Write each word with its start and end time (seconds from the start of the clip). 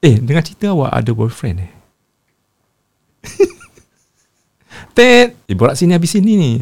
Eh, 0.00 0.16
dengan 0.16 0.40
cerita 0.40 0.72
awak 0.72 0.96
ada 0.96 1.10
boyfriend 1.12 1.58
eh? 1.60 1.72
Ted, 4.96 5.36
eh, 5.44 5.56
borak 5.56 5.76
sini 5.76 5.92
habis 5.92 6.16
sini 6.16 6.32
ni. 6.40 6.52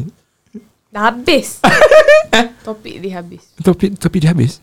Dah 0.91 1.07
habis. 1.07 1.63
Topik 2.67 2.99
dia 2.99 3.23
habis. 3.23 3.47
Topik, 3.63 3.95
topik 3.95 4.19
dia 4.19 4.35
habis. 4.35 4.59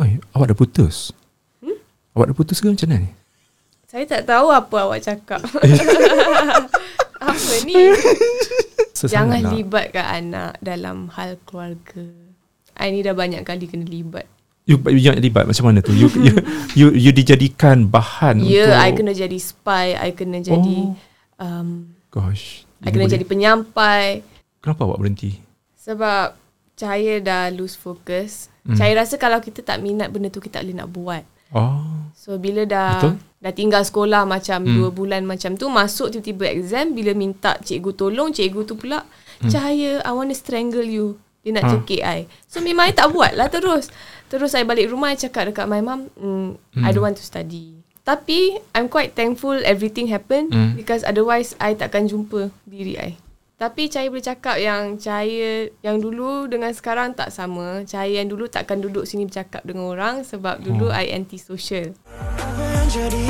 Oi, 0.00 0.16
awak 0.32 0.54
dah 0.54 0.56
putus. 0.56 1.12
Hmm? 1.60 1.76
Awak 2.16 2.32
dah 2.32 2.36
putus 2.40 2.56
ke 2.56 2.72
macam 2.72 2.88
mana 2.88 3.04
ni? 3.04 3.10
Saya 3.84 4.08
tak 4.08 4.24
tahu 4.24 4.48
apa 4.48 4.76
awak 4.80 5.04
cakap. 5.04 5.44
apa 7.20 7.54
ni? 7.68 7.92
Sesangat 8.96 9.12
Jangan 9.12 9.40
nak- 9.44 9.52
libatkan 9.52 10.06
anak 10.08 10.52
dalam 10.64 11.12
hal 11.12 11.36
keluarga. 11.44 12.06
I 12.80 12.96
ni 12.96 13.04
dah 13.04 13.12
banyak 13.12 13.44
kali 13.44 13.68
kena 13.68 13.84
libat. 13.84 14.24
You, 14.70 14.78
you 14.86 15.02
jangan 15.02 15.18
libat 15.18 15.44
macam 15.44 15.64
mana 15.66 15.82
tu? 15.82 15.90
You, 15.90 16.06
you, 16.26 16.34
you, 16.72 16.86
you 16.94 17.10
dijadikan 17.10 17.90
bahan 17.90 18.38
Ya, 18.40 18.70
untuk... 18.70 18.78
I 18.78 18.90
kena 18.94 19.12
jadi 19.12 19.34
spy, 19.36 19.86
I 19.92 20.14
kena 20.14 20.38
jadi 20.38 20.76
Oh. 20.86 20.94
um, 21.36 21.90
Gosh. 22.08 22.62
I 22.78 22.88
kena 22.88 23.04
boleh- 23.04 23.12
jadi 23.12 23.24
penyampai 23.26 24.22
Kenapa 24.58 24.86
awak 24.86 24.98
berhenti? 24.98 25.42
sebab 25.74 26.38
Cahaya 26.72 27.20
dah 27.20 27.52
lose 27.52 27.76
focus. 27.76 28.48
Hmm. 28.62 28.72
Cahaya 28.72 29.04
rasa 29.04 29.16
kalau 29.16 29.36
kita 29.36 29.60
tak 29.60 29.80
minat 29.80 30.08
benda 30.08 30.28
tu 30.28 30.40
kita 30.40 30.56
tak 30.56 30.64
boleh 30.64 30.76
nak 30.78 30.88
buat. 30.88 31.24
Oh. 31.50 32.08
So 32.14 32.40
bila 32.40 32.64
dah 32.64 32.96
Betul. 32.96 33.14
dah 33.36 33.52
tinggal 33.52 33.82
sekolah 33.82 34.24
macam 34.24 34.62
Hmm. 34.62 34.68
hmm. 34.70 34.76
dua 34.78 34.88
bulan 34.88 35.22
macam 35.24 35.56
tu 35.56 35.66
masuk 35.66 36.08
tiba-tiba 36.10 36.48
exam 36.48 36.94
bila 36.94 37.12
minta 37.12 37.58
cikgu 37.58 37.92
tolong 37.92 38.30
cikgu 38.30 38.64
tu 38.64 38.76
pula 38.76 39.04
hmm. 39.42 39.50
Cahaya 39.50 40.00
I 40.00 40.12
want 40.14 40.30
to 40.30 40.36
strangle 40.36 40.80
you. 40.80 41.20
Dia 41.40 41.56
nak 41.56 41.64
cekik 41.66 42.02
I. 42.04 42.28
So 42.44 42.60
memang 42.60 42.88
I 42.88 42.92
tak 42.92 43.10
buat 43.10 43.32
lah 43.32 43.48
terus. 43.48 43.88
Terus 44.28 44.52
I 44.52 44.62
balik 44.62 44.92
rumah 44.92 45.10
I 45.10 45.16
cakap 45.16 45.48
dekat 45.48 45.64
my 45.64 45.80
mum, 45.80 46.12
mm, 46.12 46.48
Hmm. 46.76 46.84
I 46.84 46.92
don't 46.92 47.02
want 47.02 47.16
to 47.16 47.24
study. 47.24 47.80
Tapi 48.00 48.60
I'm 48.72 48.86
quite 48.86 49.12
thankful 49.12 49.56
everything 49.62 50.08
happen 50.08 50.48
Hmm. 50.48 50.72
because 50.74 51.00
otherwise 51.02 51.56
I 51.56 51.72
takkan 51.74 52.06
jumpa 52.06 52.52
diri 52.64 52.96
I. 52.96 53.12
Tapi 53.56 53.92
Cahaya 53.92 54.08
boleh 54.08 54.24
cakap 54.24 54.56
yang 54.56 54.96
Cahaya 54.96 55.68
yang 55.80 56.00
dulu 56.00 56.48
dengan 56.48 56.72
sekarang 56.72 57.12
tak 57.12 57.28
sama. 57.28 57.84
Cahaya 57.84 58.24
yang 58.24 58.32
dulu 58.32 58.48
takkan 58.48 58.80
duduk 58.80 59.04
sini 59.04 59.28
bercakap 59.28 59.60
dengan 59.68 59.84
orang 59.86 60.24
sebab 60.24 60.64
dulu 60.64 60.88
Hmm. 60.88 60.96
I 60.96 61.12
anti-social. 61.12 61.92
Apa 62.40 62.64
yang 62.72 62.88
jadi 62.88 63.28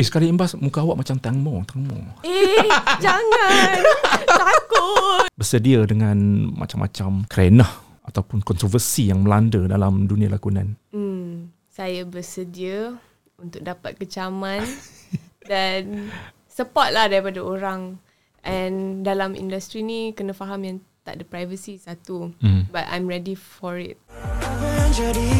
Eh, 0.00 0.06
sekali 0.08 0.32
imbas 0.32 0.56
muka 0.56 0.80
awak 0.80 1.04
macam 1.04 1.20
tangmo, 1.20 1.60
tangmo. 1.68 1.92
Eh, 2.24 2.64
jangan. 3.04 3.84
Takut. 4.24 5.28
Bersedia 5.36 5.84
dengan 5.84 6.48
macam-macam 6.56 7.28
kerenah 7.28 7.68
ataupun 8.08 8.40
kontroversi 8.40 9.12
yang 9.12 9.28
melanda 9.28 9.60
dalam 9.68 10.08
dunia 10.08 10.32
lakonan. 10.32 10.72
Hmm, 10.88 11.52
saya 11.68 12.08
bersedia 12.08 12.96
untuk 13.36 13.60
dapat 13.60 14.00
kecaman 14.00 14.64
dan 15.52 16.08
support 16.48 16.96
lah 16.96 17.04
daripada 17.12 17.44
orang. 17.44 18.00
And 18.40 19.04
dalam 19.04 19.36
industri 19.36 19.84
ni 19.84 20.16
kena 20.16 20.32
faham 20.32 20.64
yang 20.64 20.80
tak 21.04 21.20
ada 21.20 21.28
privacy 21.28 21.76
satu. 21.76 22.32
Hmm. 22.40 22.72
But 22.72 22.88
I'm 22.88 23.04
ready 23.04 23.36
for 23.36 23.76
it. 23.76 24.00
Apa 24.08 24.64
yang 24.64 24.92
jadi 24.96 25.32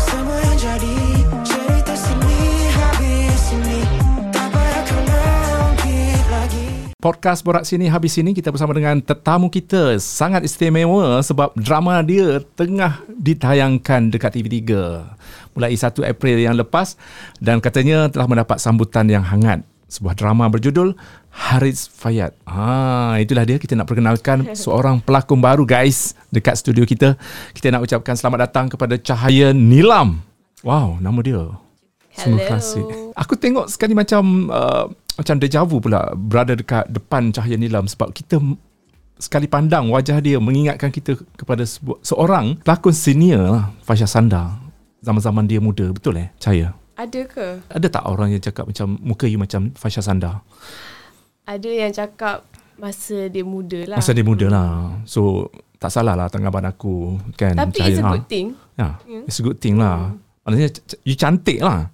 Semua 0.00 0.40
yang 0.48 0.56
jadi 0.56 1.09
Podcast 7.00 7.40
Borak 7.40 7.64
Sini 7.64 7.88
habis 7.88 8.12
sini 8.12 8.36
kita 8.36 8.52
bersama 8.52 8.76
dengan 8.76 9.00
tetamu 9.00 9.48
kita 9.48 9.96
sangat 9.96 10.44
istimewa 10.44 11.24
sebab 11.24 11.56
drama 11.56 12.04
dia 12.04 12.44
tengah 12.52 13.00
ditayangkan 13.08 14.12
dekat 14.12 14.36
TV3 14.36 14.60
mulai 15.56 15.72
1 15.72 15.96
April 16.04 16.36
yang 16.36 16.52
lepas 16.60 17.00
dan 17.40 17.64
katanya 17.64 18.12
telah 18.12 18.28
mendapat 18.28 18.60
sambutan 18.60 19.08
yang 19.08 19.24
hangat. 19.24 19.64
Sebuah 19.88 20.12
drama 20.12 20.46
berjudul 20.52 20.92
Haris 21.32 21.88
Fayad. 21.88 22.36
Ah, 22.44 23.16
itulah 23.16 23.48
dia 23.48 23.56
kita 23.56 23.72
nak 23.74 23.88
perkenalkan 23.88 24.52
seorang 24.68 25.00
pelakon 25.00 25.40
baru 25.40 25.64
guys 25.64 26.12
dekat 26.28 26.60
studio 26.60 26.84
kita. 26.84 27.16
Kita 27.56 27.72
nak 27.72 27.88
ucapkan 27.88 28.12
selamat 28.12 28.52
datang 28.52 28.66
kepada 28.68 29.00
Cahaya 29.00 29.56
Nilam. 29.56 30.20
Wow, 30.60 31.00
nama 31.00 31.18
dia. 31.24 31.48
Hello. 32.20 32.36
klasik. 32.44 32.84
Aku 33.16 33.38
tengok 33.38 33.72
sekali 33.72 33.96
macam 33.96 34.52
uh, 34.52 34.92
macam 35.20 35.36
deja 35.36 35.60
vu 35.62 35.76
pula 35.78 36.16
berada 36.16 36.56
dekat 36.56 36.88
depan 36.88 37.28
Cahaya 37.28 37.54
Nilam 37.54 37.84
sebab 37.84 38.10
kita 38.10 38.40
sekali 39.14 39.44
pandang 39.44 39.92
wajah 39.92 40.16
dia 40.18 40.40
mengingatkan 40.40 40.88
kita 40.88 41.12
kepada 41.36 41.60
sebu- 41.62 42.00
seorang 42.00 42.56
pelakon 42.58 42.96
senior 42.96 43.44
lah, 43.44 43.64
Fasha 43.84 44.08
Sanda. 44.08 44.56
Zaman-zaman 45.00 45.44
dia 45.44 45.60
muda, 45.60 45.92
betul 45.92 46.16
eh? 46.16 46.32
Cahaya. 46.36 46.72
Ada 46.96 47.20
ke? 47.24 47.46
Ada 47.68 47.86
tak 47.86 48.04
orang 48.04 48.32
yang 48.32 48.40
cakap 48.40 48.64
macam 48.64 48.96
muka 48.96 49.24
you 49.24 49.36
macam 49.36 49.72
Fasha 49.72 50.00
Sanda? 50.00 50.40
Ada 51.44 51.68
yang 51.68 51.92
cakap 51.92 52.44
masa 52.76 53.28
dia 53.28 53.44
muda 53.44 53.84
lah. 53.84 54.00
Masa 54.00 54.16
dia 54.16 54.24
muda 54.24 54.46
lah. 54.48 55.00
So 55.04 55.48
tak 55.76 55.92
salah 55.92 56.16
lah 56.16 56.28
tanggapan 56.28 56.68
aku 56.68 57.16
kan. 57.36 57.56
Tapi 57.56 57.76
it's 57.82 58.00
a 58.00 58.04
good 58.06 58.24
thing. 58.24 58.46
Ya, 58.76 58.88
it's 59.24 59.40
a 59.40 59.44
good 59.44 59.56
thing 59.56 59.76
lah. 59.76 60.16
Maksudnya 60.44 60.68
c- 60.72 60.84
c- 60.86 61.00
you 61.04 61.16
cantik 61.16 61.60
lah. 61.60 61.92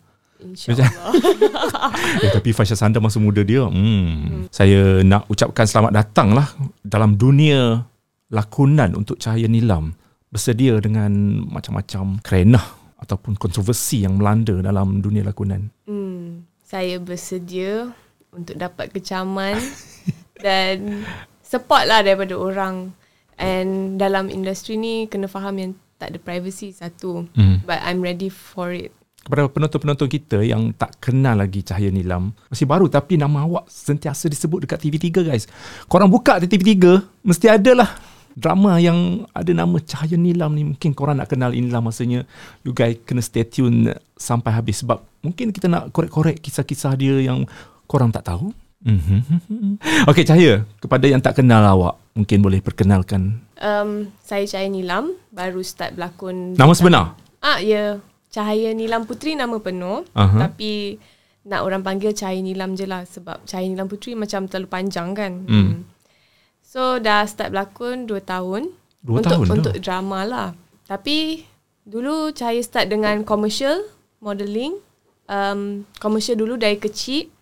InsyaAllah. 0.54 1.12
Eh, 2.22 2.32
tapi 2.32 2.50
Fasha 2.56 2.78
Sanda 2.78 3.02
masa 3.02 3.20
muda 3.20 3.44
dia, 3.44 3.66
hmm, 3.66 3.74
hmm. 3.74 4.44
saya 4.48 5.04
nak 5.04 5.28
ucapkan 5.28 5.68
selamat 5.68 5.92
datang 5.92 6.32
lah 6.32 6.48
dalam 6.80 7.14
dunia 7.18 7.84
lakonan 8.32 8.96
untuk 8.96 9.20
Cahaya 9.20 9.46
Nilam. 9.46 9.92
Bersedia 10.32 10.76
dengan 10.82 11.12
macam-macam 11.46 12.18
kerenah 12.20 12.64
ataupun 13.00 13.36
kontroversi 13.36 14.02
yang 14.02 14.18
melanda 14.18 14.58
dalam 14.60 15.04
dunia 15.04 15.22
lakonan. 15.22 15.70
Hmm, 15.86 16.48
saya 16.64 16.98
bersedia 16.98 17.92
untuk 18.34 18.56
dapat 18.58 18.90
kecaman 18.92 19.56
dan 20.44 21.06
support 21.44 21.86
lah 21.86 22.02
daripada 22.02 22.34
orang. 22.36 22.92
And 23.36 24.00
dalam 24.00 24.32
industri 24.32 24.80
ni 24.80 25.06
kena 25.06 25.28
faham 25.28 25.60
yang 25.60 25.72
tak 26.00 26.16
ada 26.16 26.18
privacy 26.20 26.72
satu. 26.72 27.28
Hmm. 27.36 27.60
But 27.64 27.84
I'm 27.84 28.00
ready 28.00 28.32
for 28.32 28.72
it. 28.72 28.92
Kepada 29.26 29.50
penonton-penonton 29.50 30.06
kita 30.06 30.38
yang 30.46 30.70
tak 30.70 31.02
kenal 31.02 31.34
lagi 31.34 31.58
Cahaya 31.66 31.90
Nilam, 31.90 32.30
masih 32.46 32.62
baru 32.62 32.86
tapi 32.86 33.18
nama 33.18 33.42
awak 33.42 33.66
sentiasa 33.66 34.30
disebut 34.30 34.62
dekat 34.62 34.78
TV3 34.86 35.26
guys. 35.26 35.50
Korang 35.90 36.06
buka 36.06 36.38
di 36.38 36.46
TV3, 36.46 37.02
mesti 37.26 37.50
ada 37.50 37.74
lah 37.74 37.90
drama 38.38 38.78
yang 38.78 39.26
ada 39.34 39.50
nama 39.50 39.82
Cahaya 39.82 40.14
Nilam 40.14 40.54
ni. 40.54 40.62
Mungkin 40.62 40.94
korang 40.94 41.18
nak 41.18 41.26
kenal 41.26 41.50
inilah 41.50 41.82
masanya 41.82 42.22
you 42.62 42.70
guys 42.70 43.02
kena 43.02 43.18
stay 43.18 43.42
tune 43.42 43.90
sampai 44.14 44.54
habis 44.54 44.86
sebab 44.86 45.02
mungkin 45.26 45.50
kita 45.50 45.66
nak 45.66 45.90
korek-korek 45.90 46.38
kisah-kisah 46.38 46.94
dia 46.94 47.18
yang 47.18 47.50
korang 47.90 48.14
tak 48.14 48.30
tahu. 48.30 48.54
Mhm. 48.86 49.18
Okey 50.14 50.22
Cahaya, 50.22 50.62
kepada 50.78 51.02
yang 51.10 51.18
tak 51.18 51.42
kenal 51.42 51.66
awak, 51.66 51.98
mungkin 52.14 52.38
boleh 52.46 52.62
perkenalkan 52.62 53.42
Um, 53.56 54.12
saya 54.20 54.44
Cahaya 54.44 54.68
Nilam, 54.68 55.16
baru 55.32 55.64
start 55.64 55.96
berlakon. 55.96 56.54
nama 56.60 56.76
sebenar. 56.76 57.16
Ah, 57.40 57.56
ya. 57.56 57.98
Yeah. 57.98 58.15
Cahaya 58.36 58.76
Nilam 58.76 59.08
Putri 59.08 59.32
nama 59.32 59.56
penuh. 59.56 60.04
Aha. 60.12 60.44
Tapi 60.44 61.00
nak 61.48 61.64
orang 61.64 61.80
panggil 61.80 62.12
Cahaya 62.12 62.44
Nilam 62.44 62.76
je 62.76 62.84
lah 62.84 63.08
sebab 63.08 63.48
Cahaya 63.48 63.64
Nilam 63.64 63.88
Putri 63.88 64.12
macam 64.12 64.44
terlalu 64.44 64.68
panjang 64.68 65.16
kan. 65.16 65.32
Hmm. 65.48 65.88
So 66.60 67.00
dah 67.00 67.24
start 67.24 67.56
berlakon 67.56 68.04
2 68.04 68.20
tahun. 68.20 68.76
Dua 69.00 69.24
untuk, 69.24 69.32
tahun 69.32 69.44
dah? 69.48 69.54
Untuk 69.56 69.74
drama 69.80 70.20
lah. 70.28 70.48
Tapi 70.84 71.48
dulu 71.88 72.28
Cahaya 72.36 72.60
start 72.60 72.92
dengan 72.92 73.24
commercial, 73.24 73.80
modelling. 74.20 74.76
Um, 75.32 75.88
commercial 75.96 76.36
dulu 76.36 76.60
dari 76.60 76.76
kecil. 76.76 77.32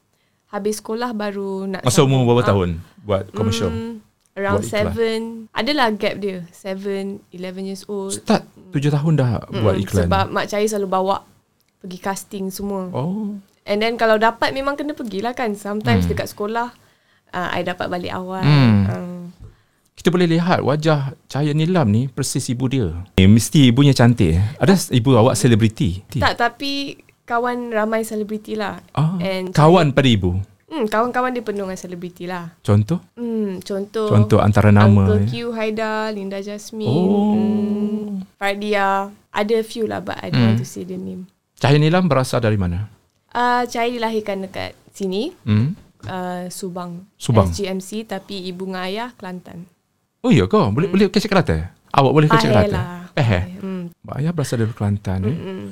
Habis 0.54 0.78
sekolah 0.78 1.10
baru 1.10 1.66
nak 1.66 1.82
Masa 1.82 2.06
umur 2.06 2.22
berapa 2.30 2.46
Ah, 2.46 2.48
tahun 2.54 2.68
buat 3.02 3.34
commercial? 3.34 3.74
Hmm, 3.74 3.98
around 4.38 4.62
Buat 4.62 4.94
iklan. 4.94 5.50
7. 5.50 5.58
Adalah 5.58 5.86
gap 5.98 6.14
dia. 6.22 6.46
7, 6.54 7.18
11 7.34 7.66
years 7.66 7.82
old. 7.90 8.14
Start 8.14 8.46
tujuh 8.70 8.88
tahun 8.88 9.12
dah 9.14 9.30
buat 9.50 9.74
Mm, 9.74 9.82
iklan. 9.82 10.04
Sebab 10.06 10.24
Mak 10.30 10.46
Cahaya 10.46 10.66
selalu 10.66 10.88
bawa 10.88 11.16
pergi 11.78 11.98
casting 11.98 12.48
semua. 12.48 12.88
Oh. 12.90 13.36
And 13.64 13.78
then 13.78 13.94
kalau 13.94 14.16
dapat 14.16 14.50
memang 14.50 14.74
kena 14.74 14.92
pergilah 14.92 15.32
kan. 15.32 15.52
Sometimes 15.52 16.04
Hmm. 16.04 16.10
dekat 16.10 16.28
sekolah 16.28 16.72
uh, 17.30 17.48
I 17.50 17.60
dapat 17.60 17.88
balik 17.88 18.10
awal. 18.10 18.40
Hmm. 18.40 18.76
Um, 18.86 19.12
Kita 19.94 20.08
boleh 20.08 20.28
lihat 20.28 20.60
wajah 20.60 21.16
Cahaya 21.24 21.52
Nilam 21.52 21.86
ni 21.86 22.06
persis 22.06 22.44
ibu 22.46 22.66
dia. 22.66 22.92
Eh, 23.14 23.24
mesti 23.24 23.68
ibunya 23.68 23.90
cantik. 23.90 24.36
Ada 24.58 24.90
ibu 24.90 25.14
awak 25.14 25.32
selebriti? 25.34 26.04
tak 26.14 26.36
tapi 26.36 26.98
kawan 27.24 27.70
ramai 27.70 28.02
selebriti 28.02 28.52
lah. 28.52 28.84
Ah, 28.92 29.16
And 29.16 29.48
kawan 29.50 29.92
pada 29.92 30.04
ibu. 30.06 30.36
Hmm, 30.64 30.90
kawan-kawan 30.90 31.30
dia 31.30 31.40
penuh 31.40 31.62
dengan 31.62 31.78
selebriti 31.78 32.26
lah. 32.26 32.50
Contoh? 32.58 32.98
Hmm, 33.14 33.62
contoh. 33.62 34.10
Contoh 34.10 34.42
antara 34.42 34.68
nama. 34.68 35.06
Uncle 35.06 35.22
eh. 35.22 35.28
Q, 35.30 35.32
Haida, 35.54 36.10
Linda 36.10 36.42
Jasmine, 36.42 36.90
Oh. 36.90 37.32
hmm, 37.32 37.73
Fardia. 38.44 39.08
Ada 39.30 39.56
few 39.60 39.84
lah 39.84 39.98
but 39.98 40.14
I 40.16 40.28
don't 40.28 40.36
Hmm. 40.36 40.48
want 40.52 40.60
to 40.60 40.68
say 40.68 40.84
the 40.84 40.94
name. 40.94 41.26
Cahaya 41.56 41.76
Nilam 41.76 42.06
berasal 42.06 42.38
dari 42.38 42.54
mana? 42.54 42.92
Uh, 43.32 43.64
Cahaya 43.64 43.88
dilahirkan 43.90 44.44
dekat 44.44 44.76
sini. 44.92 45.32
Hmm? 45.42 45.72
uh, 46.04 46.46
Subang. 46.48 47.08
Subang. 47.16 47.48
SGMC 47.48 48.04
tapi 48.04 48.44
ibu 48.44 48.64
dengan 48.64 48.84
ayah 48.84 49.08
Kelantan. 49.12 49.64
Oh 50.20 50.28
iya 50.28 50.44
kau 50.44 50.68
boleh 50.68 50.86
boleh 50.86 51.08
kecek 51.08 51.28
Kelantan? 51.28 51.72
Awak 51.90 52.12
boleh 52.12 52.28
Pahal 52.28 52.42
Kelantan? 52.44 52.70
lah. 52.70 52.86
Eh. 53.14 53.42
Hmm. 53.58 53.82
Mak 54.02 54.14
ayah 54.20 54.32
berasal 54.32 54.56
dari 54.58 54.70
Kelantan 54.70 55.18
eh. 55.22 55.32
Mm. 55.32 55.66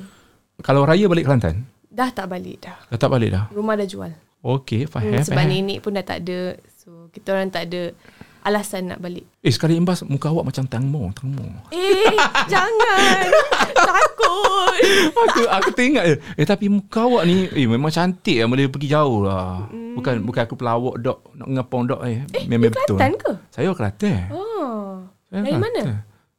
Kalau 0.59 0.81
raya 0.83 1.05
balik 1.05 1.23
Kelantan? 1.23 1.67
Dah 1.87 2.09
tak 2.09 2.25
balik 2.27 2.57
dah. 2.59 2.77
Dah 2.87 2.97
tak 2.97 3.09
balik 3.09 3.29
dah. 3.29 3.45
Rumah 3.49 3.75
dah 3.75 3.85
jual. 3.85 4.11
Okey, 4.41 4.85
faham. 4.85 5.13
Hmm, 5.13 5.23
sebab 5.23 5.45
nenek 5.45 5.79
pun 5.79 5.93
dah 5.93 6.01
tak 6.01 6.19
ada. 6.21 6.57
So 6.75 7.07
kita 7.09 7.31
orang 7.31 7.47
tak 7.47 7.69
ada 7.69 7.95
alasan 8.43 8.91
nak 8.91 8.99
balik. 8.99 9.23
Eh 9.39 9.51
sekali 9.51 9.79
imbas 9.79 10.03
muka 10.03 10.29
awak 10.29 10.51
macam 10.51 10.67
tangmo, 10.67 11.09
tangmo. 11.15 11.43
Eh, 11.71 12.15
jangan. 12.53 13.25
Takut. 13.73 14.75
aku 15.15 15.41
aku 15.47 15.69
teringat 15.71 16.03
je. 16.11 16.15
Eh 16.37 16.45
tapi 16.45 16.67
muka 16.67 17.07
awak 17.07 17.23
ni 17.23 17.47
eh 17.49 17.65
memang 17.65 17.89
cantik 17.89 18.43
lah 18.43 18.47
boleh 18.51 18.67
pergi 18.67 18.87
jauh 18.91 19.23
lah. 19.23 19.67
Bukan 19.71 20.27
bukan 20.27 20.41
aku 20.43 20.55
pelawak 20.59 20.95
dok 20.99 21.19
nak 21.39 21.47
ngepong 21.47 21.83
dok 21.89 22.01
eh. 22.03 22.27
eh 22.35 22.45
memang 22.45 22.75
betul. 22.75 22.99
Kelantan 22.99 23.13
ke? 23.15 23.31
Saya 23.49 23.71
orang 23.71 23.79
Kelantan. 23.79 24.19
Oh. 24.35 25.07
Saya 25.31 25.41
Dari 25.41 25.57
mana? 25.57 25.81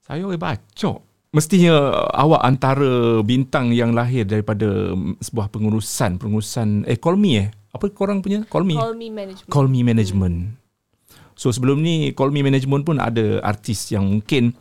Saya 0.05 0.21
orang 0.29 0.41
bacok. 0.41 0.99
Mestinya 1.35 1.75
awak 2.15 2.47
antara 2.47 3.19
bintang 3.27 3.75
yang 3.75 3.91
lahir 3.91 4.23
daripada 4.23 4.95
mm, 4.95 5.19
sebuah 5.19 5.51
pengurusan, 5.51 6.23
pengurusan 6.23 6.87
eh 6.87 6.95
call 6.95 7.19
me 7.19 7.33
eh. 7.43 7.49
Apa 7.75 7.91
korang 7.91 8.23
punya? 8.23 8.47
Call 8.47 8.63
me. 8.63 8.79
Call 8.79 8.95
me 8.95 9.11
management. 9.11 9.51
Call 9.51 9.67
Me 9.67 9.83
Management. 9.83 10.64
So 11.35 11.51
sebelum 11.51 11.83
ni 11.83 12.15
Call 12.15 12.31
Me 12.31 12.41
Management 12.41 12.83
pun 12.83 12.97
ada 12.99 13.43
artis 13.43 13.91
yang 13.91 14.07
mungkin 14.07 14.55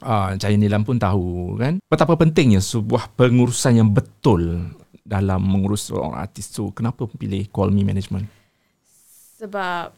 uh, 0.00 0.38
Cahaya 0.38 0.54
Nilam 0.54 0.86
pun 0.86 0.96
tahu 0.96 1.58
kan 1.58 1.82
betapa 1.86 2.14
pentingnya 2.14 2.62
sebuah 2.62 3.10
pengurusan 3.14 3.82
yang 3.82 3.90
betul 3.90 4.70
dalam 5.02 5.42
mengurus 5.42 5.86
seorang 5.86 6.14
artis 6.14 6.50
tu. 6.50 6.70
Kenapa 6.70 7.06
pilih 7.06 7.46
Call 7.50 7.70
Me 7.70 7.82
Management? 7.82 8.26
Sebab 9.38 9.92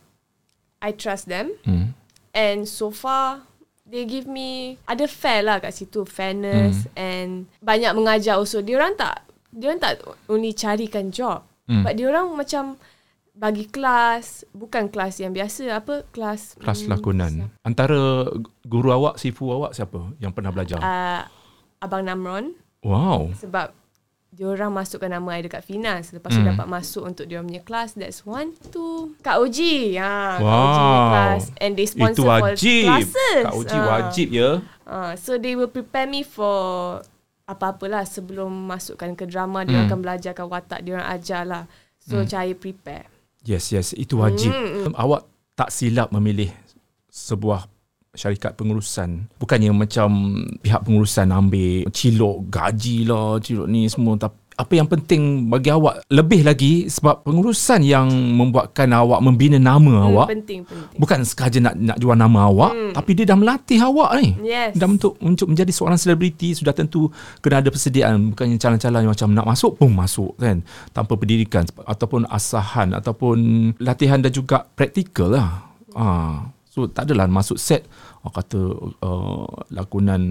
I 0.78 0.90
trust 0.94 1.26
them. 1.26 1.52
Hmm. 1.62 1.94
And 2.34 2.64
so 2.64 2.88
far 2.88 3.42
they 3.88 4.04
give 4.04 4.28
me 4.28 4.76
ada 4.84 5.08
fair 5.08 5.40
lah 5.42 5.58
kat 5.58 5.72
situ 5.72 6.04
fairness 6.04 6.84
Hmm. 6.84 6.92
and 6.96 7.30
banyak 7.60 7.92
mengajar 7.96 8.36
also. 8.36 8.60
Dia 8.60 8.76
orang 8.78 8.94
tak 8.94 9.24
dia 9.48 9.72
orang 9.72 9.80
tak 9.80 9.94
only 10.28 10.52
carikan 10.52 11.08
job. 11.08 11.44
Hmm. 11.68 11.84
But 11.84 11.96
dia 11.96 12.08
orang 12.08 12.32
macam 12.32 12.76
bagi 13.38 13.64
kelas 13.64 14.42
bukan 14.50 14.90
kelas 14.90 15.22
yang 15.22 15.30
biasa 15.30 15.70
apa 15.72 16.02
kelas 16.10 16.58
Kelas 16.58 16.82
hmm, 16.82 16.90
lakonan. 16.90 17.32
Antara 17.62 18.26
guru 18.62 18.90
awak, 18.90 19.14
sifu 19.14 19.46
awak 19.48 19.72
siapa 19.72 20.10
yang 20.18 20.34
pernah 20.34 20.50
belajar? 20.50 20.78
uh, 20.78 21.22
abang 21.78 22.02
Namron 22.02 22.58
wow. 22.82 23.30
sebab 23.32 23.70
dia 24.28 24.44
orang 24.44 24.70
masukkan 24.72 25.08
nama 25.08 25.38
I 25.38 25.42
dekat 25.42 25.62
finance 25.62 26.10
lepas 26.10 26.28
tu 26.28 26.38
Hmm. 26.38 26.50
dapat 26.52 26.66
masuk 26.68 27.00
untuk 27.00 27.24
dia 27.24 27.38
punya 27.38 27.62
kelas 27.62 27.94
that's 27.94 28.22
one 28.22 28.52
two 28.68 29.14
Kak 29.18 29.38
Oji 29.38 29.96
ha 29.96 30.36
Kak 30.36 30.42
Wow. 30.42 30.52
Oji 30.58 30.76
punya 30.76 31.00
kelas 31.08 31.44
and 31.56 31.72
they 31.72 31.86
sponsor 31.86 32.12
Itu 32.12 32.22
wajib. 32.26 32.42
for 32.42 32.52
classes 32.84 33.40
Kak 33.40 33.54
Uji 33.56 33.76
Ah. 33.76 33.86
wajib 33.88 34.28
ya. 34.28 34.50
Uh, 34.82 35.12
so 35.14 35.30
they 35.36 35.54
will 35.54 35.68
prepare 35.68 36.04
me 36.04 36.20
for 36.20 37.00
apa-apalah 37.44 38.02
sebelum 38.02 38.50
masukkan 38.66 39.14
ke 39.14 39.24
drama 39.24 39.62
dia 39.62 39.78
Hmm. 39.78 39.86
akan 39.86 39.98
belajarkan 40.02 40.46
watak 40.46 40.80
dia 40.82 40.92
orang 40.94 41.08
ajar 41.08 41.42
lah. 41.42 41.64
So 41.98 42.18
hmm. 42.18 42.26
saya 42.26 42.52
prepare. 42.52 43.08
Yes, 43.48 43.72
yes. 43.72 43.96
Itu 43.96 44.20
wajib. 44.20 44.52
Hmm. 44.52 44.92
Awak 44.92 45.24
tak 45.56 45.72
silap 45.72 46.12
memilih 46.12 46.52
sebuah 47.08 47.64
syarikat 48.12 48.52
pengurusan. 48.60 49.32
Bukannya 49.40 49.72
macam 49.72 50.36
pihak 50.60 50.84
pengurusan 50.84 51.32
ambil 51.32 51.88
cilok 51.88 52.52
gaji 52.52 53.08
lah, 53.08 53.40
cilok 53.40 53.66
ni 53.66 53.88
semua. 53.88 54.20
Tapi 54.20 54.36
apa 54.58 54.74
yang 54.74 54.84
penting 54.84 55.22
bagi 55.46 55.70
awak 55.70 56.02
lebih 56.08 56.42
lagi 56.42 56.72
sebab 56.84 57.22
pengurusan 57.22 57.78
yang 57.80 58.10
membuatkan 58.10 58.90
awak 58.90 59.22
membina 59.22 59.54
nama 59.54 59.78
Hmm, 59.78 60.08
awak 60.10 60.26
penting 60.28 60.66
penting. 60.66 60.98
bukan 60.98 61.22
sekadar 61.22 61.62
nak 61.62 61.74
nak 61.74 61.96
jual 61.96 62.12
nama 62.12 62.38
awak 62.44 62.72
Hmm. 62.74 62.90
tapi 62.90 63.10
dia 63.14 63.24
dah 63.24 63.38
melatih 63.38 63.78
awak 63.80 64.10
ni. 64.18 64.34
Yes. 64.42 64.74
Dan 64.74 64.98
untuk 64.98 65.14
untuk 65.20 65.46
menjadi 65.46 65.70
seorang 65.70 65.94
selebriti 65.94 66.52
sudah 66.52 66.72
tentu 66.72 67.06
kena 67.38 67.62
ada 67.62 67.70
persediaan 67.70 68.34
bukannya 68.34 68.58
calon-calon 68.58 69.00
yang 69.00 69.12
macam 69.14 69.30
nak 69.30 69.46
masuk 69.46 69.72
pun 69.74 69.90
masuk 69.90 70.34
kan 70.36 70.58
tanpa 70.90 71.14
pendidikan 71.14 71.62
ataupun 71.80 72.26
asahan 72.26 72.92
ataupun 72.92 73.36
latihan 73.78 74.18
dan 74.18 74.30
juga 74.30 74.66
praktikal 74.68 75.30
lah. 75.30 75.70
Ah, 75.94 76.50
so 76.78 76.86
tak 76.86 77.04
adalah 77.04 77.26
masuk 77.26 77.58
set 77.58 77.82
oh, 78.22 78.30
kata 78.30 78.60
uh, 79.00 79.46
lakonan 79.68 80.22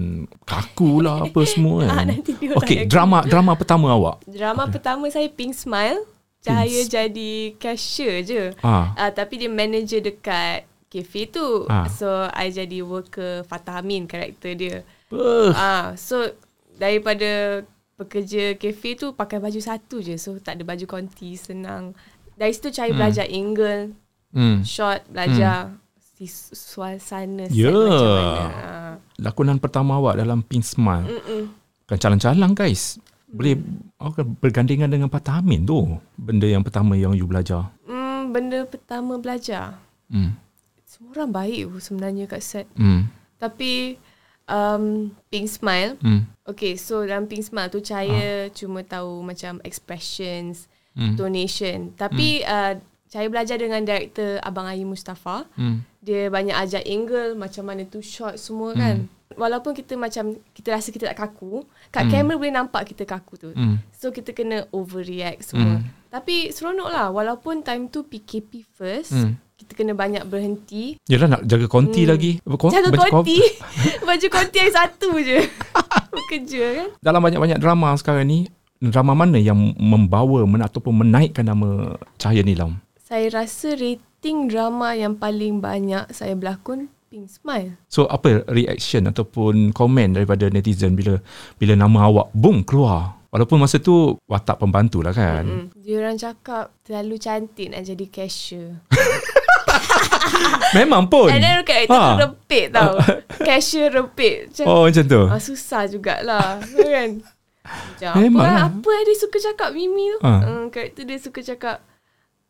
kaku 0.42 1.04
lah 1.04 1.22
apa 1.22 1.40
semua 1.52 1.84
Ah, 1.84 2.00
kan. 2.00 2.16
dia 2.16 2.48
orang 2.48 2.58
Okey, 2.58 2.76
yang- 2.78 2.88
drama 2.88 3.18
drama 3.22 3.52
pertama 3.52 3.86
awak. 3.92 4.24
Drama 4.24 4.64
pertama 4.66 5.04
saya 5.08 5.28
Pink 5.28 5.52
Smile. 5.52 6.00
Cahaya 6.38 6.86
jadi 6.86 7.32
cashier 7.56 8.22
je. 8.22 8.54
Ah. 8.62 8.94
Uh, 8.94 9.10
tapi 9.10 9.36
dia 9.36 9.50
manager 9.50 10.00
dekat 10.00 10.64
cafe 10.86 11.26
tu. 11.26 11.66
Ah. 11.68 11.84
So 11.90 12.06
I 12.30 12.48
jadi 12.48 12.80
worker 12.80 13.44
Fatah 13.44 13.78
Amin 13.78 14.06
karakter 14.06 14.54
dia. 14.54 14.76
Uh, 15.10 15.50
Ah, 15.50 15.92
so 15.94 16.24
daripada 16.72 17.60
pekerja 17.94 18.54
kafe 18.54 18.94
tu 18.94 19.10
pakai 19.12 19.36
baju 19.36 19.58
satu 19.58 19.98
je. 19.98 20.14
So 20.14 20.38
tak 20.38 20.56
ada 20.56 20.64
baju 20.64 20.86
konti, 20.86 21.34
senang. 21.34 21.92
Dari 22.32 22.54
situ 22.54 22.70
saya 22.70 22.94
Hmm. 22.94 22.98
belajar 23.02 23.26
angle, 23.26 23.98
hmm. 24.30 24.62
shot, 24.62 25.02
belajar 25.10 25.74
si 25.74 25.87
suasana 26.26 27.46
set 27.46 27.54
Ya. 27.54 27.70
macam 27.70 28.08
mana. 28.08 28.46
Ah. 28.48 28.94
Lakonan 29.20 29.58
pertama 29.58 29.94
awak 29.94 30.16
dalam 30.16 30.40
Pink 30.40 30.64
Smile. 30.64 31.06
Mm-mm. 31.06 31.42
Kan 31.84 31.96
calang-calang 31.96 32.52
guys. 32.52 32.98
Boleh 33.28 33.60
awak 33.96 34.12
kan 34.16 34.26
bergandingan 34.34 34.88
dengan 34.88 35.06
Patah 35.06 35.38
Amin 35.38 35.62
tu. 35.62 35.84
Benda 36.16 36.48
yang 36.48 36.64
pertama 36.64 36.96
yang 36.96 37.12
you 37.12 37.22
belajar. 37.22 37.68
Hmm, 37.84 38.32
benda 38.32 38.64
pertama 38.64 39.14
belajar. 39.14 39.78
Hmm. 40.08 40.34
Semua 40.82 41.12
orang 41.14 41.30
baik 41.30 41.68
sebenarnya 41.78 42.24
kat 42.24 42.40
set. 42.40 42.66
Hmm. 42.72 43.06
Tapi 43.36 44.00
um, 44.44 45.12
Pink 45.28 45.46
Smile, 45.46 46.00
Hmm. 46.00 46.24
okay 46.42 46.74
so 46.74 47.04
dalam 47.04 47.28
Pink 47.28 47.44
Smile 47.44 47.68
tu 47.68 47.78
saya 47.78 48.48
cuma 48.50 48.80
tahu 48.80 49.20
macam 49.20 49.60
expressions, 49.62 50.66
Hmm. 50.96 51.14
donation. 51.14 51.94
Tapi 51.94 52.42
uh, 52.42 52.74
saya 53.06 53.28
belajar 53.28 53.54
dengan 53.54 53.80
director 53.80 54.40
Abang 54.42 54.66
Ayi 54.66 54.82
Mustafa. 54.82 55.46
Hmm. 55.54 55.84
Dia 56.08 56.32
banyak 56.32 56.56
ajar 56.56 56.80
angle, 56.82 57.36
macam 57.36 57.68
mana 57.68 57.84
tu 57.84 58.00
shot 58.00 58.40
semua 58.40 58.72
kan. 58.72 59.04
Walaupun 59.30 59.70
kita 59.70 59.92
macam, 59.94 60.24
kita 60.50 60.72
rasa 60.72 60.88
kita 60.88 61.04
tak 61.06 61.20
kaku, 61.22 61.60
kat 61.88 62.02
Hmm. 62.02 62.10
kamera 62.10 62.34
boleh 62.34 62.54
nampak 62.54 62.88
kita 62.88 63.04
kaku 63.04 63.36
tu. 63.36 63.50
Hmm. 63.52 63.76
So 63.92 64.08
kita 64.08 64.32
kena 64.32 64.64
overreact 64.72 65.44
semua. 65.44 65.78
Hmm. 65.78 65.84
Tapi 66.08 66.48
seronok 66.48 66.88
lah. 66.88 67.06
Walaupun 67.08 67.60
time 67.60 67.86
tu 67.86 68.02
PKP 68.02 68.64
first, 68.66 69.12
Hmm. 69.12 69.36
kita 69.54 69.76
kena 69.76 69.92
banyak 69.92 70.24
berhenti. 70.24 70.96
Yelah 71.04 71.28
nak 71.28 71.42
jaga 71.44 71.68
konti 71.68 72.02
Hmm. 72.02 72.10
lagi. 72.10 72.32
Apa, 72.40 72.56
kon- 72.56 72.72
Jaga 72.72 72.88
konti. 72.88 73.36
Baju 74.08 74.26
konti 74.26 74.56
yang 74.56 74.72
satu 74.72 75.10
je. 75.20 75.38
Bekerja 76.16 76.64
kan. 76.74 76.88
Dalam 76.98 77.20
banyak-banyak 77.20 77.58
drama 77.58 77.92
sekarang 77.94 78.24
ni, 78.24 78.38
drama 78.80 79.12
mana 79.12 79.36
yang 79.36 79.54
membawa 79.76 80.42
men- 80.44 80.64
ataupun 80.64 81.04
menaikkan 81.04 81.44
nama 81.44 81.94
Cahaya 82.16 82.40
Nilam? 82.40 82.80
Saya 82.98 83.28
rasa 83.34 83.76
rating 84.18 84.50
drama 84.50 84.98
yang 84.98 85.14
paling 85.14 85.62
banyak 85.62 86.10
saya 86.10 86.34
berlakon 86.34 86.90
Pink 87.06 87.30
Smile. 87.30 87.78
So 87.86 88.04
apa 88.04 88.42
reaction 88.50 89.06
ataupun 89.06 89.70
komen 89.70 90.10
daripada 90.12 90.50
netizen 90.50 90.92
bila 90.92 91.22
bila 91.54 91.78
nama 91.78 92.10
awak 92.10 92.34
boom 92.34 92.66
keluar? 92.66 93.14
Walaupun 93.30 93.62
masa 93.62 93.78
tu 93.78 94.18
watak 94.26 94.58
pembantu 94.58 95.06
lah 95.06 95.14
kan. 95.14 95.46
Mm. 95.46 95.64
Dia 95.78 95.94
orang 96.02 96.18
cakap 96.18 96.74
terlalu 96.82 97.14
cantik 97.16 97.70
nak 97.70 97.86
jadi 97.86 98.04
cashier. 98.10 98.82
Memang 100.74 101.06
pun. 101.06 101.30
And 101.30 101.38
then 101.38 101.62
karakter 101.62 101.94
Ha. 101.94 102.02
tu 102.02 102.16
repit 102.18 102.66
tau. 102.74 102.92
cashier 103.46 103.88
repit. 103.88 104.50
Macam, 104.50 104.64
Oh 104.66 104.82
macam 104.82 105.04
tu. 105.06 105.22
ah, 105.24 105.38
susah 105.38 105.86
jugalah. 105.86 106.58
kan? 106.58 107.22
Macam 107.62 108.10
apa, 108.10 108.18
Memang 108.18 108.42
lah, 108.42 108.52
lah. 108.52 108.66
apa 108.66 108.92
dia 109.06 109.14
suka 109.14 109.38
cakap 109.38 109.70
Mimi 109.70 110.10
tu? 110.10 110.18
Ha. 110.20 110.32
Hmm, 110.42 110.64
karakter 110.68 111.06
dia 111.06 111.18
suka 111.22 111.40
cakap 111.40 111.76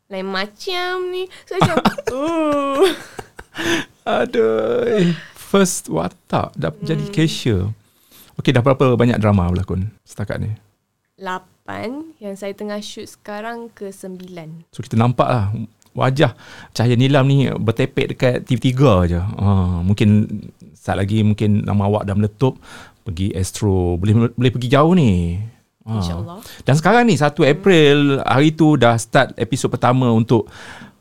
lain 0.09 0.25
macam 0.25 1.12
ni. 1.12 1.29
So 1.45 1.57
macam, 1.57 1.77
oh. 2.17 2.85
Aduh. 4.05 5.12
First 5.37 5.88
watak 5.88 6.53
dah 6.57 6.73
Hmm. 6.73 6.85
jadi 6.85 7.05
cashier. 7.09 7.73
Okey 8.37 8.53
dah 8.53 8.61
berapa 8.61 8.97
banyak 8.97 9.17
drama 9.17 9.49
berlakon 9.49 9.93
setakat 10.05 10.41
ni? 10.41 10.53
Lapan 11.19 12.15
yang 12.23 12.38
saya 12.38 12.55
tengah 12.55 12.79
shoot 12.79 13.09
sekarang 13.09 13.69
ke 13.69 13.91
sembilan. 13.91 14.69
So 14.71 14.81
kita 14.81 14.95
nampak 14.95 15.27
lah 15.27 15.50
wajah 15.93 16.37
Cahaya 16.71 16.95
Nilam 16.95 17.27
ni 17.27 17.50
bertepek 17.50 18.15
dekat 18.15 18.35
TV3 18.47 18.73
je. 19.11 19.19
Ha, 19.19 19.83
mungkin 19.83 20.29
saat 20.73 20.97
lagi 20.97 21.27
mungkin 21.27 21.67
nama 21.67 21.91
awak 21.91 22.07
dah 22.07 22.15
meletup 22.15 22.55
pergi 23.03 23.35
Astro. 23.35 23.99
Boleh 23.99 24.31
boleh 24.31 24.53
pergi 24.53 24.69
jauh 24.71 24.95
ni. 24.95 25.43
Ha. 25.88 25.92
InsyaAllah. 25.97 26.37
Dan 26.68 26.75
sekarang 26.76 27.09
ni 27.09 27.16
1 27.16 27.33
April 27.49 28.21
hari 28.21 28.52
tu 28.52 28.76
dah 28.76 29.00
start 29.00 29.33
episod 29.40 29.73
pertama 29.73 30.12
untuk 30.12 30.45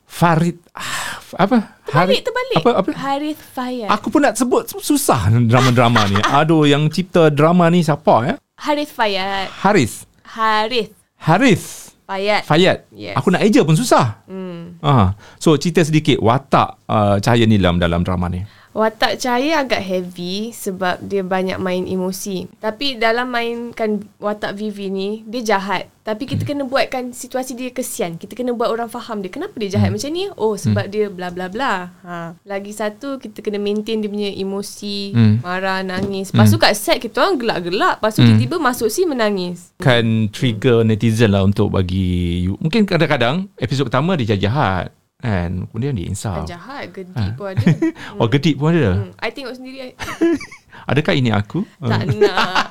Farid 0.07 0.55
ah, 0.71 1.19
apa? 1.35 1.83
Terbalik, 1.83 2.23
terbalik. 2.23 2.57
Apa 2.63 2.69
apa? 2.79 2.89
Harith 2.95 3.41
Fayyad. 3.51 3.91
Aku 3.91 4.07
pun 4.07 4.23
nak 4.23 4.39
sebut 4.39 4.63
susah 4.79 5.27
drama-drama 5.27 6.07
ni. 6.07 6.15
Aduh 6.39 6.63
yang 6.63 6.87
cipta 6.87 7.27
drama 7.27 7.67
ni 7.67 7.83
siapa 7.83 8.15
ya? 8.23 8.33
Harith 8.55 8.95
Fayyad. 8.95 9.51
Haris. 9.51 10.07
Harith 10.23 10.95
Haris 11.19 11.87
Fayyad. 12.07 12.47
Fayad. 12.47 12.77
Yes. 12.95 13.19
Aku 13.19 13.27
nak 13.35 13.43
eja 13.43 13.67
pun 13.67 13.75
susah. 13.75 14.23
Hmm. 14.31 14.79
Ah, 14.79 15.19
so 15.35 15.59
cerita 15.59 15.83
sedikit 15.83 16.23
watak 16.23 16.79
uh, 16.87 17.19
Cahaya 17.19 17.43
Nilam 17.43 17.83
dalam 17.83 17.99
drama 17.99 18.31
ni. 18.31 18.47
Watak 18.77 19.17
Cahaya 19.17 19.65
agak 19.65 19.81
heavy 19.81 20.53
sebab 20.53 21.01
dia 21.01 21.25
banyak 21.25 21.57
main 21.57 21.89
emosi. 21.89 22.45
Tapi 22.61 23.01
dalam 23.01 23.33
mainkan 23.33 24.05
watak 24.21 24.53
Vivi 24.53 24.93
ni, 24.93 25.09
dia 25.25 25.57
jahat. 25.57 25.89
Tapi 26.05 26.29
kita 26.29 26.45
kena 26.45 26.63
buatkan 26.63 27.09
situasi 27.09 27.57
dia 27.57 27.73
kesian. 27.73 28.21
Kita 28.21 28.37
kena 28.37 28.53
buat 28.53 28.69
orang 28.69 28.85
faham 28.85 29.25
dia. 29.25 29.33
Kenapa 29.33 29.57
dia 29.57 29.75
jahat 29.75 29.89
macam 29.89 30.07
ni? 30.13 30.29
Oh, 30.39 30.53
sebab 30.55 30.87
dia 30.93 31.09
bla 31.09 31.33
bla 31.33 31.49
bla. 31.49 31.91
Ha. 32.05 32.37
Lagi 32.45 32.71
satu, 32.71 33.17
kita 33.17 33.41
kena 33.41 33.57
maintain 33.59 33.99
dia 33.99 34.07
punya 34.07 34.29
emosi. 34.29 35.11
Hmm. 35.11 35.35
Marah, 35.41 35.81
nangis. 35.81 36.29
Lepas 36.29 36.53
tu 36.53 36.61
kat 36.61 36.77
set, 36.77 37.01
kita 37.01 37.17
orang 37.17 37.41
gelak-gelak. 37.41 37.99
Lepas 37.99 38.13
tu 38.13 38.23
tiba-tiba 38.23 38.55
masuk 38.61 38.87
scene 38.93 39.09
menangis. 39.09 39.73
Kan 39.81 40.29
trigger 40.29 40.85
netizen 40.85 41.33
lah 41.33 41.43
untuk 41.43 41.73
bagi 41.73 42.45
you. 42.45 42.55
Mungkin 42.61 42.85
kadang-kadang 42.85 43.49
episod 43.57 43.89
pertama 43.89 44.13
dia 44.15 44.37
jahat 44.37 44.93
kan. 45.17 45.65
Kemudian 45.69 45.97
dia 45.97 46.05
Kan 46.05 46.13
insaf. 46.13 46.45
jahat, 46.45 46.93
gedik 46.93 47.31
pun 47.35 47.47
ada. 47.51 47.65
Oh 48.21 48.27
gedik 48.29 48.55
pun 48.57 48.69
ada. 48.73 48.91
Hmm. 49.01 49.11
I 49.17 49.29
tengok 49.33 49.55
sendiri. 49.57 49.97
Adakah 50.91 51.13
ini 51.17 51.33
aku? 51.33 51.65
tak 51.81 52.05
nak. 52.21 52.65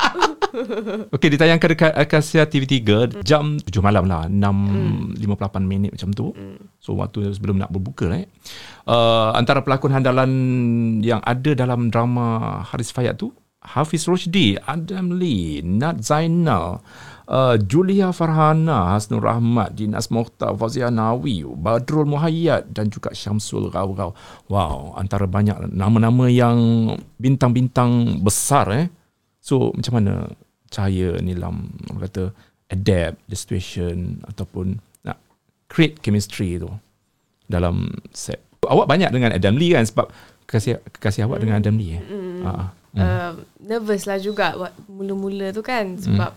Okey 1.12 1.28
ditayangkan 1.36 1.68
dekat 1.74 1.92
Akasia 1.92 2.48
TV3 2.48 2.80
jam 3.20 3.60
7 3.60 3.68
malam 3.84 4.08
lah 4.08 4.24
6.58 4.30 5.20
minit 5.60 5.90
macam 5.92 6.10
tu. 6.14 6.32
So 6.80 6.96
waktu 6.96 7.34
sebelum 7.34 7.60
nak 7.60 7.74
berbuka 7.74 8.08
lah 8.08 8.24
eh. 8.24 8.28
Uh, 8.86 9.34
antara 9.34 9.60
pelakon 9.60 9.92
handalan 9.92 10.30
yang 11.02 11.18
ada 11.26 11.52
dalam 11.52 11.90
drama 11.90 12.62
Haris 12.62 12.94
Fayat 12.94 13.18
tu 13.18 13.34
Hafiz 13.66 14.06
Roshdi, 14.06 14.54
Adam 14.62 15.18
Lee, 15.18 15.58
Nat 15.58 15.98
Zainal, 15.98 16.78
uh, 17.26 17.56
Julia 17.59 18.11
Farhana, 18.14 18.95
Hasnur 18.95 19.23
Rahmat, 19.23 19.75
Dinas 19.75 20.09
Mokhtar, 20.09 20.54
Fazia 20.54 20.88
Nawi, 20.90 21.42
Badrul 21.45 22.06
Muhayyad 22.06 22.71
dan 22.71 22.88
juga 22.90 23.12
Syamsul 23.12 23.68
Ghaw-Ghaw. 23.71 24.11
Wow, 24.50 24.95
antara 24.99 25.26
banyak 25.26 25.71
nama-nama 25.75 26.30
yang 26.30 26.59
bintang-bintang 27.18 28.23
besar 28.23 28.66
eh. 28.73 28.87
So 29.42 29.71
macam 29.75 30.02
mana 30.02 30.12
Cahaya 30.66 31.23
Nilam 31.23 31.71
orang 31.95 32.11
kata 32.11 32.35
adapt 32.66 33.23
the 33.30 33.38
situation 33.38 34.18
ataupun 34.26 34.83
nak 35.06 35.23
create 35.71 36.02
chemistry 36.02 36.59
tu 36.59 36.66
dalam 37.47 37.95
set. 38.11 38.42
Awak 38.66 38.90
banyak 38.90 39.11
dengan 39.14 39.30
Adam 39.30 39.54
Lee 39.54 39.78
kan 39.78 39.87
sebab 39.87 40.11
kekasih 40.50 40.83
kekasih 40.90 41.30
awak 41.30 41.38
dengan 41.38 41.62
Adam 41.62 41.78
Lee 41.78 41.95
eh. 41.95 42.02
Ha. 42.42 42.50
uh, 42.99 43.33
nervous 43.62 44.11
lah 44.11 44.18
juga 44.18 44.59
mula-mula 44.90 45.54
tu 45.54 45.62
kan 45.62 45.95
sebab 45.95 46.35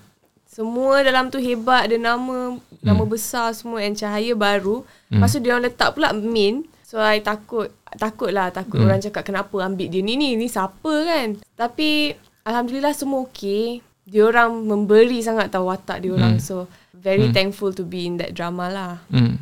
semua 0.59 0.99
dalam 1.07 1.31
tu 1.31 1.39
hebat 1.39 1.87
ada 1.87 1.95
nama 1.95 2.59
nama 2.83 3.03
besar 3.07 3.55
semua 3.55 3.79
and 3.79 3.95
cahaya 3.95 4.35
baru. 4.35 4.83
Lepas 5.07 5.31
tu 5.31 5.39
dia 5.39 5.55
orang 5.55 5.71
letak 5.71 5.95
pula 5.95 6.11
main 6.11 6.67
so 6.83 6.99
I 6.99 7.23
takut 7.23 7.71
takut 7.95 8.35
lah 8.35 8.51
takut 8.51 8.83
orang 8.83 8.99
cakap 8.99 9.23
kenapa 9.23 9.55
ambil 9.63 9.87
dia 9.87 10.03
ni 10.03 10.19
ni 10.19 10.35
ni 10.35 10.51
siapa 10.51 11.07
kan. 11.07 11.39
Tapi 11.55 12.11
alhamdulillah 12.43 12.91
semua 12.91 13.23
okey 13.31 13.79
dia 14.03 14.27
orang 14.27 14.51
memberi 14.67 15.23
sangat 15.23 15.47
tahu 15.47 15.71
watak 15.71 16.03
dia 16.03 16.11
orang. 16.11 16.43
So 16.43 16.67
very 16.91 17.31
thankful 17.31 17.71
to 17.71 17.87
be 17.87 18.03
in 18.03 18.19
that 18.19 18.35
drama 18.35 18.67
lah. 18.67 18.93
Hmm. 19.07 19.39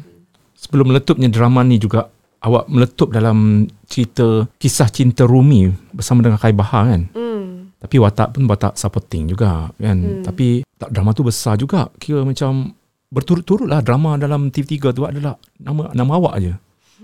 Sebelum 0.53 0.93
meletupnya 0.93 1.33
drama 1.33 1.65
ni 1.65 1.81
juga 1.81 2.13
awak 2.45 2.69
meletup 2.69 3.09
dalam 3.09 3.65
cerita 3.89 4.45
kisah 4.61 4.93
cinta 4.93 5.25
Rumi 5.25 5.73
bersama 5.89 6.21
dengan 6.21 6.37
Kai 6.37 6.53
Bahar 6.53 6.93
kan. 6.93 7.09
hmm. 7.09 7.56
Tapi 7.87 8.03
watak 8.03 8.35
pun 8.35 8.43
watak 8.45 8.75
supporting 8.75 9.31
juga 9.31 9.71
kan. 9.73 9.95
Hmm. 9.95 10.19
Tapi 10.21 10.67
tak- 10.75 10.91
drama 10.91 11.15
tu 11.15 11.23
besar 11.23 11.55
juga. 11.55 11.87
Kira 11.95 12.27
macam 12.27 12.75
berturut-turut 13.07 13.63
lah 13.63 13.79
drama 13.79 14.19
dalam 14.19 14.51
TV3 14.51 14.91
tu 14.91 15.07
adalah 15.07 15.39
nama 15.55 15.87
nama 15.95 16.11
awak 16.13 16.35
je. 16.37 16.51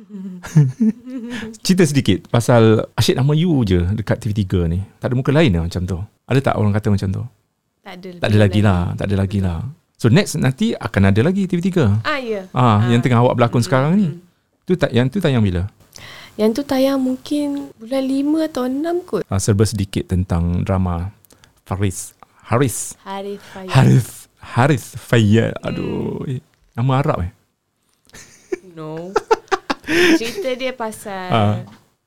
Cerita 1.63 1.87
sedikit 1.87 2.27
pasal 2.27 2.83
asyik 2.93 3.15
nama 3.15 3.31
you 3.31 3.63
je 3.63 3.79
dekat 3.95 4.19
TV3 4.19 4.43
ni. 4.67 4.83
Tak 4.99 5.07
ada 5.07 5.15
muka 5.15 5.31
lain 5.31 5.55
lah 5.55 5.63
macam 5.63 5.81
tu. 5.87 5.97
Ada 6.27 6.39
tak 6.41 6.55
orang 6.59 6.75
kata 6.75 6.87
macam 6.91 7.09
tu? 7.09 7.23
tak 7.79 7.95
ada 7.95 8.09
Tak 8.15 8.27
ada 8.27 8.37
lagi 8.37 8.59
lah. 8.59 8.79
Tak 8.95 9.05
ada 9.07 9.15
lagi 9.17 9.39
lah. 9.39 9.59
So 9.95 10.11
next 10.11 10.35
nanti 10.35 10.75
akan 10.75 11.15
ada 11.15 11.21
lagi 11.23 11.47
TV3. 11.47 12.03
ah 12.03 12.19
ya 12.19 12.43
Ah, 12.51 12.83
yang 12.91 12.99
tengah 12.99 13.23
awak 13.23 13.39
berlakon 13.39 13.63
sekarang 13.63 13.95
ni. 13.95 14.19
Tu 14.63 14.75
tak 14.75 14.91
yang 14.91 15.07
tu 15.07 15.23
tayang 15.23 15.39
bila? 15.39 15.71
Yang 16.33 16.49
tu 16.51 16.63
tayang 16.65 16.97
mungkin 16.97 17.69
bulan 17.77 18.03
5 18.03 18.47
atau 18.47 18.63
6 18.65 18.81
kot. 19.05 19.21
Ah, 19.27 19.37
serba 19.37 19.63
sedikit 19.63 20.07
tentang 20.07 20.65
drama 20.65 21.13
Faris 21.63 22.17
Haris 22.43 22.97
Hari 22.99 23.37
Fayad. 23.39 23.69
Haris 23.69 24.07
Haris 24.43 24.83
Fayyad. 24.97 25.53
Aduh. 25.61 26.25
eh, 26.27 26.41
Nama 26.73 26.91
Arab 26.97 27.17
eh. 27.21 27.31
No. 28.73 29.13
cerita 30.19 30.49
dia 30.53 30.73
pasal... 30.73 31.27
Ah. 31.29 31.55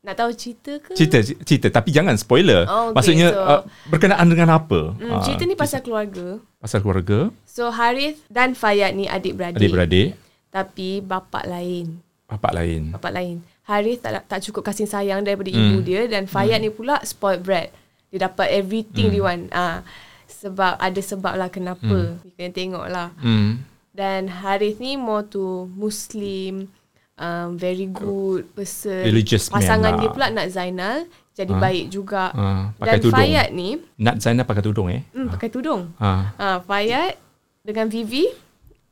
Nak 0.03 0.15
tahu 0.17 0.31
cerita 0.33 0.71
ke? 0.77 0.95
Cerita 0.95 1.19
cerita 1.43 1.67
tapi 1.73 1.91
jangan 1.91 2.15
spoiler. 2.15 2.63
Oh, 2.65 2.91
okay, 2.91 2.95
Maksudnya 2.95 3.29
so- 3.29 3.43
uh, 3.43 3.63
berkenaan 3.87 4.27
dengan 4.27 4.55
apa? 4.55 4.95
Hmm, 4.95 5.11
Ah, 5.13 5.23
cerita 5.23 5.43
ni 5.43 5.55
pasal 5.55 5.81
keluarga. 5.81 6.39
pasal 6.61 6.79
keluarga, 6.79 7.31
So 7.45 7.71
Harith 7.71 8.23
dan 8.27 8.55
Fayad 8.55 8.93
ni 8.93 9.07
adik-beradik. 9.07 9.59
adik-beradik, 9.59 10.09
Tapi 10.49 10.99
bapak 11.01 11.47
lain. 11.47 11.99
bapak 12.25 12.53
lain. 12.55 12.83
Bapak 12.93 13.13
lain. 13.13 13.37
Harith 13.67 13.99
tak, 14.01 14.23
tak 14.25 14.41
cukup 14.41 14.63
kasih 14.65 14.87
sayang 14.87 15.21
daripada 15.21 15.51
ibu 15.51 15.83
dia 15.83 16.07
dan 16.07 16.25
Fayad 16.25 16.63
ni 16.63 16.71
pula 16.71 17.03
spoiled 17.03 17.43
brat. 17.43 17.75
Dia 18.09 18.31
dapat 18.31 18.55
everything 18.55 19.11
dia 19.11 19.19
want. 19.19 19.51
Ah, 19.51 19.83
sebab 20.25 20.79
ada 20.79 21.01
sebab 21.03 21.35
lah 21.35 21.51
kenapa. 21.51 22.15
You 22.23 22.31
kena 22.33 22.51
tengok 22.51 22.87
lah. 22.87 23.11
Hmm. 23.19 23.67
Dan 23.91 24.31
Harith 24.31 24.79
ni 24.79 24.95
more 24.95 25.27
to 25.27 25.67
Muslim, 25.73 26.71
um, 27.17 27.57
very 27.57 27.89
good 27.89 28.47
person. 28.53 29.03
Religious 29.03 29.51
man 29.51 29.59
Pasangan 29.59 29.93
lah. 29.97 29.99
dia 29.99 30.09
pula 30.13 30.27
nak 30.31 30.47
Zainal, 30.47 30.97
jadi 31.33 31.51
Ah. 31.51 31.59
baik 31.59 31.85
juga. 31.89 32.25
Ah, 32.31 32.63
pakai 32.77 32.87
Dan 32.87 33.03
tudung. 33.03 33.19
Fayad 33.19 33.49
ni, 33.51 33.69
Nat 33.99 34.17
Zainal 34.21 34.47
pakai 34.47 34.63
tudung 34.63 34.89
eh. 34.93 35.03
hmm, 35.11 35.29
pakai 35.33 35.49
tudung. 35.51 35.91
Ah. 35.99 36.31
Ha, 36.37 36.47
Fayad 36.63 37.19
dengan 37.65 37.91
Vivi, 37.91 38.31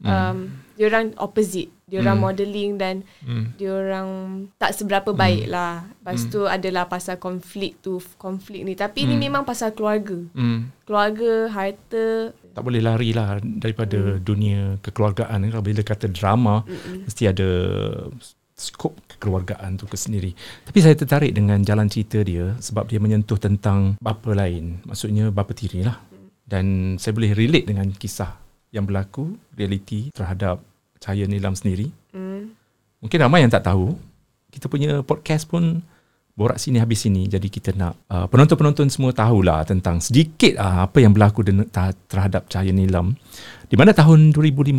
um, 0.02 0.50
dia 0.74 0.84
orang 0.88 1.14
opposite. 1.14 1.70
Dia 1.94 2.02
orang 2.02 2.18
modelling 2.18 2.72
dan 2.74 3.06
dia 3.54 3.70
orang 3.70 4.08
tak 4.58 4.74
seberapa 4.74 5.14
baik 5.14 5.46
lah. 5.46 5.86
Lepas 6.02 6.26
tu 6.26 6.42
adalah 6.50 6.90
pasal 6.90 7.22
konflik 7.22 7.78
tu, 7.78 8.02
konflik 8.18 8.66
ni. 8.66 8.74
Tapi 8.74 9.06
ni 9.06 9.14
memang 9.14 9.46
pasal 9.46 9.70
keluarga. 9.70 10.18
Hmm. 10.34 10.74
Keluarga, 10.84 11.48
harta, 11.54 12.34
tak 12.54 12.62
boleh 12.62 12.78
lari 12.78 13.10
lah 13.10 13.42
daripada 13.42 14.22
dunia 14.22 14.78
kekeluargaan 14.78 15.50
kalau 15.50 15.64
bila 15.66 15.82
kata 15.82 16.06
drama 16.06 16.62
mesti 17.02 17.26
ada 17.26 17.50
skop 18.54 18.94
kekeluargaan 19.10 19.74
tu 19.74 19.90
ke 19.90 19.98
sendiri. 19.98 20.30
Tapi 20.62 20.78
saya 20.78 20.94
tertarik 20.94 21.34
dengan 21.34 21.58
jalan 21.66 21.90
cerita 21.90 22.22
dia 22.22 22.54
sebab 22.62 22.86
dia 22.86 23.02
menyentuh 23.02 23.36
tentang 23.42 23.98
bapa 23.98 24.30
lain. 24.30 24.78
Maksudnya 24.86 25.34
bapa 25.34 25.50
tiri 25.50 25.82
lah. 25.82 25.98
Dan 26.46 26.96
saya 27.02 27.16
boleh 27.16 27.34
relate 27.34 27.66
dengan 27.66 27.90
kisah 27.90 28.38
yang 28.70 28.86
berlaku 28.86 29.34
realiti 29.58 30.14
terhadap 30.14 30.62
Cahaya 30.98 31.26
Nilam 31.26 31.54
sendiri 31.54 31.90
Hmm. 32.14 32.54
Mungkin 33.02 33.18
ramai 33.20 33.42
yang 33.42 33.50
tak 33.50 33.66
tahu. 33.66 33.98
Kita 34.54 34.70
punya 34.70 35.02
podcast 35.02 35.50
pun 35.50 35.82
borak 36.38 36.62
sini 36.62 36.78
habis 36.78 37.02
sini. 37.02 37.26
Jadi 37.26 37.50
kita 37.50 37.74
nak 37.74 37.98
uh, 38.06 38.30
penonton-penonton 38.30 38.86
semua 38.88 39.10
tahulah 39.10 39.66
tentang 39.66 39.98
sedikit 39.98 40.54
uh, 40.56 40.86
apa 40.86 41.02
yang 41.02 41.10
berlaku 41.10 41.42
den- 41.42 41.68
terhadap 42.08 42.46
Cahaya 42.46 42.70
Nilam. 42.70 43.18
Di 43.66 43.74
mana 43.74 43.90
tahun 43.90 44.30
2015 44.32 44.78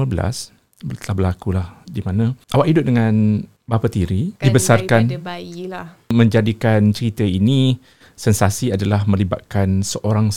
telah 1.04 1.16
berlaku 1.16 1.54
lah. 1.54 1.84
Di 1.84 2.00
mana 2.02 2.32
awak 2.56 2.72
hidup 2.72 2.88
dengan 2.88 3.44
bapa 3.68 3.92
tiri, 3.92 4.32
kan 4.40 4.46
dibesarkan 4.48 5.02
bayi 5.20 5.68
lah. 5.68 6.00
menjadikan 6.10 6.96
cerita 6.96 7.22
ini 7.28 7.76
sensasi 8.16 8.72
adalah 8.72 9.04
melibatkan 9.06 9.84
seorang 9.84 10.32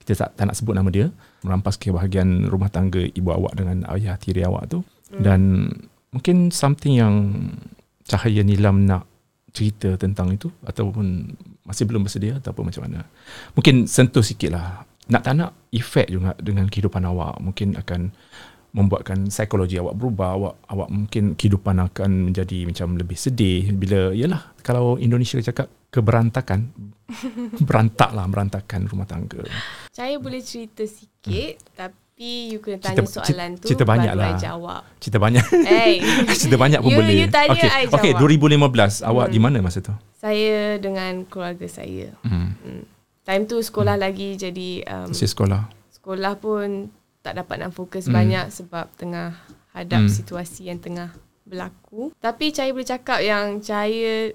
kita 0.00 0.14
tak, 0.24 0.30
tak 0.38 0.44
nak 0.48 0.56
sebut 0.56 0.72
nama 0.72 0.88
dia 0.88 1.12
merampas 1.46 1.78
kebahagiaan 1.78 2.50
rumah 2.50 2.70
tangga 2.70 3.02
ibu 3.02 3.30
awak 3.30 3.54
dengan 3.54 3.86
ayah 3.94 4.18
tiri 4.18 4.42
awak 4.42 4.70
tu. 4.70 4.80
Hmm. 5.08 5.24
dan 5.24 5.40
mungkin 6.12 6.52
something 6.52 7.00
yang 7.00 7.14
Cahaya 8.04 8.44
Nilam 8.44 8.84
nak 8.84 9.08
cerita 9.56 9.96
tentang 9.96 10.36
itu 10.36 10.52
ataupun 10.64 11.32
masih 11.64 11.84
belum 11.88 12.04
bersedia 12.04 12.40
ataupun 12.40 12.68
macam 12.68 12.88
mana. 12.88 13.04
Mungkin 13.56 13.88
sentuh 13.88 14.24
sikit 14.24 14.52
lah 14.52 14.84
nak 15.08 15.24
tak 15.24 15.34
nak 15.40 15.52
efek 15.72 16.12
juga 16.12 16.36
dengan 16.36 16.68
kehidupan 16.68 17.00
awak 17.08 17.40
mungkin 17.40 17.76
akan 17.76 18.12
membuatkan 18.76 19.32
psikologi 19.32 19.80
awak 19.80 19.96
berubah 19.96 20.36
awak 20.36 20.54
awak 20.68 20.88
mungkin 20.92 21.32
kehidupan 21.32 21.80
akan 21.80 22.28
menjadi 22.28 22.68
macam 22.68 22.96
lebih 23.00 23.16
sedih. 23.16 23.72
Bila 23.72 24.12
yalah 24.12 24.52
kalau 24.60 25.00
Indonesia 25.00 25.40
cakap 25.40 25.72
keberantakan 25.88 26.68
berantak 27.60 28.10
lah 28.10 28.24
berantakan 28.24 28.84
rumah 28.84 29.04
tangga 29.04 29.40
Saya 29.88 30.16
boleh 30.16 30.40
cerita 30.40 30.84
sikit 30.84 31.56
tapi 31.72 32.50
you 32.50 32.58
kena 32.58 32.76
tanya 32.78 33.00
Cerita- 33.00 33.24
soalan 33.24 33.50
tu 33.54 33.66
cerita 33.66 33.84
banyak 33.84 34.10
baru 34.10 34.20
I 34.20 34.24
lah. 34.26 34.38
jawab. 34.38 34.82
cerita 34.98 35.18
banyak 35.18 35.44
Hey. 35.66 35.94
cerita 36.38 36.56
banyak 36.56 36.78
pun 36.78 36.90
You- 36.90 36.98
boleh 36.98 37.14
you 37.16 37.28
tanya, 37.28 37.52
okay. 37.54 37.70
I 37.70 37.84
okay 37.86 38.12
jawab. 38.12 38.28
2015 38.68 39.00
awak 39.02 39.26
di 39.28 39.38
mana 39.38 39.56
masa 39.58 39.78
tu 39.80 39.94
Saya 40.14 40.76
dengan 40.76 41.24
keluarga 41.24 41.64
saya. 41.64 42.12
hmm. 42.20 42.82
Time 43.22 43.44
tu 43.44 43.56
sekolah 43.58 43.94
lagi 43.94 44.34
jadi 44.34 44.82
um, 44.84 45.08
masih 45.08 45.28
sekolah 45.28 45.68
sekolah 45.92 46.32
pun 46.36 46.88
tak 47.20 47.36
dapat 47.36 47.60
nak 47.60 47.72
fokus 47.72 48.04
Hmm. 48.04 48.14
banyak 48.14 48.48
sebab 48.50 48.88
tengah 48.94 49.36
hadap 49.70 50.02
Hmm. 50.02 50.10
situasi 50.10 50.66
yang 50.66 50.76
tengah 50.76 51.12
berlaku. 51.42 52.12
Tapi 52.14 52.50
Cahaya 52.50 52.72
boleh 52.72 52.84
cakap 52.86 53.20
yang 53.20 53.56
Cahaya 53.58 54.32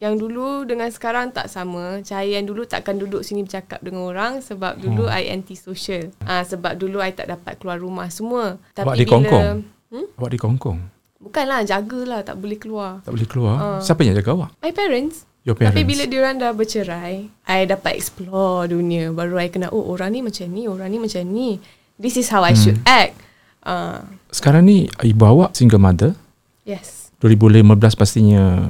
yang 0.00 0.16
dulu 0.16 0.64
dengan 0.64 0.88
sekarang 0.88 1.28
tak 1.28 1.46
sama. 1.46 2.00
Cahaya 2.00 2.40
yang 2.40 2.48
dulu 2.48 2.64
takkan 2.64 2.96
duduk 2.96 3.20
sini 3.20 3.44
bercakap 3.44 3.78
dengan 3.78 4.02
orang 4.02 4.40
sebab 4.40 4.76
dulu 4.76 5.04
Hmm. 5.04 5.14
I 5.14 5.28
anti-social. 5.30 6.08
Ah 6.20 6.40
sebab 6.42 6.74
dulu 6.74 6.98
I 6.98 7.12
tak 7.12 7.28
dapat 7.28 7.60
keluar 7.60 7.76
rumah 7.76 8.08
semua. 8.08 8.56
Awak 8.72 8.74
Tapi 8.74 8.96
di 8.96 9.04
Kongkong? 9.04 9.44
Hmm? 9.92 10.06
Awak 10.16 10.30
di 10.32 10.38
Kongkong. 10.40 10.78
Bukanlah, 11.20 11.60
jagalah 11.62 12.24
tak 12.24 12.40
boleh 12.40 12.56
keluar. 12.56 13.04
Tak 13.04 13.12
boleh 13.12 13.28
keluar. 13.28 13.54
Ah. 13.54 13.78
Siapa 13.78 14.00
yang 14.00 14.16
jaga 14.16 14.32
awak? 14.32 14.50
My 14.58 14.72
parents. 14.72 15.28
Your 15.40 15.52
parents. 15.52 15.76
Tapi 15.76 15.84
bila 15.84 16.04
diorang 16.04 16.36
dah 16.36 16.52
bercerai, 16.52 17.28
I 17.44 17.58
dapat 17.64 17.92
explore 17.94 18.64
dunia. 18.66 19.12
Baru 19.12 19.36
I 19.36 19.48
kenal, 19.48 19.68
oh 19.68 19.84
orang 19.86 20.12
ni 20.12 20.20
macam 20.20 20.48
ni, 20.48 20.64
orang 20.64 20.88
ni 20.88 20.96
macam 20.96 21.20
ni. 21.22 21.60
This 21.96 22.16
is 22.16 22.32
how 22.32 22.40
I 22.40 22.56
Hmm. 22.56 22.56
should 22.56 22.78
act. 22.84 23.20
Uh, 23.60 24.00
Sekarang 24.32 24.64
ni 24.64 24.88
ibu 24.98 25.20
awak 25.22 25.52
single 25.52 25.76
mother. 25.76 26.16
yes. 26.64 26.99
2015 27.20 28.00
pastinya 28.00 28.64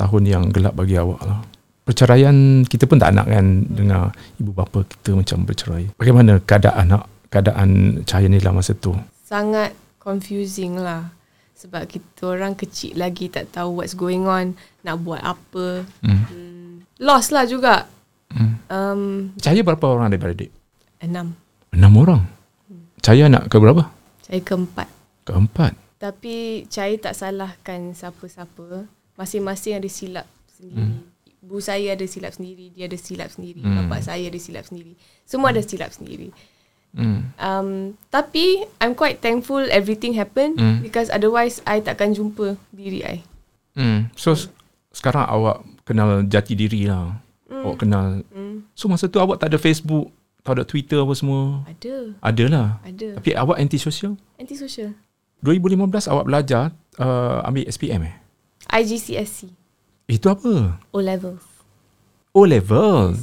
tahun 0.00 0.22
yang 0.24 0.44
gelap 0.48 0.72
bagi 0.72 0.96
awak 0.96 1.20
lah. 1.28 1.44
Perceraian 1.82 2.64
kita 2.64 2.88
pun 2.88 2.96
tak 2.96 3.12
nak 3.12 3.26
kan 3.28 3.66
dengar 3.68 4.16
ibu 4.40 4.54
bapa 4.54 4.86
kita 4.86 5.12
macam 5.12 5.44
bercerai. 5.44 5.92
Bagaimana 5.98 6.40
keadaan 6.40 6.88
anak, 6.88 7.02
keadaan 7.28 8.00
Cahaya 8.08 8.32
Nila 8.32 8.54
masa 8.54 8.72
tu? 8.72 8.96
Sangat 9.26 9.76
confusing 10.00 10.80
lah. 10.80 11.12
Sebab 11.58 11.86
kita 11.86 12.32
orang 12.32 12.58
kecil 12.58 12.98
lagi 12.98 13.28
tak 13.30 13.52
tahu 13.54 13.82
what's 13.82 13.94
going 13.94 14.24
on. 14.24 14.54
Nak 14.82 14.96
buat 15.02 15.20
apa. 15.22 15.86
Hmm. 16.00 16.22
Hmm, 16.26 16.72
lost 17.02 17.30
lah 17.30 17.44
juga. 17.44 17.86
Hmm. 18.32 18.54
Um, 18.72 19.02
Cahaya 19.36 19.60
berapa 19.62 19.84
orang 19.84 20.08
adik-beradik? 20.10 20.50
enam. 21.02 21.34
Enam 21.74 21.92
orang. 21.98 22.22
Cahaya 23.02 23.26
anak 23.26 23.50
ke 23.50 23.58
berapa? 23.58 23.90
Saya 24.22 24.40
keempat. 24.40 24.88
Keempat. 25.26 25.74
Tapi 26.02 26.66
Cahaya 26.66 26.98
tak 26.98 27.14
salahkan 27.14 27.94
siapa-siapa. 27.94 28.90
Masing-masing 29.14 29.78
ada 29.78 29.86
silap 29.86 30.26
sendiri. 30.50 30.98
Ibu 31.38 31.58
saya 31.58 31.94
ada 31.94 32.02
silap 32.04 32.32
sendiri, 32.32 32.70
dia 32.70 32.86
ada 32.86 32.94
silap 32.94 33.26
sendiri, 33.28 33.62
Hmm. 33.62 33.86
bapak 33.86 34.02
saya 34.04 34.26
ada 34.26 34.38
silap 34.38 34.62
sendiri. 34.62 34.94
Semua 35.22 35.50
ada 35.50 35.58
silap 35.60 35.90
sendiri. 35.90 36.30
Hmm. 36.92 37.30
Um, 37.34 37.68
tapi 38.08 38.62
I'm 38.76 38.92
quite 38.92 39.18
thankful 39.18 39.62
everything 39.68 40.12
happened 40.12 40.54
Hmm. 40.56 40.82
because 40.82 41.06
otherwise 41.08 41.58
I 41.64 41.78
takkan 41.78 42.12
jumpa 42.12 42.54
diri 42.68 43.02
I. 43.02 43.16
Hmm. 43.72 44.10
So 44.14 44.34
s- 44.34 44.50
sekarang 44.90 45.24
awak 45.24 45.62
kenal 45.82 46.22
jati 46.24 46.52
diri 46.52 46.84
lah. 46.84 47.18
Hmm. 47.46 47.62
Awak 47.64 47.76
kenal. 47.80 48.06
Hmm. 48.28 48.66
So 48.72 48.86
masa 48.86 49.06
tu 49.06 49.18
awak 49.18 49.38
tak 49.38 49.50
ada 49.50 49.58
Facebook, 49.58 50.12
tak 50.40 50.58
ada 50.58 50.62
Twitter 50.62 50.98
apa 50.98 51.14
semua. 51.14 51.64
Ada, 51.64 51.94
Ada 52.20 52.44
lah. 52.46 52.68
ada. 52.82 53.08
Tapi 53.18 53.30
awak 53.34 53.56
anti-sosial. 53.56 54.14
Anti-social. 54.36 54.94
2015 55.42 56.06
awak 56.06 56.24
belajar 56.30 56.70
uh, 57.02 57.42
ambil 57.42 57.66
SPM 57.66 58.06
eh? 58.06 58.14
IGCSE. 58.70 59.50
Itu 60.06 60.26
apa? 60.30 60.78
O 60.94 60.98
levels. 61.02 61.44
O 62.30 62.46
level. 62.46 63.18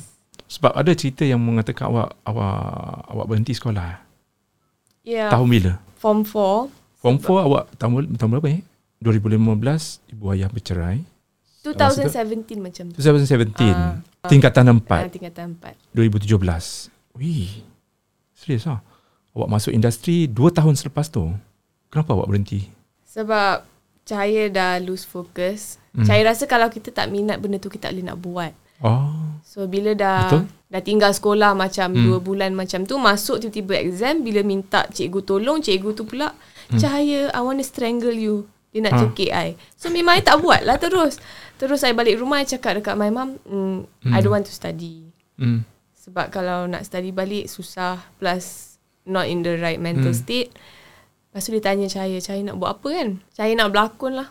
Sebab 0.49 0.75
ada 0.75 0.91
cerita 0.93 1.23
yang 1.23 1.39
mengatakan 1.39 1.89
awak 1.89 2.17
awak 2.27 2.59
awak 3.07 3.25
berhenti 3.25 3.55
sekolah. 3.55 4.03
Yeah. 5.07 5.31
Tahun 5.31 5.47
bila? 5.47 5.79
Form 5.97 6.27
4. 6.27 6.99
Form 6.99 7.17
4 7.17 7.47
awak 7.47 7.63
tahun 7.79 8.19
tahun 8.19 8.29
berapa 8.35 8.47
eh? 8.51 8.61
2015 8.99 10.11
ibu 10.11 10.23
ayah 10.35 10.49
bercerai. 10.51 10.99
2017 11.63 12.59
macam 12.59 12.85
tu. 12.91 12.99
2017. 12.99 13.55
Ah. 13.71 13.99
tingkatan 14.27 14.65
Ah, 14.67 15.07
4 15.07 15.15
tingkatan 15.15 15.55
4. 15.55 15.95
2017. 15.95 16.91
Wih. 17.15 17.63
Serius 18.35 18.67
ah. 18.67 18.83
Awak 19.35 19.49
masuk 19.49 19.71
industri 19.71 20.27
2 20.27 20.35
tahun 20.51 20.75
selepas 20.75 21.07
tu. 21.07 21.31
Kenapa 21.89 22.13
awak 22.13 22.29
berhenti? 22.29 22.69
Sebab 23.05 23.65
Cahaya 24.09 24.49
dah 24.49 24.81
lose 24.81 25.05
focus. 25.05 25.77
Hmm. 25.93 26.01
Hmm. 26.01 26.05
Cahaya 26.09 26.33
rasa 26.33 26.49
kalau 26.49 26.65
kita 26.65 26.89
tak 26.89 27.13
minat 27.13 27.37
benda 27.37 27.61
tu 27.61 27.69
kita 27.69 27.89
tak 27.89 27.93
boleh 27.93 28.05
nak 28.09 28.17
buat. 28.17 28.53
Oh. 28.81 29.37
So 29.45 29.69
bila 29.69 29.93
dah 29.93 30.25
Betul. 30.25 30.43
dah 30.65 30.81
tinggal 30.81 31.11
sekolah 31.13 31.53
macam 31.53 31.93
Hmm. 31.93 32.09
hmm. 32.09 32.17
2 32.17 32.25
bulan 32.25 32.51
macam 32.57 32.89
tu 32.89 32.97
masuk 32.97 33.37
tiba-tiba 33.37 33.77
exam 33.77 34.25
bila 34.25 34.41
minta 34.41 34.89
cikgu 34.89 35.21
tolong 35.21 35.61
cikgu 35.61 35.93
tu 35.93 36.09
pula 36.09 36.33
hmm. 36.73 36.79
Cahaya 36.81 37.29
I 37.29 37.41
want 37.45 37.61
to 37.61 37.65
strangle 37.65 38.15
you. 38.17 38.49
Dia 38.73 38.81
nak 38.81 38.97
Ah. 38.97 38.99
cekik 39.05 39.29
I. 39.29 39.49
So 39.77 39.93
memang 39.93 40.17
I 40.17 40.25
tak 40.25 40.41
buat 40.41 40.65
lah 40.65 40.81
terus. 40.81 41.21
Terus 41.61 41.77
saya 41.77 41.93
balik 41.93 42.17
rumah 42.17 42.41
I 42.41 42.49
cakap 42.49 42.81
dekat 42.81 42.97
my 42.97 43.13
mum, 43.13 43.37
mm, 43.45 43.77
I 44.09 44.17
Hmm. 44.17 44.21
don't 44.25 44.33
want 44.33 44.49
to 44.49 44.53
study. 44.53 45.05
Hmm. 45.37 45.69
Sebab 45.93 46.33
kalau 46.33 46.65
nak 46.65 46.81
study 46.81 47.13
balik 47.13 47.45
susah 47.45 48.01
plus 48.17 48.77
not 49.05 49.29
in 49.29 49.45
the 49.45 49.53
right 49.61 49.77
mental 49.77 50.09
Hmm. 50.09 50.17
hmm. 50.17 50.25
state. 50.25 50.49
Lepas 51.29 51.45
tu 51.45 51.53
dia 51.53 51.61
tanya 51.61 51.85
Cahaya, 51.85 52.17
Cahaya 52.17 52.41
nak 52.41 52.57
buat 52.57 52.81
apa 52.81 52.87
kan? 52.89 53.09
Cahaya 53.37 53.53
nak 53.53 53.69
berlakon 53.69 54.13
lah. 54.17 54.29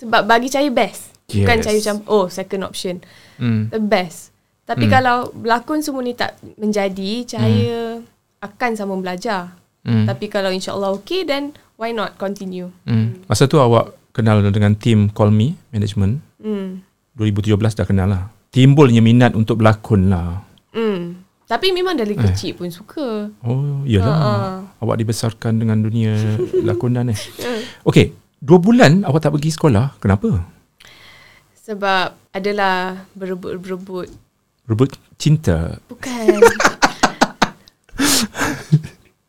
Sebab 0.00 0.24
bagi 0.24 0.48
Cahaya 0.48 0.72
best. 0.72 1.12
Bukan 1.28 1.56
Yes. 1.60 1.64
Cahaya 1.68 1.78
macam, 1.84 1.96
oh 2.08 2.26
second 2.32 2.62
option. 2.64 2.96
Hmm. 3.36 3.68
The 3.68 3.80
best. 3.80 4.32
Tapi 4.64 4.88
hmm. 4.88 4.92
kalau 4.92 5.28
berlakon 5.36 5.84
semua 5.84 6.00
ni 6.00 6.16
tak 6.16 6.40
menjadi, 6.56 7.28
Cahaya 7.28 8.00
hmm. 8.00 8.44
akan 8.44 8.70
sama 8.72 8.96
belajar. 8.96 9.52
Hmm. 9.84 10.08
Tapi 10.08 10.28
kalau 10.32 10.52
insyaAllah 10.52 10.92
okay, 10.96 11.24
then 11.24 11.52
why 11.80 11.92
not 11.92 12.16
continue? 12.20 12.68
Hmm. 12.84 13.20
Masa 13.28 13.48
tu 13.48 13.60
awak 13.60 13.96
kenal 14.12 14.44
dengan 14.52 14.76
tim 14.76 15.08
Call 15.12 15.32
Me 15.32 15.56
Management. 15.72 16.20
Hmm. 16.40 16.84
2017 17.16 17.56
dah 17.56 17.86
kenal 17.88 18.08
lah. 18.08 18.22
Timbulnya 18.50 19.00
minat 19.00 19.32
untuk 19.36 19.60
berlakon 19.60 20.12
lah. 20.12 20.44
Hmm. 20.72 21.09
Tapi 21.50 21.66
memang 21.70 21.92
dari 21.92 22.14
Eh. 22.14 22.22
kecil 22.22 22.54
pun 22.54 22.70
suka. 22.70 23.26
Oh, 23.42 23.82
iyalah. 23.82 24.14
Ha-ha. 24.14 24.78
Awak 24.78 24.96
dibesarkan 24.96 25.58
dengan 25.58 25.82
dunia 25.82 26.14
lakonan 26.68 27.10
eh. 27.10 27.18
Hmm. 27.42 27.60
Okey, 27.82 28.14
dua 28.38 28.56
bulan 28.56 29.02
awak 29.02 29.18
tak 29.20 29.34
pergi 29.34 29.50
sekolah. 29.50 29.98
Kenapa? 29.98 30.46
Sebab 31.60 32.06
adalah 32.30 33.02
berebut-berebut. 33.12 34.08
Rebut 34.64 34.90
cinta. 35.16 35.82
Bukan. 35.84 36.38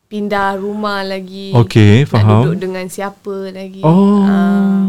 Pindah 0.06 0.54
rumah 0.54 1.00
lagi. 1.02 1.50
Okey, 1.50 2.04
Nak 2.04 2.08
faham. 2.08 2.42
duduk 2.44 2.58
dengan 2.60 2.84
siapa 2.86 3.48
lagi. 3.48 3.80
Oh. 3.82 4.20
Ah. 4.22 4.84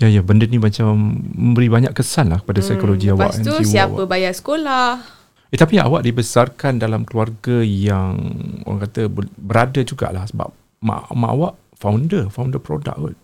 Ya, 0.00 0.08
ya. 0.10 0.18
Benda 0.18 0.42
ni 0.44 0.56
macam 0.56 0.96
memberi 1.30 1.68
banyak 1.68 1.92
kesan 1.92 2.32
lah 2.32 2.40
kepada 2.40 2.58
psikologi 2.58 3.06
Hmm, 3.06 3.14
awak 3.14 3.36
Lepas 3.36 3.44
tu 3.44 3.52
siapa 3.62 3.94
awak. 3.94 4.08
bayar 4.08 4.32
sekolah? 4.32 5.13
Eh, 5.54 5.58
tapi 5.58 5.78
awak 5.78 6.02
dibesarkan 6.02 6.82
dalam 6.82 7.06
keluarga 7.06 7.62
yang 7.62 8.18
orang 8.66 8.90
kata 8.90 9.06
ber- 9.06 9.30
berada 9.38 9.86
jugalah 9.86 10.26
sebab 10.26 10.50
mak, 10.82 11.14
mak 11.14 11.30
awak 11.30 11.54
founder, 11.78 12.26
founder 12.26 12.58
produk 12.58 12.98
kot. 12.98 13.14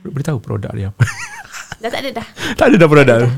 Boleh 0.00 0.24
tahu 0.24 0.40
produk 0.40 0.72
dia 0.72 0.88
apa? 0.88 1.04
Dah 1.84 1.92
tak 1.92 2.00
ada 2.08 2.10
dah. 2.24 2.26
tak 2.58 2.66
ada 2.72 2.76
dah 2.80 2.88
produk. 2.88 3.28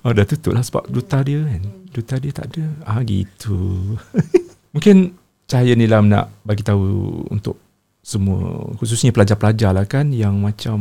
Oh, 0.00 0.16
dah 0.16 0.24
tutup 0.24 0.56
lah 0.56 0.64
sebab 0.64 0.88
duta 0.88 1.20
dia 1.20 1.44
kan. 1.44 1.60
Duta 1.92 2.16
dia 2.16 2.32
tak 2.32 2.56
ada. 2.56 2.64
Ah, 2.88 3.04
gitu. 3.04 3.84
Mungkin 4.72 5.12
Cahaya 5.44 5.76
Nilam 5.76 6.08
nak 6.08 6.32
bagi 6.48 6.64
tahu 6.64 6.80
untuk 7.28 7.60
semua 8.00 8.64
khususnya 8.80 9.12
pelajar-pelajar 9.12 9.76
lah 9.76 9.84
kan 9.84 10.08
yang 10.08 10.40
macam 10.40 10.80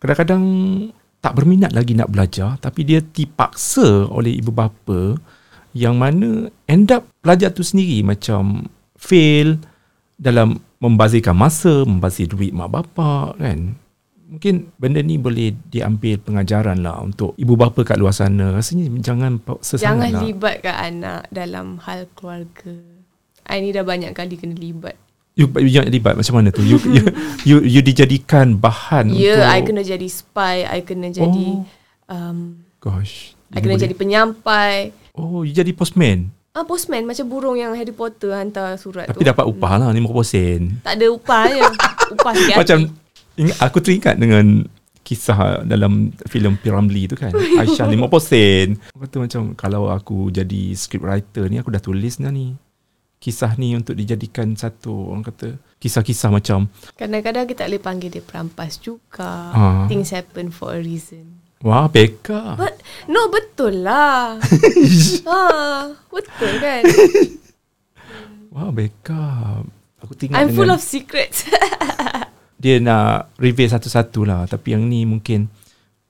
kadang-kadang 0.00 0.42
tak 1.20 1.36
berminat 1.36 1.70
lagi 1.76 1.92
nak 1.92 2.08
belajar 2.08 2.56
tapi 2.58 2.82
dia 2.82 3.04
dipaksa 3.04 4.08
oleh 4.08 4.34
ibu 4.40 4.50
bapa 4.50 5.20
yang 5.76 6.00
mana 6.00 6.48
end 6.68 6.88
up 6.92 7.04
pelajar 7.20 7.52
tu 7.52 7.64
sendiri 7.64 8.00
macam 8.04 8.68
fail 8.96 9.60
dalam 10.18 10.58
membazirkan 10.78 11.34
masa, 11.34 11.82
membazir 11.86 12.30
duit 12.30 12.54
mak 12.54 12.70
bapak 12.70 13.38
kan. 13.38 13.74
Mungkin 14.28 14.68
benda 14.76 15.00
ni 15.00 15.16
boleh 15.16 15.56
diambil 15.72 16.20
pengajaran 16.20 16.84
lah 16.84 17.00
untuk 17.00 17.32
ibu 17.40 17.56
bapa 17.56 17.80
kat 17.80 17.96
luar 17.96 18.12
sana. 18.12 18.52
Rasanya 18.52 18.92
jangan 19.00 19.40
paksa 19.40 19.80
Jangan 19.80 20.12
lah. 20.12 20.20
libatkan 20.20 20.76
anak 20.76 21.22
dalam 21.32 21.80
hal 21.80 22.04
keluarga. 22.12 22.76
I 23.48 23.64
ni 23.64 23.72
dah 23.72 23.80
banyak 23.80 24.12
kali 24.12 24.36
kena 24.36 24.52
libat. 24.52 25.00
You, 25.32 25.48
you 25.64 25.72
jangan 25.72 25.88
libat 25.88 26.14
macam 26.20 26.34
mana 26.34 26.52
tu? 26.52 26.60
You, 26.60 26.76
you, 26.92 27.02
you, 27.48 27.56
you 27.64 27.80
dijadikan 27.80 28.60
bahan 28.60 29.14
Ya, 29.16 29.38
untuk... 29.38 29.48
I 29.48 29.60
kena 29.64 29.82
jadi 29.86 30.08
spy, 30.10 30.56
I 30.68 30.80
kena 30.84 31.08
jadi 31.08 31.46
Oh. 32.08 32.12
um, 32.12 32.60
Gosh. 32.84 33.32
I 33.56 33.64
kena 33.64 33.80
jadi 33.80 33.96
penyampai. 33.96 34.92
Oh, 35.18 35.42
you 35.42 35.50
jadi 35.50 35.74
postman. 35.74 36.30
Ah, 36.54 36.62
postman 36.62 37.04
macam 37.06 37.26
burung 37.26 37.58
yang 37.58 37.74
Harry 37.74 37.94
Potter 37.94 38.34
hantar 38.34 38.74
surat 38.78 39.06
Tapi 39.06 39.22
tu. 39.22 39.26
dapat 39.26 39.44
upah 39.46 39.78
lah 39.78 39.90
50 39.90 40.02
sen. 40.26 40.60
Tak 40.82 40.94
ada 40.98 41.06
upah 41.10 41.44
je. 41.50 41.62
upah 42.18 42.32
sikit 42.34 42.56
Macam 42.58 42.78
ingat, 43.38 43.56
aku 43.62 43.78
teringat 43.78 44.16
dengan 44.18 44.66
kisah 45.06 45.62
dalam 45.62 46.10
filem 46.26 46.58
Piramli 46.58 47.06
tu 47.06 47.14
kan. 47.14 47.30
Aisyah 47.62 47.86
50 47.86 48.02
sen. 48.18 48.66
Aku 48.90 48.98
kata 49.06 49.16
macam 49.22 49.42
kalau 49.54 49.86
aku 49.86 50.34
jadi 50.34 50.74
scriptwriter 50.74 51.46
ni 51.46 51.62
aku 51.62 51.70
dah 51.70 51.82
tulis 51.82 52.18
dah 52.18 52.34
ni. 52.34 52.58
Kisah 53.18 53.54
ni 53.58 53.74
untuk 53.74 53.98
dijadikan 53.98 54.54
satu 54.54 55.10
orang 55.10 55.26
kata 55.26 55.58
kisah-kisah 55.82 56.30
macam 56.30 56.70
Kadang-kadang 56.94 57.50
kita 57.50 57.66
tak 57.66 57.68
boleh 57.70 57.82
panggil 57.82 58.10
dia 58.14 58.22
perampas 58.22 58.78
juga. 58.82 59.54
Ah. 59.54 59.86
Things 59.86 60.10
happen 60.10 60.50
for 60.50 60.74
a 60.74 60.82
reason. 60.82 61.37
Wah 61.62 61.86
beka. 61.90 62.54
But, 62.54 62.78
no, 63.10 63.30
betul 63.30 63.82
lah. 63.82 64.38
ha, 65.26 65.40
betul 66.14 66.52
kan? 66.62 66.82
Wah 68.54 68.74
beka. 68.74 69.62
Aku 70.02 70.14
teringat 70.18 70.40
I'm 70.40 70.54
full 70.54 70.70
of 70.70 70.82
secrets. 70.82 71.46
dia 72.62 72.82
nak 72.82 73.30
reveal 73.38 73.70
satu-satu 73.70 74.26
lah. 74.26 74.46
Tapi 74.50 74.74
yang 74.74 74.82
ni 74.86 75.06
mungkin 75.06 75.46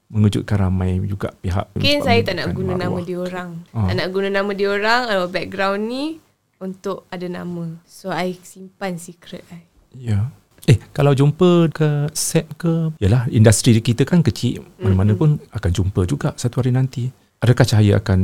mengejutkan 0.08 0.68
ramai 0.68 0.96
juga 1.04 1.36
pihak. 1.44 1.76
Mungkin 1.76 2.00
saya 2.00 2.24
tak 2.24 2.40
nak 2.40 2.56
guna 2.56 2.72
nama 2.80 2.96
maruah. 2.96 3.04
dia 3.04 3.18
orang. 3.20 3.50
Ah. 3.76 3.92
Tak 3.92 3.94
nak 4.00 4.08
guna 4.08 4.28
nama 4.32 4.50
dia 4.56 4.68
orang 4.72 5.02
background 5.28 5.82
ni 5.84 6.04
untuk 6.56 7.04
ada 7.12 7.26
nama. 7.28 7.76
So 7.84 8.08
I 8.08 8.36
simpan 8.40 8.96
secret 8.96 9.44
I. 9.52 9.68
Ya. 9.92 10.32
Eh, 10.64 10.80
kalau 10.90 11.12
jumpa 11.12 11.68
ke 11.68 11.88
set 12.10 12.48
ke, 12.54 12.90
yalah 12.98 13.28
industri 13.28 13.78
kita 13.78 14.02
kan 14.02 14.20
kecil. 14.20 14.66
Mana-mana 14.76 15.12
pun 15.12 15.38
akan 15.48 15.70
jumpa 15.70 16.02
juga 16.04 16.34
satu 16.34 16.58
hari 16.58 16.70
nanti. 16.70 17.08
Adakah 17.38 17.64
cahaya 17.64 17.92
akan 17.96 18.20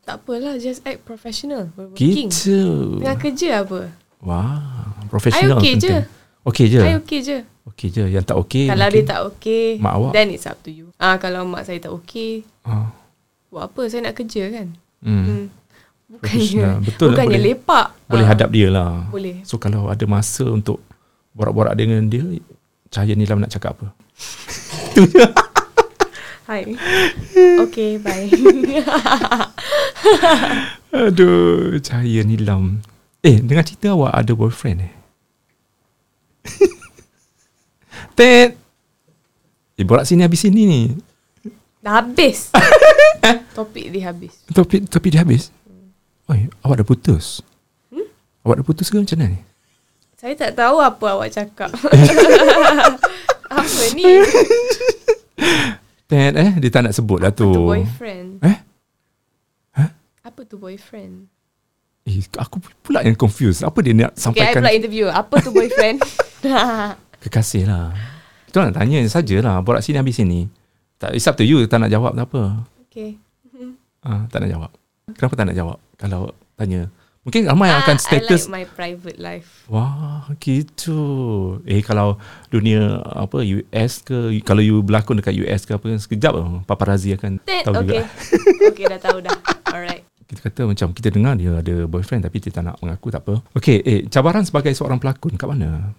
Tak 0.00 0.22
apalah, 0.22 0.54
just 0.54 0.80
act 0.82 1.02
professional. 1.02 1.66
Working. 1.74 2.30
gitu? 2.30 2.60
Tengah 2.98 3.18
kerja 3.18 3.48
apa? 3.60 3.90
Wah, 4.20 4.62
profesional 5.08 5.58
I 5.58 5.60
okay 5.60 5.72
penting. 5.74 5.90
je. 5.98 5.98
Okey 6.42 6.66
je. 6.68 6.80
I 6.80 6.94
okay 6.96 7.20
je. 7.20 7.38
Okey 7.64 7.88
je. 7.88 8.04
Yang 8.08 8.24
tak 8.24 8.36
okey. 8.36 8.64
kalau 8.66 8.78
mungkin- 8.80 8.94
dia 8.96 9.02
tak 9.08 9.20
okay, 9.24 9.66
Mak 9.76 9.92
awak? 9.92 10.12
then 10.12 10.28
it's 10.30 10.46
up 10.46 10.58
to 10.58 10.70
you. 10.70 10.86
Ah 10.96 11.14
Kalau 11.16 11.42
mak 11.42 11.62
saya 11.62 11.78
tak 11.78 11.90
okay, 11.90 12.46
Ah, 12.62 12.94
buat 13.48 13.66
apa? 13.66 13.82
Saya 13.86 14.06
nak 14.06 14.14
kerja 14.14 14.42
kan? 14.48 14.68
hmm. 15.00 15.22
Hmm. 15.24 15.44
Bukannya, 16.08 16.20
Professional. 16.38 16.76
Betul 16.82 17.06
lah, 17.08 17.14
bukannya 17.16 17.30
boleh- 17.32 17.46
lepak. 17.50 17.86
Boleh 18.06 18.22
Ah, 18.22 18.30
hadap 18.30 18.48
dia 18.48 18.68
lah. 18.68 18.92
Boleh. 19.08 19.36
So 19.42 19.56
kalau 19.56 19.88
ada 19.88 20.04
masa 20.04 20.44
untuk 20.44 20.78
borak-borak 21.32 21.74
dengan 21.76 22.08
dia, 22.08 22.24
Cahaya 22.92 23.16
Nilam 23.16 23.40
nak 23.40 23.52
cakap 23.52 23.80
apa? 23.80 23.88
Hai. 26.44 26.76
Okay, 27.64 27.96
bye. 27.96 28.28
Aduh, 31.08 31.80
Cahaya 31.80 32.20
Nilam. 32.20 32.84
Eh, 33.24 33.40
dengar 33.40 33.64
cerita 33.64 33.96
awak 33.96 34.12
ada 34.12 34.32
boyfriend 34.36 34.84
eh? 34.84 34.92
Ted. 38.18 38.60
Eh, 39.78 39.84
borak 39.88 40.04
sini 40.04 40.26
habis 40.26 40.44
sini 40.44 40.62
ni. 40.68 40.80
Dah 41.80 42.04
habis. 42.04 42.52
Topik 43.56 43.88
dia 43.88 44.12
habis. 44.12 44.36
Topik, 44.52 44.84
topik 44.90 45.14
dia 45.14 45.24
habis. 45.24 45.48
Oi, 46.28 46.50
awak 46.60 46.82
dah 46.82 46.86
putus? 46.86 47.40
Hmm? 47.88 48.04
Awak 48.44 48.60
dah 48.60 48.66
putus 48.66 48.92
ke 48.92 48.98
macam 48.98 49.16
mana 49.16 49.32
ni? 49.32 49.40
Saya 50.22 50.38
tak 50.38 50.54
tahu 50.54 50.78
apa 50.78 51.18
awak 51.18 51.34
cakap. 51.34 51.66
apa 53.50 53.82
ni? 53.98 54.22
Ted 56.06 56.38
eh, 56.38 56.50
dia 56.62 56.70
tak 56.70 56.86
nak 56.86 56.94
sebut 56.94 57.18
lah 57.18 57.34
tu. 57.34 57.50
Tu 57.50 57.58
boyfriend. 57.58 58.38
Eh? 58.46 58.58
Apa 60.22 60.46
tu 60.46 60.62
boyfriend? 60.62 61.26
Eh, 62.06 62.22
aku 62.38 62.62
pula 62.86 63.02
yang 63.02 63.18
confused. 63.18 63.66
Apa 63.66 63.82
dia 63.82 63.98
nak 63.98 64.14
Okay, 64.14 64.22
I 64.22 64.22
sampaikan? 64.22 64.62
pula 64.62 64.70
interview. 64.70 65.10
Apa 65.10 65.42
tu 65.42 65.50
boyfriend? 65.50 65.98
Kekasih 67.26 67.66
lah. 67.66 67.90
Kita 68.46 68.70
nak 68.70 68.78
tanya 68.78 69.02
sajalah. 69.10 69.58
Borak 69.66 69.82
sini 69.82 69.98
habis 69.98 70.22
sini. 70.22 70.46
Tak, 71.02 71.18
it's 71.18 71.26
up 71.26 71.34
to 71.34 71.42
you. 71.42 71.66
Tak 71.66 71.82
nak 71.82 71.90
jawab 71.90 72.14
tak 72.14 72.30
apa. 72.30 72.62
okay. 72.86 73.18
Ah, 74.06 74.22
tak 74.30 74.46
nak 74.46 74.50
jawab. 74.54 74.70
Kenapa 75.18 75.34
tak 75.34 75.44
nak 75.50 75.56
jawab? 75.58 75.78
Kalau 75.98 76.30
tanya. 76.54 76.86
Mungkin 77.22 77.46
ramai 77.46 77.70
yang 77.70 77.86
akan 77.86 77.96
Ah, 77.98 78.02
status. 78.02 78.42
I 78.42 78.50
like 78.50 78.50
my 78.50 78.64
private 78.66 79.18
life. 79.22 79.62
Wah, 79.70 80.26
gitu. 80.42 80.98
Eh, 81.62 81.78
kalau 81.78 82.18
dunia 82.50 82.98
apa 82.98 83.46
US 83.46 84.02
ke, 84.02 84.42
kalau 84.42 84.58
you 84.58 84.82
berlakon 84.82 85.22
dekat 85.22 85.38
US 85.46 85.62
ke 85.62 85.78
apa, 85.78 85.86
sekejap 85.86 86.32
oh, 86.34 86.66
paparazzi 86.66 87.14
akan 87.14 87.38
Ted, 87.46 87.62
tahu 87.62 87.78
okay. 87.78 87.86
juga. 87.86 88.02
okay, 88.74 88.84
dah 88.90 88.98
tahu 88.98 89.18
dah. 89.22 89.38
Alright. 89.70 90.02
Kita 90.26 90.50
kata 90.50 90.60
macam 90.66 90.90
kita 90.90 91.08
dengar 91.14 91.38
dia 91.38 91.62
ada 91.62 91.86
boyfriend 91.86 92.26
tapi 92.26 92.42
dia 92.42 92.50
tak 92.50 92.66
nak 92.66 92.82
mengaku 92.82 93.14
tak 93.14 93.22
apa. 93.22 93.38
Okay, 93.54 93.78
eh, 93.86 94.00
cabaran 94.10 94.42
sebagai 94.42 94.74
seorang 94.74 94.98
pelakon 94.98 95.38
kat 95.38 95.46
mana? 95.46 95.94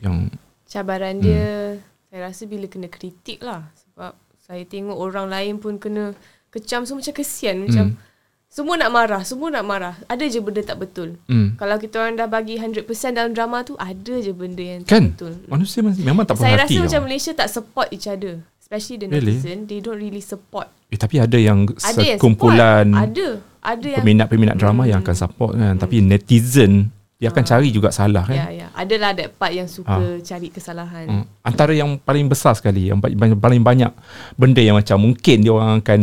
Yang 0.00 0.32
Cabaran 0.64 1.20
dia, 1.20 1.78
saya 2.08 2.32
rasa 2.32 2.48
bila 2.48 2.64
kena 2.64 2.88
kritik 2.88 3.44
lah. 3.44 3.68
Sebab 3.76 4.16
saya 4.40 4.64
tengok 4.64 4.96
orang 4.96 5.28
lain 5.28 5.60
pun 5.60 5.76
kena 5.76 6.16
kecam 6.48 6.88
semua 6.88 7.04
macam 7.04 7.14
kesian. 7.14 7.60
Macam 7.60 7.92
Hmm. 7.92 8.13
Semua 8.54 8.78
nak 8.78 8.90
marah, 8.94 9.22
semua 9.26 9.50
nak 9.50 9.66
marah. 9.66 9.94
Ada 10.06 10.30
je 10.30 10.38
benda 10.38 10.62
tak 10.62 10.78
betul. 10.78 11.18
hmm, 11.26 11.58
Kalau 11.58 11.74
kita 11.74 12.06
orang 12.06 12.14
dah 12.14 12.30
bagi 12.30 12.54
100% 12.54 12.86
dalam 13.10 13.34
drama 13.34 13.66
tu, 13.66 13.74
ada 13.74 14.14
je 14.22 14.30
benda 14.30 14.62
yang 14.62 14.86
kan? 14.86 15.10
tak 15.10 15.18
betul. 15.18 15.32
Manusia 15.50 15.82
mas- 15.82 15.98
memang 15.98 16.22
tak 16.22 16.38
puas 16.38 16.46
Saya 16.46 16.62
rasa 16.62 16.78
macam. 16.78 17.00
Malaysia 17.02 17.34
tak 17.34 17.50
support 17.50 17.90
each 17.90 18.06
other. 18.06 18.38
Especially 18.62 19.02
the 19.02 19.06
Really? 19.10 19.42
netizen, 19.42 19.66
they 19.66 19.82
don't 19.82 19.98
really 19.98 20.22
support. 20.22 20.70
Eh, 20.86 20.94
tapi 20.94 21.18
ada 21.18 21.34
yang 21.34 21.66
Ada 21.66 21.98
yang 21.98 22.14
sekumpulan 22.14 22.86
support. 22.94 23.02
Ada. 23.10 23.28
Ada 23.64 23.86
yang 23.90 24.02
peminat-peminat 24.06 24.54
drama 24.54 24.82
yang 24.86 25.02
akan 25.02 25.16
support 25.18 25.58
kan. 25.58 25.74
Tapi 25.74 25.96
netizen, 25.98 26.94
dia 27.18 27.34
akan 27.34 27.42
cari 27.42 27.74
juga 27.74 27.90
salah 27.90 28.22
kan. 28.22 28.38
Ya, 28.38 28.46
ya. 28.54 28.66
Adalah 28.78 29.18
that 29.18 29.34
part 29.34 29.50
yang 29.50 29.66
suka 29.66 30.22
cari 30.22 30.54
kesalahan. 30.54 31.10
Hmm. 31.10 31.24
Antara 31.42 31.74
yang 31.74 31.98
paling 31.98 32.30
besar 32.30 32.54
sekali 32.54 32.90
Yang 32.90 33.06
paling 33.38 33.62
banyak 33.62 33.92
Benda 34.34 34.58
yang 34.58 34.74
macam 34.74 34.96
Mungkin 34.98 35.44
dia 35.44 35.52
orang 35.54 35.78
akan 35.78 36.00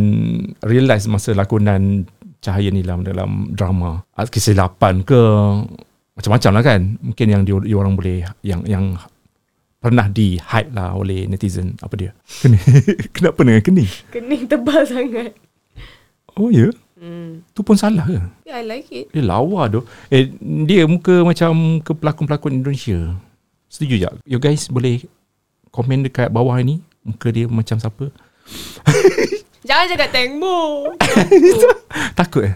Realise 0.64 1.10
masa 1.10 1.36
lakonan 1.36 2.06
Cahaya 2.42 2.74
Nilam 2.74 3.06
dalam 3.06 3.54
drama 3.54 4.02
Ah, 4.18 4.26
Kesilapan 4.26 5.06
ke 5.06 5.16
Macam-macam 6.18 6.50
lah 6.58 6.62
kan 6.66 6.80
Mungkin 6.98 7.26
yang 7.30 7.42
dia, 7.46 7.54
dia 7.62 7.76
orang 7.78 7.94
boleh 7.94 8.26
Yang 8.42 8.60
yang 8.66 8.84
Pernah 9.78 10.10
di 10.10 10.38
hype 10.42 10.74
lah 10.74 10.98
oleh 10.98 11.30
netizen 11.30 11.78
Apa 11.78 11.94
dia 11.94 12.10
Keni. 12.42 12.58
Kenapa 13.14 13.46
dengan 13.46 13.62
kening 13.62 13.90
Kening 14.10 14.42
tebal 14.50 14.82
sangat. 14.90 15.38
Oh 16.34 16.50
ya 16.50 16.68
yeah? 16.68 16.72
Hmm. 17.02 17.42
Tu 17.50 17.66
pun 17.66 17.74
salah 17.74 18.06
ke 18.06 18.18
Yeah, 18.46 18.62
I 18.62 18.66
like 18.66 18.86
it. 18.94 19.10
Dia 19.10 19.26
lawa 19.26 19.66
tu 19.66 19.82
Eh 20.06 20.30
dia 20.66 20.86
muka 20.86 21.26
macam 21.26 21.82
Ke 21.82 21.98
pelakon-pelakon 21.98 22.62
Indonesia 22.62 23.18
Setuju 23.66 24.06
tak 24.06 24.12
You 24.22 24.38
guys 24.38 24.70
boleh 24.70 25.02
Komen 25.74 26.06
dekat 26.06 26.30
bawah 26.30 26.54
ni 26.62 26.78
Muka 27.02 27.34
dia 27.34 27.50
macam 27.50 27.78
siapa 27.78 28.10
Jangan 29.62 29.86
cakap 29.94 30.08
tengmo. 30.10 30.90
Takut 32.18 32.50
eh? 32.50 32.54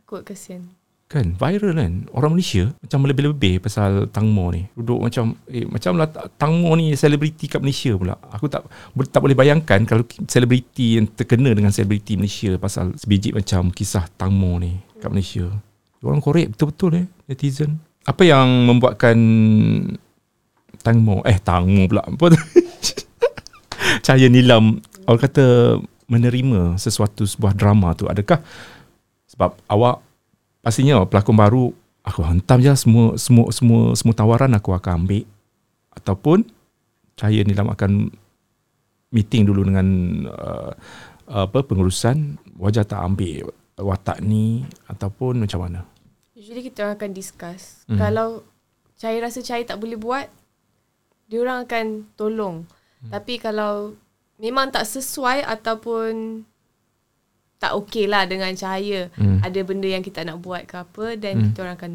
Takut 0.00 0.24
kesian. 0.24 0.78
Kan 1.08 1.40
viral 1.40 1.72
kan? 1.72 2.04
Orang 2.12 2.36
Malaysia 2.36 2.68
Macam 2.84 3.08
lebih-lebih 3.08 3.64
Pasal 3.64 4.12
Tang 4.12 4.28
Mo 4.28 4.52
ni. 4.52 4.68
Duduk 4.76 5.00
macam 5.00 5.40
Eh 5.48 5.64
macam 5.64 5.96
lah 5.96 6.04
Tang 6.36 6.60
Mo 6.60 6.76
ni 6.76 6.92
Selebriti 7.00 7.48
kat 7.48 7.64
Malaysia 7.64 7.96
pula. 7.96 8.12
Aku 8.28 8.44
tak 8.44 8.68
Tak 9.08 9.24
boleh 9.24 9.32
bayangkan 9.32 9.88
Kalau 9.88 10.04
selebriti 10.28 11.00
Yang 11.00 11.16
terkena 11.16 11.56
dengan 11.56 11.72
selebriti 11.72 12.20
Malaysia 12.20 12.52
Pasal 12.60 12.92
sebiji 13.00 13.32
macam 13.32 13.72
Kisah 13.72 14.04
Tang 14.20 14.36
Mo 14.36 14.60
ni 14.60 14.76
Kat 15.00 15.08
Malaysia. 15.08 15.48
Orang 16.04 16.20
korek 16.20 16.52
betul-betul 16.52 17.00
eh 17.00 17.06
Netizen. 17.24 17.80
Apa 18.04 18.28
yang 18.28 18.68
membuatkan 18.68 19.16
Tang 20.84 21.00
Mo 21.00 21.24
Eh 21.24 21.40
Tang 21.40 21.72
Mo 21.72 21.88
pula? 21.88 22.04
Apa 22.12 22.36
tu? 22.36 22.40
Cahaya 24.04 24.28
Nilam. 24.28 24.84
Orang 25.08 25.24
kata 25.24 25.80
Menerima 26.08 26.80
sesuatu 26.80 27.28
Sebuah 27.28 27.54
drama 27.54 27.94
tu 27.94 28.08
Adakah 28.08 28.40
Sebab 29.28 29.54
awak 29.68 30.00
pastinya 30.64 31.04
pelakon 31.06 31.36
baru 31.38 31.64
aku 32.02 32.24
hentam 32.24 32.58
je 32.60 32.72
semua 32.74 33.14
semua 33.20 33.52
semua 33.52 33.92
semua 33.94 34.14
tawaran 34.16 34.52
aku 34.56 34.72
akan 34.74 35.04
ambil 35.04 35.24
ataupun 35.94 36.44
Cahaya 37.14 37.44
Nilam 37.44 37.68
akan 37.72 38.12
meeting 39.12 39.48
dulu 39.48 39.64
dengan 39.64 39.86
uh, 40.28 40.72
apa 41.28 41.64
pengurusan 41.64 42.40
wajah 42.56 42.88
tak 42.88 43.00
ambil 43.00 43.52
watak 43.76 44.18
ni 44.24 44.64
ataupun 44.88 45.40
macam 45.44 45.68
mana 45.68 45.80
Usually 46.38 46.62
kita 46.62 46.94
akan 46.94 47.10
discuss. 47.10 47.82
Hmm. 47.90 47.98
Kalau 47.98 48.46
Cahaya 48.94 49.26
rasa 49.26 49.42
Cahaya 49.42 49.66
tak 49.66 49.82
boleh 49.82 49.98
buat, 49.98 50.30
dia 51.26 51.42
orang 51.42 51.66
akan 51.66 51.86
tolong. 52.14 52.62
Hmm. 53.02 53.10
Tapi 53.10 53.42
kalau 53.42 53.98
memang 54.38 54.70
tak 54.70 54.86
sesuai 54.86 55.42
ataupun 55.42 56.42
tak 57.58 57.74
okey 57.76 58.06
lah 58.06 58.22
dengan 58.22 58.54
Cahaya, 58.54 59.10
Hmm. 59.12 59.42
ada 59.42 59.60
benda 59.60 59.84
yang 59.84 60.00
kita 60.00 60.22
nak 60.22 60.38
buat 60.38 60.62
ke 60.64 60.78
apa, 60.78 61.14
then 61.14 61.34
Hmm. 61.36 61.44
kita 61.44 61.58
orang 61.60 61.76
akan 61.76 61.92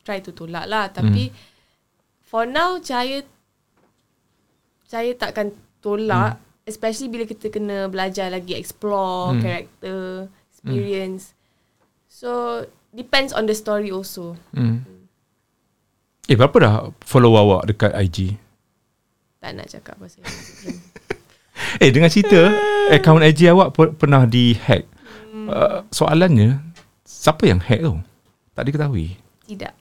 try 0.00 0.18
to 0.18 0.32
tolak 0.32 0.64
lah. 0.64 0.88
Tapi 0.88 1.28
for 2.22 2.44
now 2.44 2.76
Cahaya 2.78 3.20
Cahaya 4.84 5.12
takkan 5.12 5.52
tolak, 5.78 6.36
especially 6.64 7.08
bila 7.08 7.24
kita 7.24 7.48
kena 7.48 7.86
belajar 7.86 8.28
lagi 8.28 8.52
explore 8.52 9.32
Hmm. 9.32 9.40
character, 9.40 10.00
experience. 10.48 11.36
So 12.08 12.64
depends 12.88 13.32
on 13.32 13.44
the 13.44 13.52
story 13.52 13.90
also. 13.90 14.40
hmm. 14.50 14.80
eh 16.24 16.32
berapa 16.32 16.56
dah 16.56 16.74
follow 17.02 17.36
awak 17.36 17.68
dekat 17.68 17.92
IG 17.92 18.40
Tak 19.36 19.52
nak 19.52 19.68
cakap 19.68 20.00
pasal. 20.00 20.24
eh 21.78 21.90
dengan 21.90 22.06
cerita 22.06 22.50
akaun 22.88 23.22
IG 23.22 23.48
awak 23.48 23.72
per- 23.72 23.94
pernah 23.94 24.24
di 24.24 24.54
hack 24.54 24.84
uh, 25.46 25.82
soalannya 25.88 26.60
siapa 27.02 27.44
yang 27.44 27.58
hack 27.58 27.80
tu 27.80 27.94
tak 28.52 28.64
diketahui 28.64 29.18
Tidak. 29.44 29.74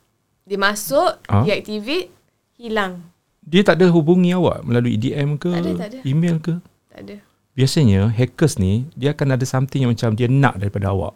Dia 0.43 0.59
masuk, 0.59 1.23
Ah. 1.31 1.39
deactivate, 1.41 2.11
hilang. 2.59 2.99
Dia 3.39 3.63
tak 3.63 3.79
ada 3.79 3.87
hubungi 3.87 4.33
awak 4.33 4.59
melalui 4.61 4.95
DM 4.95 5.39
ke, 5.39 5.47
Tak 5.47 5.61
ada, 5.61 5.71
tak 5.77 5.87
ada. 5.87 5.99
email 6.03 6.35
ke? 6.37 6.59
Tak 6.91 6.99
ada. 6.99 7.15
Biasanya 7.53 8.11
hackers 8.11 8.57
ni 8.57 8.83
dia 8.91 9.13
akan 9.13 9.39
ada 9.39 9.45
something 9.47 9.85
yang 9.85 9.93
macam 9.93 10.11
dia 10.11 10.27
nak 10.27 10.59
daripada 10.59 10.91
awak. 10.91 11.15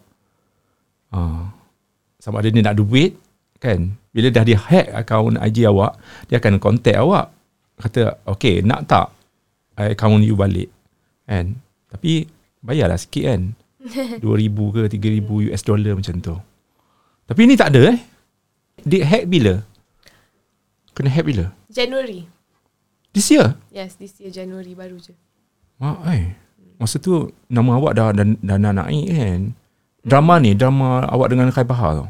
Ha. 1.12 1.52
Sama 2.18 2.40
ada 2.40 2.48
dia 2.48 2.62
nak 2.62 2.78
duit 2.78 3.20
kan. 3.58 4.00
Bila 4.12 4.30
dah 4.30 4.44
dia 4.44 4.56
hack 4.56 4.96
akaun 4.96 5.36
IG 5.36 5.66
awak, 5.66 6.00
dia 6.28 6.38
akan 6.38 6.56
contact 6.58 6.96
awak. 6.96 7.28
kata 7.78 8.24
okay 8.24 8.62
nak 8.62 8.88
tak 8.88 9.12
I 9.78 9.94
account 9.94 10.26
you 10.26 10.34
balik 10.34 10.74
kan? 11.30 11.62
Tapi 11.94 12.26
bayarlah 12.66 12.98
sikit 12.98 13.24
kan? 13.30 13.42
2000 14.26 14.76
ke 14.76 14.82
3000 14.92 15.48
US 15.54 15.62
dollar 15.64 15.94
macam 15.96 16.16
tu. 16.20 16.36
Tapi 17.28 17.42
ni 17.46 17.56
tak 17.56 17.72
ada 17.76 17.94
eh? 17.94 18.00
Dia 18.84 19.06
hack 19.06 19.26
bila? 19.30 19.62
Kena 20.98 21.14
hack 21.14 21.26
bila? 21.28 21.54
January. 21.70 22.26
this 23.14 23.30
year? 23.34 23.58
Yes, 23.74 23.98
this 23.98 24.18
year 24.22 24.30
January 24.34 24.74
baru 24.74 24.98
je. 24.98 25.14
Mak 25.78 25.98
eh? 26.10 26.34
Masa 26.78 27.02
tu 27.02 27.34
nama 27.50 27.78
awak 27.78 27.94
dah 27.98 28.14
dah, 28.14 28.26
dah, 28.26 28.58
dah 28.58 28.74
naik 28.74 29.08
kan? 29.14 29.42
Drama 30.08 30.34
ni 30.42 30.54
drama 30.54 31.06
awak 31.10 31.34
dengan 31.34 31.50
Kai 31.54 31.66
Bahar 31.68 32.02
tau 32.02 32.08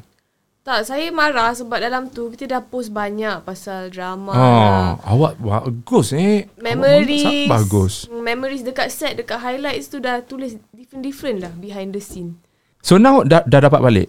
Tak, 0.68 0.84
saya 0.84 1.08
marah 1.16 1.56
sebab 1.56 1.80
dalam 1.80 2.12
tu 2.12 2.28
kita 2.28 2.44
dah 2.44 2.60
post 2.60 2.92
banyak 2.92 3.40
pasal 3.48 3.88
drama. 3.88 4.36
ah, 4.36 5.00
awak 5.08 5.40
bagus 5.40 6.12
eh 6.12 6.44
Memories. 6.60 7.24
awak 7.24 7.64
bagus 7.64 7.94
Memories 8.12 8.68
dekat 8.68 8.92
set, 8.92 9.16
dekat 9.16 9.40
highlights 9.40 9.88
tu 9.88 10.04
dah 10.04 10.20
tulis 10.20 10.60
different-different 10.76 11.40
lah 11.40 11.56
behind 11.56 11.96
the 11.96 12.04
scene. 12.04 12.36
so 12.84 13.00
now 13.00 13.24
dah, 13.24 13.48
dah 13.48 13.64
dapat 13.64 13.80
balik 13.80 14.08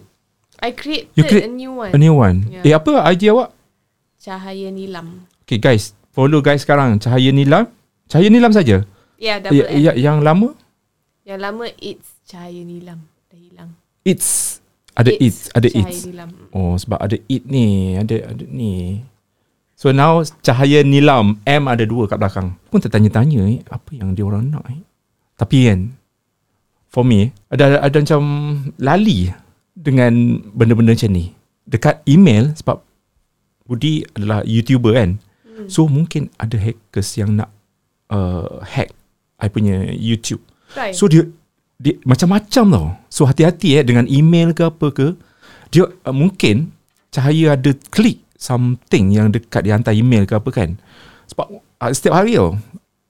I 0.59 0.75
created 0.75 1.15
You 1.15 1.23
create 1.23 1.47
a 1.47 1.53
new 1.55 1.79
one. 1.79 1.95
a 1.95 1.99
new 1.99 2.11
one 2.11 2.43
Yeah. 2.51 2.67
eh 2.67 2.75
apa 2.75 3.07
IG 3.07 3.31
awak 3.31 3.55
Cahaya 4.19 4.67
Nilam. 4.67 5.31
Okay 5.47 5.63
guys, 5.63 5.95
follow 6.11 6.43
guys 6.43 6.67
sekarang 6.67 6.99
Cahaya 6.99 7.31
Nilam. 7.31 7.71
Cahaya 8.11 8.27
Nilam 8.27 8.51
saja. 8.51 8.83
Ya, 9.15 9.15
yeah, 9.15 9.37
double 9.39 9.63
Ya, 9.63 9.63
ya, 9.71 9.91
ya, 9.95 10.11
yang 10.11 10.19
lama 10.19 10.51
Yang 11.23 11.39
lama 11.39 11.65
It's 11.79 12.19
Cahaya 12.27 12.67
Nilam. 12.67 13.07
Dah 13.31 13.39
hilang. 13.39 13.79
It's 14.03 14.59
ada 14.99 15.11
it's, 15.23 15.47
ada. 15.55 15.67
Nilam. 15.71 16.29
Oh 16.51 16.75
sebab 16.75 16.99
ada 16.99 17.15
it 17.31 17.47
ni, 17.47 17.95
ada 17.95 18.35
ada 18.35 18.43
ni. 18.43 18.99
So 19.79 19.95
now 19.95 20.19
Cahaya 20.43 20.83
Nilam 20.83 21.39
M 21.47 21.63
ada 21.71 21.87
dua 21.87 22.11
kat 22.11 22.19
belakang. 22.19 22.59
Pun 22.67 22.83
tertanya-tanya 22.83 23.47
eh, 23.47 23.63
apa 23.71 23.95
yang 23.95 24.11
dia 24.11 24.27
orang 24.27 24.51
nak 24.51 24.67
eh. 24.67 24.83
Tapi 25.39 25.71
kan 25.71 25.95
for 26.91 27.07
me 27.07 27.31
ada 27.47 27.79
ada 27.79 27.95
macam 27.95 28.21
lali 28.75 29.31
dengan 29.71 30.43
benda-benda 30.51 30.91
macam 30.91 31.15
ni. 31.15 31.31
Dekat 31.63 32.03
email 32.03 32.51
sebab 32.59 32.83
Budi 33.63 34.03
adalah 34.19 34.43
YouTuber 34.43 34.99
kan. 34.99 35.23
Hmm. 35.47 35.71
So 35.71 35.87
mungkin 35.87 36.27
ada 36.35 36.59
hackers 36.59 37.15
yang 37.15 37.39
nak 37.39 37.47
uh, 38.11 38.59
hack 38.67 38.91
I 39.39 39.47
punya 39.47 39.95
YouTube. 39.95 40.43
Try. 40.75 40.91
So 40.91 41.07
dia 41.07 41.23
dia 41.79 41.95
macam-macam 42.03 42.65
tau. 42.67 42.87
So 43.07 43.23
hati-hati 43.23 43.79
eh 43.79 43.83
dengan 43.87 44.03
email 44.11 44.51
ke 44.51 44.67
apa 44.67 44.91
ke. 44.91 45.15
Dia 45.71 45.87
uh, 45.87 46.13
mungkin 46.13 46.75
cahaya 47.09 47.55
ada 47.55 47.71
klik 47.89 48.19
something 48.35 49.15
yang 49.15 49.31
dekat 49.31 49.63
dia 49.63 49.73
hantar 49.79 49.95
email 49.95 50.27
ke 50.27 50.35
apa 50.35 50.49
kan. 50.51 50.75
Sebab 51.31 51.47
uh, 51.55 51.91
setiap 51.95 52.19
hari 52.19 52.35
tau 52.35 52.59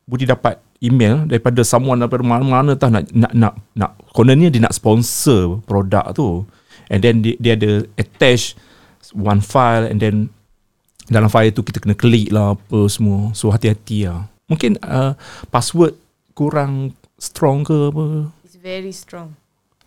Budi 0.05 0.25
dapat 0.25 0.61
email 0.81 1.25
daripada 1.29 1.61
someone 1.65 2.01
daripada 2.01 2.25
mana-mana 2.25 2.73
tau 2.73 2.89
nak 2.89 3.05
nak 3.13 3.33
nak 3.35 3.53
nak 3.77 3.91
kononnya 4.15 4.49
dia 4.49 4.61
nak 4.61 4.73
sponsor 4.73 5.61
produk 5.65 6.05
tu. 6.13 6.45
And 6.89 7.01
then 7.05 7.21
dia, 7.21 7.37
dia 7.37 7.53
ada 7.57 7.85
attach 7.97 8.57
one 9.13 9.41
file 9.41 9.85
and 9.85 10.01
then 10.01 10.15
dalam 11.09 11.29
file 11.29 11.53
tu 11.53 11.65
kita 11.65 11.81
kena 11.81 11.97
klik 11.97 12.29
lah 12.29 12.53
apa 12.53 12.85
semua. 12.89 13.33
So 13.33 13.49
hati-hati 13.49 14.09
lah. 14.09 14.29
Mungkin 14.49 14.81
uh, 14.81 15.13
password 15.53 15.97
kurang 16.33 16.97
strong 17.21 17.65
ke 17.65 17.93
apa. 17.93 18.33
Very 18.69 18.93
strong. 18.93 19.33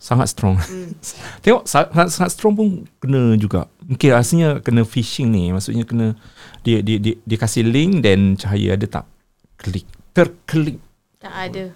Sangat 0.03 0.35
strong. 0.35 0.59
Hmm. 0.59 0.91
Tengok 1.47 1.63
sangat, 1.71 2.11
sangat 2.11 2.35
strong 2.35 2.59
pun 2.59 2.83
kena 2.99 3.39
juga. 3.39 3.71
Mungkin 3.87 4.11
rasanya 4.11 4.59
kena 4.59 4.83
phishing 4.83 5.31
ni. 5.31 5.55
Maksudnya 5.55 5.87
kena 5.87 6.19
dia 6.67 6.83
dia 6.83 6.99
dia, 6.99 7.15
dia 7.23 7.39
kasih 7.39 7.63
link 7.63 8.03
dan 8.03 8.35
cahaya 8.35 8.75
ada 8.75 8.87
tak 8.91 9.07
klik 9.55 9.87
terklik. 10.11 10.83
Tak 11.23 11.31
ada. 11.31 11.71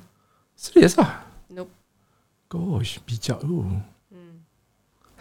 Serius 0.58 0.98
lah. 0.98 1.22
Nope. 1.46 1.70
Gosh, 2.50 2.98
bijak 3.06 3.38
tu. 3.38 3.62
Hmm. 4.10 4.42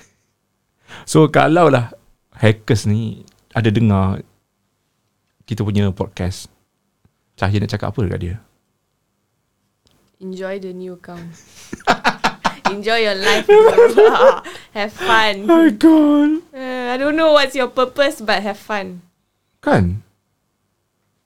So 1.12 1.30
kalau 1.30 1.69
lah 1.69 1.93
hackers 2.34 2.89
ni 2.89 3.21
ada 3.54 3.69
dengar 3.69 4.26
kita 5.45 5.62
punya 5.62 5.93
podcast. 5.93 6.50
Cahaya 7.38 7.62
nak 7.62 7.69
cakap 7.69 7.93
apa 7.93 8.00
dekat 8.02 8.21
dia? 8.26 8.36
Enjoy 10.23 10.60
the 10.60 10.71
new 10.71 10.95
account. 10.95 11.36
Enjoy 12.71 12.97
your 12.97 13.15
life. 13.19 13.45
have 14.78 14.93
fun. 14.95 15.45
My 15.45 15.69
god. 15.69 16.41
Uh, 16.49 16.93
I 16.93 16.97
don't 16.97 17.19
know 17.19 17.36
what's 17.36 17.54
your 17.54 17.67
purpose 17.67 18.23
but 18.23 18.41
have 18.41 18.58
fun. 18.58 19.04
Kan? 19.62 20.01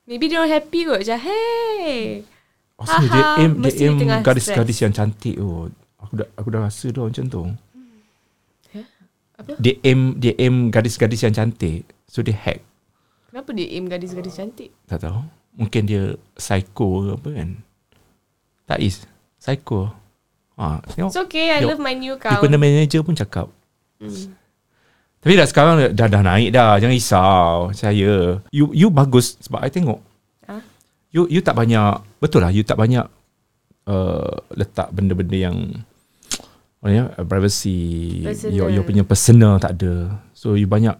Maybe 0.09 0.25
they 0.25 0.35
don't 0.35 0.49
happy 0.49 0.89
kot. 0.89 1.05
Macam, 1.05 1.19
hey. 1.21 2.25
Maksudnya 2.79 3.07
dia 3.11 3.23
Haha, 3.23 3.39
aim 3.43 3.51
dia 3.59 3.71
aim 3.85 3.95
gadis-gadis 4.23 4.77
yang 4.81 4.93
cantik 4.95 5.35
tu. 5.35 5.67
Aku 5.99 6.13
dah 6.15 6.27
aku 6.39 6.47
dah 6.47 6.61
rasa 6.63 6.87
dah 6.89 7.03
macam 7.05 7.25
tu. 7.27 7.43
Apa? 9.39 9.55
Dia 9.59 9.75
aim 9.83 10.15
dia 10.17 10.33
aim 10.39 10.71
gadis-gadis 10.71 11.23
yang 11.23 11.35
cantik. 11.35 11.85
So 12.07 12.23
dia 12.23 12.35
hack. 12.35 12.63
Kenapa 13.29 13.53
dia 13.53 13.67
aim 13.69 13.85
gadis-gadis 13.85 14.39
cantik? 14.39 14.73
Tak 14.87 15.05
tahu. 15.05 15.21
Mungkin 15.59 15.81
dia 15.85 16.15
psycho 16.39 16.87
ke 17.03 17.09
apa 17.19 17.29
kan. 17.35 17.49
Tak 18.69 18.77
is. 18.77 19.01
Psycho. 19.41 19.89
Ha, 20.61 20.77
tengok. 20.93 21.09
It's 21.09 21.17
okay. 21.17 21.57
I 21.57 21.65
Yo, 21.65 21.73
love 21.73 21.81
my 21.81 21.97
new 21.97 22.13
Dia 22.13 22.37
account. 22.37 22.45
punya 22.45 22.61
manager 22.61 23.01
pun 23.01 23.17
cakap. 23.17 23.49
Hmm. 23.97 24.37
Tapi 25.19 25.33
dah 25.35 25.47
sekarang 25.49 25.75
dah 25.97 26.07
dah 26.07 26.21
naik 26.21 26.53
dah. 26.53 26.77
Jangan 26.77 26.93
risau. 26.93 27.53
Saya. 27.73 28.37
You 28.53 28.69
you 28.71 28.93
bagus 28.93 29.41
sebab 29.41 29.65
I 29.65 29.73
tengok. 29.73 29.97
Ha? 30.45 30.61
You 31.09 31.25
you 31.27 31.41
tak 31.41 31.57
banyak 31.57 31.99
betul 32.21 32.45
lah 32.45 32.53
you 32.53 32.61
tak 32.61 32.77
banyak 32.77 33.03
uh, 33.89 34.33
letak 34.53 34.93
benda-benda 34.93 35.49
yang 35.49 35.57
apa 36.79 36.87
ya 36.93 37.03
privacy 37.27 38.23
Personal. 38.23 38.55
your 38.55 38.67
your 38.71 38.85
punya 38.85 39.03
personal 39.03 39.57
tak 39.57 39.81
ada. 39.81 40.21
So 40.31 40.53
you 40.55 40.69
banyak 40.69 40.95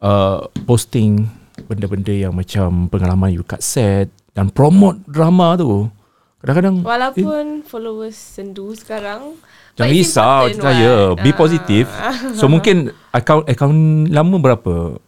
uh, 0.00 0.46
posting 0.64 1.26
benda-benda 1.68 2.14
yang 2.14 2.32
macam 2.32 2.88
pengalaman 2.88 3.34
you 3.34 3.44
kat 3.44 3.60
set 3.60 4.08
dan 4.32 4.48
promote 4.48 5.02
drama 5.04 5.58
tu. 5.58 5.88
Kadang-kadang 6.42 6.82
Walaupun 6.82 7.44
followers 7.62 8.18
sendu 8.18 8.74
sekarang. 8.74 9.38
Jangan 9.72 9.88
risau 9.88 10.42
important 10.44 10.58
saya? 10.60 10.92
Be 11.16 11.30
Ah. 11.30 11.34
positif 11.34 11.84
So 12.34 12.44
mungkin 12.44 12.90
Account 13.08 13.46
account 13.46 13.78
lama 14.08 14.36
berapa 14.38 14.98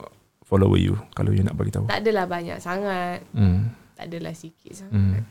Follower 0.40 0.79
you 0.79 0.94
Kalau 1.11 1.31
you 1.31 1.42
nak 1.42 1.53
bagi 1.53 1.68
tahu 1.68 1.85
Tak 1.85 2.01
adalah 2.01 2.25
banyak 2.25 2.57
sangat. 2.59 3.27
hmm. 3.31 3.61
Tak 3.92 4.05
adalah 4.07 4.33
sikit 4.33 4.73
sangat. 4.73 4.94
hmm. 4.94 5.23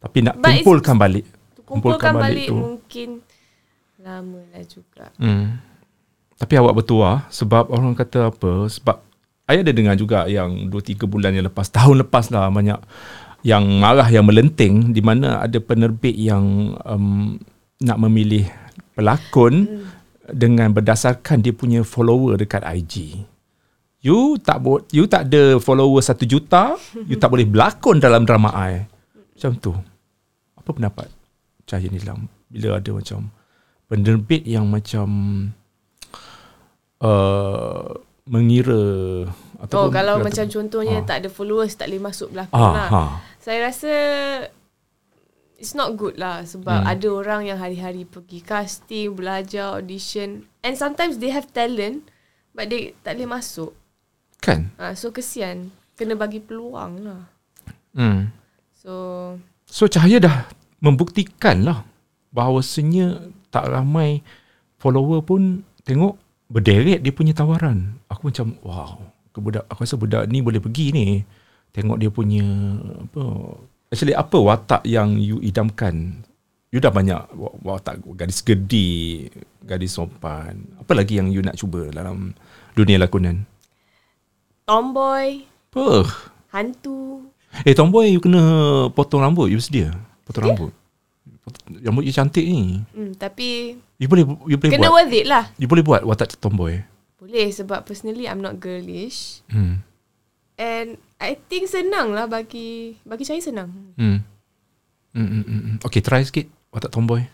Tapi 0.00 0.18
nak 0.22 0.34
But 0.36 0.48
kumpulkan 0.56 0.96
balik 0.96 1.26
Kumpulkan 1.62 2.12
balik 2.14 2.24
balik, 2.24 2.46
tu. 2.46 2.56
mungkin 2.56 3.08
lama 3.96 4.40
lah 4.48 4.64
juga. 4.64 5.06
hmm. 5.16 5.46
Tapi 6.34 6.52
awak 6.56 6.74
bertuah 6.74 7.28
Sebab 7.28 7.68
orang 7.68 7.92
kata 7.92 8.32
apa 8.32 8.64
Sebab 8.66 8.96
Saya 9.44 9.60
ada 9.60 9.70
dengar 9.70 9.94
juga 9.94 10.24
Yang 10.24 10.72
2-3 10.96 11.04
bulan 11.04 11.30
yang 11.30 11.44
lepas 11.44 11.68
Tahun 11.68 12.00
lepas 12.00 12.26
lah 12.28 12.48
Banyak 12.48 12.80
Yang 13.42 13.64
marah 13.74 14.06
Yang 14.06 14.24
melenting 14.26 14.74
Di 14.90 15.00
mana 15.00 15.38
ada 15.38 15.58
penerbit 15.58 16.12
yang 16.12 16.44
um, 16.78 17.36
Nak 17.78 17.98
memilih 17.98 18.46
Pelakon 18.92 19.54
Hmm. 19.64 19.86
dengan 20.30 20.70
berdasarkan 20.70 21.40
dia 21.40 21.50
punya 21.50 21.82
follower 21.82 22.36
dekat 22.36 22.62
IG. 22.62 23.18
You 23.98 24.38
tak 24.38 24.60
bo- 24.60 24.86
you 24.88 25.04
tak 25.04 25.26
ada 25.26 25.58
follower 25.58 25.98
satu 25.98 26.22
juta, 26.22 26.78
you 27.02 27.16
tak 27.16 27.28
boleh 27.28 27.42
berlakon 27.42 27.98
dalam 27.98 28.22
drama 28.22 28.52
I. 28.52 28.86
Macam 29.34 29.52
tu. 29.56 29.72
Apa 30.54 30.70
pendapat 30.70 31.10
Cahaya 31.64 31.88
Nilam 31.88 32.30
bila 32.46 32.76
ada 32.76 32.90
macam 32.92 33.26
penerbit 33.86 34.44
yang 34.44 34.66
macam 34.66 35.08
uh, 37.00 37.90
mengira 38.24 38.82
Oh, 39.68 39.92
kalau 39.92 40.22
macam 40.22 40.46
contohnya 40.46 41.00
Ah. 41.00 41.04
tak 41.04 41.16
ada 41.20 41.28
followers, 41.28 41.74
tak 41.74 41.90
boleh 41.90 42.00
masuk 42.02 42.32
belakang 42.32 42.54
ah, 42.54 42.72
lah. 42.72 42.88
ha. 42.88 43.02
Saya 43.40 43.72
rasa 43.72 43.92
it's 45.56 45.72
not 45.72 45.96
good 45.96 46.16
lah 46.20 46.44
sebab 46.44 46.84
Hmm. 46.84 46.92
ada 46.92 47.08
orang 47.08 47.42
yang 47.48 47.58
hari-hari 47.60 48.04
pergi 48.04 48.44
casting, 48.44 49.16
belajar, 49.16 49.80
audition 49.80 50.44
and 50.60 50.76
sometimes 50.76 51.16
they 51.20 51.32
have 51.32 51.48
talent 51.52 52.04
but 52.52 52.68
they 52.68 52.92
tak 53.00 53.16
boleh 53.16 53.40
masuk. 53.40 53.72
Kan? 54.40 54.72
Ha, 54.76 54.92
so 54.96 55.12
kesian. 55.12 55.72
Kena 55.96 56.16
bagi 56.16 56.40
peluang 56.40 57.04
lah. 57.04 57.22
Hmm. 57.96 58.32
So 58.72 58.92
So 59.68 59.84
Cahaya 59.86 60.20
dah 60.20 60.36
membuktikan 60.80 61.62
lah 61.64 61.84
bahawasanya 62.32 63.30
tak 63.52 63.68
ramai 63.68 64.24
follower 64.80 65.20
pun 65.20 65.62
tengok 65.84 66.16
berderet 66.48 67.04
dia 67.04 67.12
punya 67.12 67.36
tawaran. 67.36 68.00
Aku 68.08 68.32
macam 68.32 68.56
wow, 68.64 68.96
ke 69.30 69.38
budak 69.38 69.64
aku 69.68 69.84
rasa 69.84 69.96
budak 70.00 70.24
ni 70.28 70.40
boleh 70.40 70.58
pergi 70.58 70.86
ni. 70.90 71.06
Tengok 71.70 71.96
dia 71.96 72.08
punya 72.08 72.44
apa 73.00 73.22
actually 73.88 74.12
apa 74.12 74.36
watak 74.36 74.82
yang 74.84 75.14
you 75.14 75.38
idamkan. 75.38 76.22
You 76.70 76.78
dah 76.78 76.88
banyak 76.88 77.34
wa- 77.34 77.56
watak 77.64 77.98
gadis 78.14 78.40
gedi, 78.40 79.26
gadis 79.60 79.90
sopan. 79.92 80.66
Apa 80.78 80.94
lagi 80.94 81.16
yang 81.16 81.26
you 81.26 81.40
nak 81.40 81.54
cuba 81.54 81.90
dalam 81.90 82.34
dunia 82.72 82.94
lakonan? 82.96 83.42
tomboy, 84.62 85.42
Apa? 85.68 86.06
hantu, 86.48 87.26
Eh 87.66 87.74
tomboy 87.74 88.06
you 88.08 88.22
kena 88.22 88.38
potong 88.88 89.18
rambut 89.18 89.50
You 89.50 89.58
sedia 89.58 89.90
Potong 90.22 90.46
rambut 90.46 90.70
Pot- 91.42 91.58
Rambut 91.66 92.06
you 92.06 92.14
cantik 92.14 92.46
ni 92.46 92.78
Hmm, 92.94 93.10
tapi 93.12 93.74
You 93.98 94.06
boleh 94.06 94.22
you 94.46 94.54
boleh 94.54 94.70
kena 94.70 94.86
buat 94.86 94.94
worth 94.94 95.10
it 95.12 95.26
lah. 95.26 95.50
You 95.58 95.66
boleh 95.66 95.82
buat 95.82 96.06
watak 96.06 96.38
tomboy 96.38 96.86
Boleh 97.18 97.50
sebab 97.50 97.82
personally 97.82 98.30
I'm 98.30 98.38
not 98.38 98.62
girlish 98.62 99.42
Hmm 99.50 99.82
and 100.54 101.00
I 101.20 101.36
think 101.38 101.68
senang 101.68 102.10
lah 102.10 102.24
bagi 102.24 102.96
bagi 103.04 103.22
saya 103.22 103.38
senang. 103.38 103.68
Hmm 103.94 104.24
Hmm, 105.10 105.26
hmm, 105.26 105.42
hmm, 105.42 105.60
hmm. 105.60 105.76
Okay 105.82 105.98
try 105.98 106.22
sikit 106.22 106.46
Watak 106.70 106.94
tomboy 106.94 107.26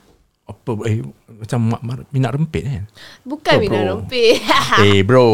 Apa 0.48 0.80
eh 0.88 1.04
Macam 1.28 1.60
mak, 1.68 1.82
mak, 1.84 1.96
minat 2.08 2.32
rempit 2.32 2.64
kan 2.64 2.88
Bukan 3.20 3.52
Oh, 3.52 3.60
minat 3.60 3.82
bro. 3.82 3.90
rompet. 3.92 4.40
Eh 4.80 5.04
bro 5.04 5.28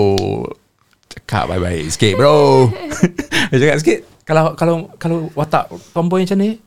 Cakap 1.07 1.47
baik-baik 1.47 1.87
sikit 1.87 2.19
bro 2.19 2.67
Eh, 3.55 3.59
Cakap 3.63 3.79
sikit 3.79 3.99
Kalau 4.27 4.59
kalau 4.59 4.91
kalau 4.99 5.31
watak 5.39 5.71
tomboy 5.95 6.27
macam 6.27 6.35
ni 6.35 6.59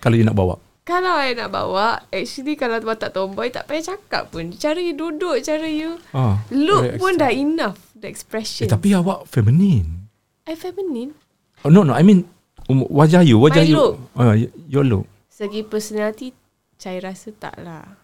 Kalau 0.00 0.16
you 0.16 0.24
nak 0.24 0.32
bawa 0.32 0.56
kalau 0.88 1.20
I 1.20 1.36
nak 1.36 1.52
bawa, 1.52 2.08
actually 2.08 2.56
kalau 2.56 2.80
watak 2.80 3.12
tomboy 3.12 3.52
tak 3.52 3.68
payah 3.68 3.92
cakap 3.92 4.32
pun. 4.32 4.48
Cara 4.56 4.80
you 4.80 4.96
duduk, 4.96 5.36
cara 5.44 5.68
you 5.68 6.00
ah, 6.16 6.40
look 6.48 6.96
pun 6.96 7.12
extra. 7.12 7.28
dah 7.28 7.32
enough. 7.36 7.76
The 7.92 8.08
Eh 8.08 8.08
expression. 8.08 8.72
tapi 8.72 8.96
awak 8.96 9.28
feminine 9.28 10.08
I 10.48 10.56
feminine. 10.56 11.12
Oh, 11.60 11.68
No 11.68 11.82
no 11.82 11.90
I 11.90 12.00
mean 12.00 12.22
um, 12.66 12.82
Wajah 12.84 13.20
you 13.20 13.36
Wajah 13.38 13.58
My 13.58 13.64
you 13.64 13.74
look. 13.74 13.92
Ah, 14.12 14.32
y- 14.32 14.50
Your 14.66 14.82
look 14.82 15.04
Segi 15.28 15.62
personality, 15.62 16.34
saya 16.74 17.00
rasa 17.00 17.30
tak 17.30 17.54
lah. 17.58 17.96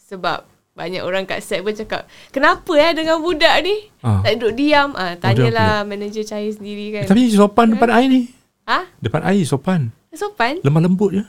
Sebab 0.00 0.44
banyak 0.72 1.00
orang 1.00 1.24
kat 1.24 1.40
set 1.40 1.60
pun 1.60 1.72
cakap, 1.72 2.04
kenapa 2.28 2.68
eh 2.72 2.92
dengan 2.94 3.18
budak 3.18 3.50
ni? 3.60 3.90
Ah. 3.98 4.22
Tak 4.22 4.38
duduk 4.38 4.54
diam. 4.54 4.94
Ah, 4.94 5.12
dia 5.12 5.18
tanyalah 5.18 5.82
manager 5.82 6.22
saya 6.22 6.46
sendiri 6.46 6.92
kan. 6.92 7.02
eh, 7.02 7.04
Tapi 7.04 7.18
you 7.24 7.34
sopan 7.34 7.74
depan 7.74 7.88
air 7.92 8.06
ni 8.06 8.20
Ah, 8.62 8.84
Depan 8.96 9.20
air 9.24 9.36
you 9.36 9.44
sopan 9.44 9.92
sopan? 10.08 10.56
Lemah 10.62 10.80
lembut 10.80 11.10
je 11.12 11.22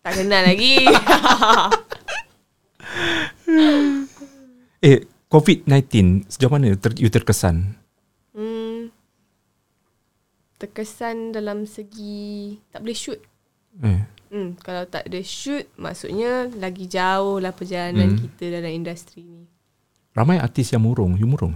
Tak 0.00 0.12
kenal 0.16 0.40
lagi. 0.44 0.80
Eh 4.80 5.04
COVID-19 5.28 6.24
Sejauh 6.26 6.48
mana 6.48 6.72
ter, 6.74 6.90
you 6.96 7.06
terkesan 7.06 7.76
terkesan 10.60 11.32
dalam 11.32 11.64
segi 11.64 12.60
tak 12.68 12.80
boleh 12.80 12.94
shoot. 12.94 13.20
eh. 13.80 14.04
Hmm, 14.28 14.54
kalau 14.56 14.84
tak 14.84 15.08
ada 15.08 15.18
shoot, 15.20 15.66
maksudnya 15.74 16.30
lagi 16.54 16.86
jauh 16.86 17.36
lah 17.36 17.50
perjalanan 17.50 18.14
Hmm. 18.14 18.20
kita 18.20 18.44
dalam 18.52 18.70
industri 18.70 19.24
ni. 19.24 19.42
Ramai 20.10 20.36
artis 20.36 20.68
yang 20.68 20.82
murung 20.82 21.14
You 21.14 21.24
murung 21.24 21.54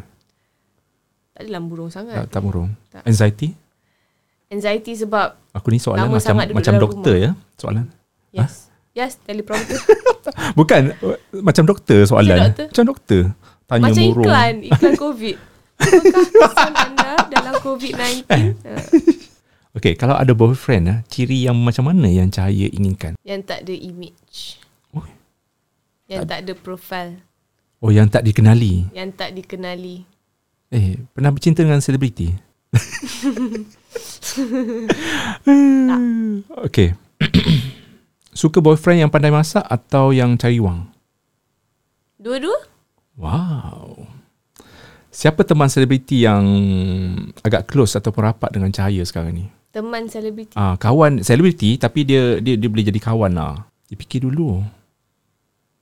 Tak 1.30 1.42
adalah 1.42 1.60
burung 1.60 1.86
tak, 1.88 2.06
sangat. 2.06 2.26
tak 2.28 2.40
murung 2.40 2.70
Tak. 2.88 3.02
Anxiety 3.04 3.50
Anxiety 4.46 4.94
sebab 4.96 5.34
Aku 5.52 5.68
ni 5.68 5.78
soalan 5.78 6.06
macam 6.08 6.38
macam 6.48 6.74
doktor 6.76 7.14
rumah. 7.14 7.26
ya 7.26 7.30
Soalan 7.54 7.84
yes. 8.30 8.70
Yes, 8.92 9.18
teleprompter. 9.18 9.74
Bukan 10.58 10.94
Macam 11.36 11.62
doktor 11.64 12.06
soalan 12.06 12.30
Macam 12.30 12.46
doktor? 12.48 12.66
Macam 12.68 12.84
doktor 12.86 13.22
Tanya 13.64 13.82
Macam 13.84 14.02
murung 14.04 14.24
iklan, 14.24 14.54
iklan 14.64 14.94
COVID. 14.96 15.36
Apakah 15.74 16.26
kesan 16.30 16.72
anda 16.76 17.12
dalam 17.34 17.58
COVID-19? 17.58 18.30
Eh. 18.30 18.54
Uh, 18.62 18.86
Okay 19.74 19.98
kalau 19.98 20.14
ada 20.14 20.30
boyfriend 20.30 20.86
ah, 20.86 20.98
Ciri 21.10 21.42
yang 21.42 21.58
macam 21.58 21.90
mana 21.90 22.06
Yang 22.06 22.38
Cahaya 22.38 22.70
inginkan 22.70 23.18
yang 23.26 23.42
tak 23.42 23.66
ada 23.66 23.74
image. 23.74 24.62
Oh. 24.94 25.02
Yang 26.06 26.30
tak 26.30 26.46
ada 26.46 26.54
profile. 26.54 27.18
Oh 27.82 27.90
yang 27.90 28.06
tak 28.06 28.22
dikenali 28.22 28.86
Yang 28.94 29.10
tak 29.18 29.34
dikenali. 29.34 30.06
Eh 30.70 30.94
Pernah 31.10 31.34
bercinta 31.34 31.66
dengan 31.66 31.82
selebriti 31.82 32.30
Okay 36.70 36.94
Suka 38.40 38.62
boyfriend 38.62 39.06
yang 39.06 39.12
pandai 39.12 39.30
masak 39.30 39.62
Atau 39.66 40.14
yang 40.14 40.38
cari 40.38 40.58
wang 40.58 40.90
Dua-dua? 42.18 42.58
Wow 43.14 44.03
Siapa 45.14 45.46
teman 45.46 45.70
selebriti 45.70 46.26
yang 46.26 46.42
Agak 47.46 47.70
close 47.70 47.94
ataupun 47.94 48.34
rapat 48.34 48.50
dengan 48.50 48.74
Cahaya 48.74 49.06
sekarang 49.06 49.38
ni 49.38 49.46
Teman 49.74 50.06
selebriti. 50.06 50.54
Ah, 50.54 50.78
kawan 50.78 51.22
selebriti 51.22 51.74
tapi 51.78 52.06
dia 52.06 52.38
dia 52.38 52.54
dia 52.54 52.70
boleh 52.70 52.86
jadi 52.86 53.00
kawan 53.02 53.34
lah. 53.34 53.66
Dia 53.90 53.98
fikir 53.98 54.22
dulu. 54.22 54.62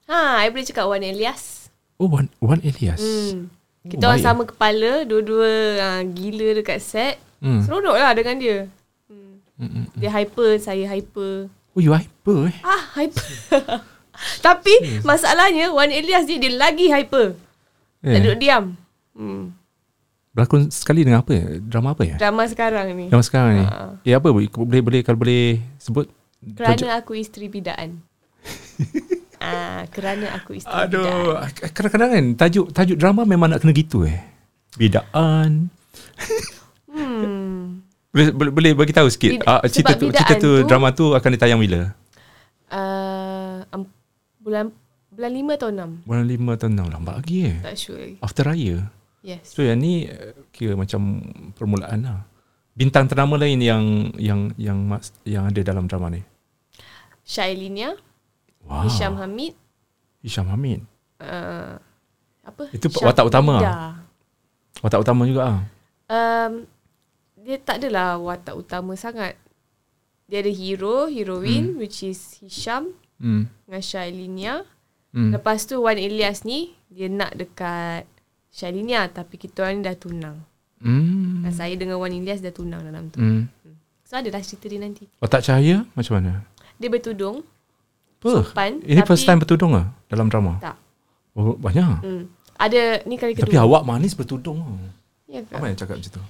Ha, 0.08 0.44
I 0.44 0.48
boleh 0.48 0.64
cakap 0.64 0.88
Wan 0.88 1.04
Elias. 1.04 1.68
Oh, 2.00 2.08
Wan, 2.08 2.32
Wan 2.40 2.64
Elias. 2.64 3.04
Hmm. 3.04 3.52
Kita 3.84 4.08
Oh, 4.08 4.16
orang 4.16 4.24
sama 4.24 4.42
kepala, 4.48 5.04
dua-dua 5.04 5.50
uh, 5.76 6.00
gila 6.08 6.56
dekat 6.56 6.80
set. 6.80 7.20
Hmm. 7.44 7.60
Seronok 7.68 8.00
lah 8.00 8.16
dengan 8.16 8.40
dia. 8.40 8.58
Hmm. 9.12 9.44
Hmm, 9.60 9.70
hmm. 9.70 9.84
Dia 10.00 10.08
hyper, 10.08 10.56
saya 10.56 10.88
hyper. 10.88 11.52
Oh, 11.76 11.80
you 11.84 11.92
hyper 11.92 12.48
eh? 12.48 12.56
Ah, 12.64 12.96
hyper. 12.96 13.28
Tapi 14.46 15.04
masalahnya 15.04 15.68
Wan 15.68 15.92
Elias 15.92 16.24
ni 16.24 16.40
dia 16.40 16.56
lagi 16.56 16.88
hyper. 16.88 17.36
Tak 18.00 18.08
eh 18.08 18.20
duduk 18.24 18.40
diam. 18.40 18.64
Hmm. 19.12 19.52
berlakon 20.32 20.72
sekali 20.72 21.04
dengan 21.04 21.20
apa? 21.20 21.30
ya? 21.30 21.44
Drama 21.60 21.92
apa 21.92 22.02
ya? 22.02 22.16
Drama 22.16 22.48
sekarang 22.48 22.86
ni. 22.92 23.06
Drama 23.06 23.20
sekarang 23.20 23.52
ni. 23.54 23.64
Ha. 23.64 24.00
Ya 24.02 24.16
apa? 24.16 24.32
Boleh 24.32 24.80
boleh 24.80 25.00
kalau 25.02 25.20
boleh 25.20 25.60
sebut. 25.76 26.08
Kerana 26.40 26.96
aku 26.96 27.12
isteri 27.14 27.46
bidaan. 27.46 28.00
ah, 29.38 29.84
kerana 29.92 30.32
aku 30.32 30.56
isteri 30.56 30.72
Aduh, 30.88 31.04
bidaan. 31.36 31.70
kadang-kadang 31.70 32.10
kan 32.10 32.24
tajuk 32.34 32.66
tajuk 32.72 32.96
drama 32.96 33.22
memang 33.22 33.52
nak 33.52 33.60
kena 33.60 33.72
gitu 33.72 34.02
eh. 34.02 34.24
Bidaan. 34.74 35.68
Hmm. 36.88 37.84
Boleh 38.08 38.28
boleh, 38.32 38.52
boleh 38.52 38.72
bagi 38.74 38.92
tahu 38.92 39.08
sikit. 39.08 39.30
Bid- 39.36 39.44
Ah, 39.44 39.60
cerita 39.64 39.92
tu 39.94 40.08
cerita 40.08 40.34
tu 40.36 40.40
tu- 40.40 40.64
drama 40.64 40.92
tu 40.92 41.12
akan 41.12 41.30
ditayang 41.30 41.60
bila? 41.60 41.92
Uh, 42.68 43.60
um, 43.68 43.84
bulan 44.40 44.72
bulan 45.08 45.30
5 45.30 45.56
atau 45.56 45.68
6. 45.68 46.08
Bulan 46.08 46.24
5 46.24 46.56
atau 46.56 46.68
6 46.68 46.88
lambat 46.88 47.14
lagi 47.20 47.36
eh. 47.46 47.56
Tak 47.60 47.76
sure 47.76 48.00
lagi. 48.00 48.16
After 48.18 48.44
raya. 48.44 48.88
Yes. 49.22 49.54
So 49.54 49.62
yang 49.62 49.78
ni 49.78 50.06
eh, 50.06 50.34
kira 50.50 50.74
macam 50.74 51.22
permulaan 51.54 52.02
lah. 52.02 52.20
Bintang 52.74 53.06
ternama 53.06 53.38
lain 53.38 53.62
yang 53.62 53.84
yang 54.18 54.50
yang 54.58 54.78
yang 55.22 55.46
ada 55.46 55.60
dalam 55.62 55.86
drama 55.86 56.10
ni. 56.10 56.22
Shailinia, 57.22 57.94
Wow. 58.62 58.86
Hisham 58.86 59.18
Hamid, 59.18 59.54
Hisham 60.22 60.46
Hamid. 60.46 60.82
uh, 61.18 61.78
apa? 62.42 62.62
Itu 62.70 62.90
watak 62.98 63.26
utama 63.26 63.58
Syafida. 63.58 63.74
Watak 64.82 65.00
utama 65.02 65.22
juga 65.26 65.42
ah. 65.46 65.58
Um, 66.06 66.66
dia 67.38 67.58
tak 67.58 67.82
adalah 67.82 68.18
watak 68.18 68.54
utama 68.54 68.94
sangat. 68.94 69.34
Dia 70.26 70.42
ada 70.42 70.50
hero, 70.50 71.06
heroine 71.06 71.74
which 71.78 72.02
is 72.02 72.38
Hisham 72.38 72.94
Hmm. 73.22 73.46
dengan 73.66 73.82
Shailinia. 73.82 74.54
Hmm. 75.14 75.30
Lepas 75.30 75.66
tu 75.66 75.78
Wan 75.78 75.94
Ilyas 75.94 76.42
ni 76.42 76.74
dia 76.88 77.06
nak 77.06 77.34
dekat 77.34 78.06
Shailinia 78.52 79.08
tapi 79.08 79.40
kita 79.40 79.64
orang 79.64 79.80
ni 79.80 79.82
dah 79.88 79.96
tunang. 79.96 80.36
Hmm. 80.84 81.40
Dan 81.40 81.52
saya 81.56 81.72
dengan 81.72 81.96
Wan 81.96 82.12
Ilyas 82.12 82.44
dah 82.44 82.52
tunang 82.52 82.84
dalam 82.84 83.08
tu. 83.08 83.16
Hmm. 83.16 83.48
So 84.04 84.20
adalah 84.20 84.44
cerita 84.44 84.68
dia 84.68 84.76
nanti. 84.76 85.08
Watak 85.24 85.40
cahaya 85.40 85.88
macam 85.96 86.20
mana? 86.20 86.44
Dia 86.76 86.92
bertudung, 86.92 87.40
Apa? 88.20 88.44
sopan. 88.44 88.84
Ini 88.84 89.00
tapi, 89.00 89.08
first 89.08 89.24
time 89.24 89.40
bertudung 89.40 89.72
ah 89.72 89.88
dalam 90.12 90.28
drama? 90.28 90.60
Tak. 90.60 90.76
Oh, 91.32 91.56
banyak. 91.56 92.04
Hmm. 92.04 92.28
Ada 92.60 93.08
ni 93.08 93.16
kali 93.16 93.32
kedua. 93.32 93.48
Tapi 93.48 93.56
awak 93.56 93.88
manis 93.88 94.12
bertudung. 94.12 94.60
Ya 95.24 95.40
ke? 95.40 95.56
Ramai 95.56 95.72
yang 95.72 95.80
cakap 95.80 95.96
macam 95.96 96.12
tu. 96.12 96.22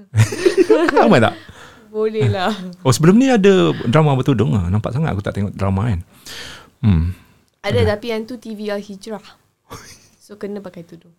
Ramai 1.02 1.18
tak? 1.18 1.34
Boleh 1.90 2.30
lah. 2.30 2.54
Oh 2.86 2.94
sebelum 2.94 3.18
ni 3.18 3.26
ada 3.26 3.74
drama 3.90 4.14
bertudung 4.14 4.54
ah. 4.54 4.70
Nampak 4.70 4.94
sangat 4.94 5.10
aku 5.10 5.26
tak 5.26 5.34
tengok 5.34 5.58
drama 5.58 5.90
kan. 5.90 6.00
Hmm. 6.86 7.18
Ada 7.66 7.98
tapi 7.98 8.14
yang 8.14 8.22
tu 8.30 8.38
TV 8.38 8.70
Al 8.70 8.78
Hijrah. 8.78 9.20
So 10.30 10.38
kena 10.38 10.62
pakai 10.62 10.86
tudung. 10.86 11.10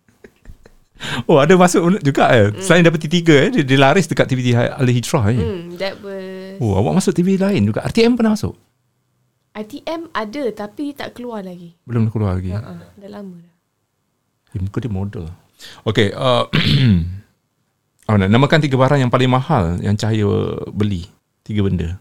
Oh 1.26 1.42
ada 1.42 1.52
masuk 1.58 1.98
juga 2.00 2.30
eh. 2.30 2.54
Selain 2.62 2.80
daripada 2.80 3.04
T3 3.04 3.18
eh 3.26 3.48
dia, 3.50 3.62
dia 3.66 3.78
laris 3.80 4.06
dekat 4.06 4.22
TV 4.30 4.54
Al 4.54 4.86
Hijrah 4.86 5.34
eh. 5.34 5.36
Hmm, 5.36 5.74
that 5.74 5.98
was 5.98 6.56
Oh 6.62 6.78
awak 6.78 7.02
masuk 7.02 7.12
TV 7.12 7.34
lain 7.36 7.66
juga. 7.66 7.82
RTM 7.82 8.14
pernah 8.14 8.38
masuk? 8.38 8.54
ITM 9.52 10.08
ada 10.16 10.42
tapi 10.54 10.96
tak 10.96 11.18
keluar 11.18 11.44
lagi. 11.44 11.76
Belum 11.84 12.08
keluar 12.08 12.40
lagi. 12.40 12.54
Ha 12.54 12.96
dah 12.96 13.10
lama 13.10 13.36
dah. 13.36 13.54
Eh, 14.56 14.60
muka 14.62 14.78
dia 14.80 14.88
model. 14.88 15.26
Okay. 15.84 16.14
Uh, 16.14 16.48
oh, 18.08 18.16
nak 18.16 18.30
namakan 18.30 18.64
tiga 18.64 18.78
barang 18.80 19.02
yang 19.02 19.12
paling 19.12 19.28
mahal 19.28 19.76
yang 19.82 19.98
Cahaya 19.98 20.24
beli. 20.72 21.10
Tiga 21.44 21.66
benda. 21.66 22.00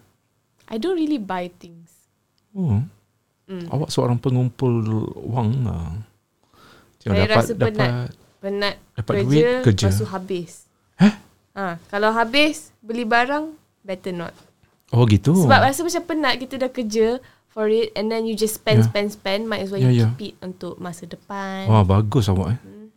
I 0.71 0.79
don't 0.79 0.95
really 0.95 1.19
buy 1.19 1.51
things. 1.59 1.91
Oh. 2.55 2.85
Hmm. 3.49 3.65
Awak 3.67 3.91
seorang 3.91 4.21
pengumpul 4.21 4.85
wang 5.25 5.67
lah. 5.67 6.10
Saya 7.01 7.25
dapat, 7.25 7.35
rasa 7.35 7.51
penat. 7.51 7.73
dapat, 7.73 8.09
Penat 8.39 8.75
Dapat 8.95 9.13
kerja, 9.15 9.25
duit, 9.27 9.45
kerja. 9.63 9.85
lepas 9.85 9.97
tu 9.97 10.07
habis. 10.07 10.51
Eh? 10.97 11.13
Ha, 11.53 11.77
kalau 11.87 12.09
habis 12.09 12.73
beli 12.79 13.03
barang 13.03 13.53
better 13.81 14.09
not. 14.11 14.33
Oh 14.89 15.05
gitu. 15.05 15.33
Sebab 15.35 15.59
rasa 15.61 15.81
macam 15.81 16.03
penat 16.03 16.33
kita 16.37 16.57
dah 16.57 16.69
kerja 16.69 17.21
for 17.47 17.67
it 17.67 17.93
and 17.93 18.07
then 18.07 18.23
you 18.23 18.33
just 18.33 18.55
spend 18.55 18.79
Yeah. 18.79 18.87
spend 18.87 19.07
spend 19.09 19.41
might 19.43 19.59
as 19.59 19.69
well 19.69 19.77
Yeah, 19.77 19.91
you 19.91 20.01
yeah. 20.03 20.13
keep 20.15 20.31
it 20.31 20.41
untuk 20.41 20.77
masa 20.77 21.05
depan. 21.05 21.65
Wah 21.65 21.81
bagus 21.81 22.27
awak 22.27 22.55
eh. 22.55 22.59
Hmm. 22.59 22.87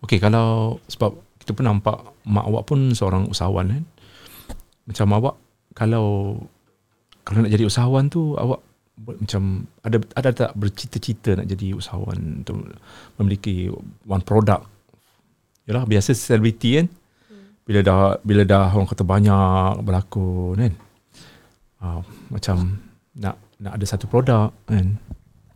Okay 0.00 0.16
kalau 0.16 0.78
sebab 0.86 1.12
kita 1.38 1.52
pun 1.52 1.64
nampak 1.64 1.96
mak 2.22 2.44
awak 2.44 2.64
pun 2.64 2.92
seorang 2.92 3.24
usahawan 3.26 3.68
kan. 3.70 3.84
macam 4.84 5.06
awak 5.12 5.34
kalau 5.72 6.36
kalau 7.22 7.40
nak 7.40 7.50
jadi 7.50 7.64
usahawan 7.64 8.06
tu 8.06 8.32
awak 8.34 8.60
macam 8.94 9.66
ada 9.82 9.98
ada 10.14 10.30
tak 10.30 10.50
bercita-cita 10.54 11.34
nak 11.34 11.50
jadi 11.50 11.74
usahawan 11.74 12.46
untuk 12.46 12.78
memiliki 13.18 13.66
one 14.06 14.22
product. 14.22 14.70
Yalah 15.66 15.82
biasa 15.88 16.14
selebriti 16.14 16.78
kan. 16.78 16.86
Bila 17.64 17.80
dah 17.80 18.20
bila 18.22 18.42
dah 18.44 18.70
orang 18.70 18.86
kata 18.86 19.02
banyak 19.02 19.82
berlakon 19.82 20.60
kan. 20.60 20.74
Uh, 21.82 22.00
macam 22.30 22.78
nak 23.18 23.36
nak 23.58 23.72
ada 23.80 23.86
satu 23.88 24.06
produk 24.06 24.54
kan. 24.68 25.00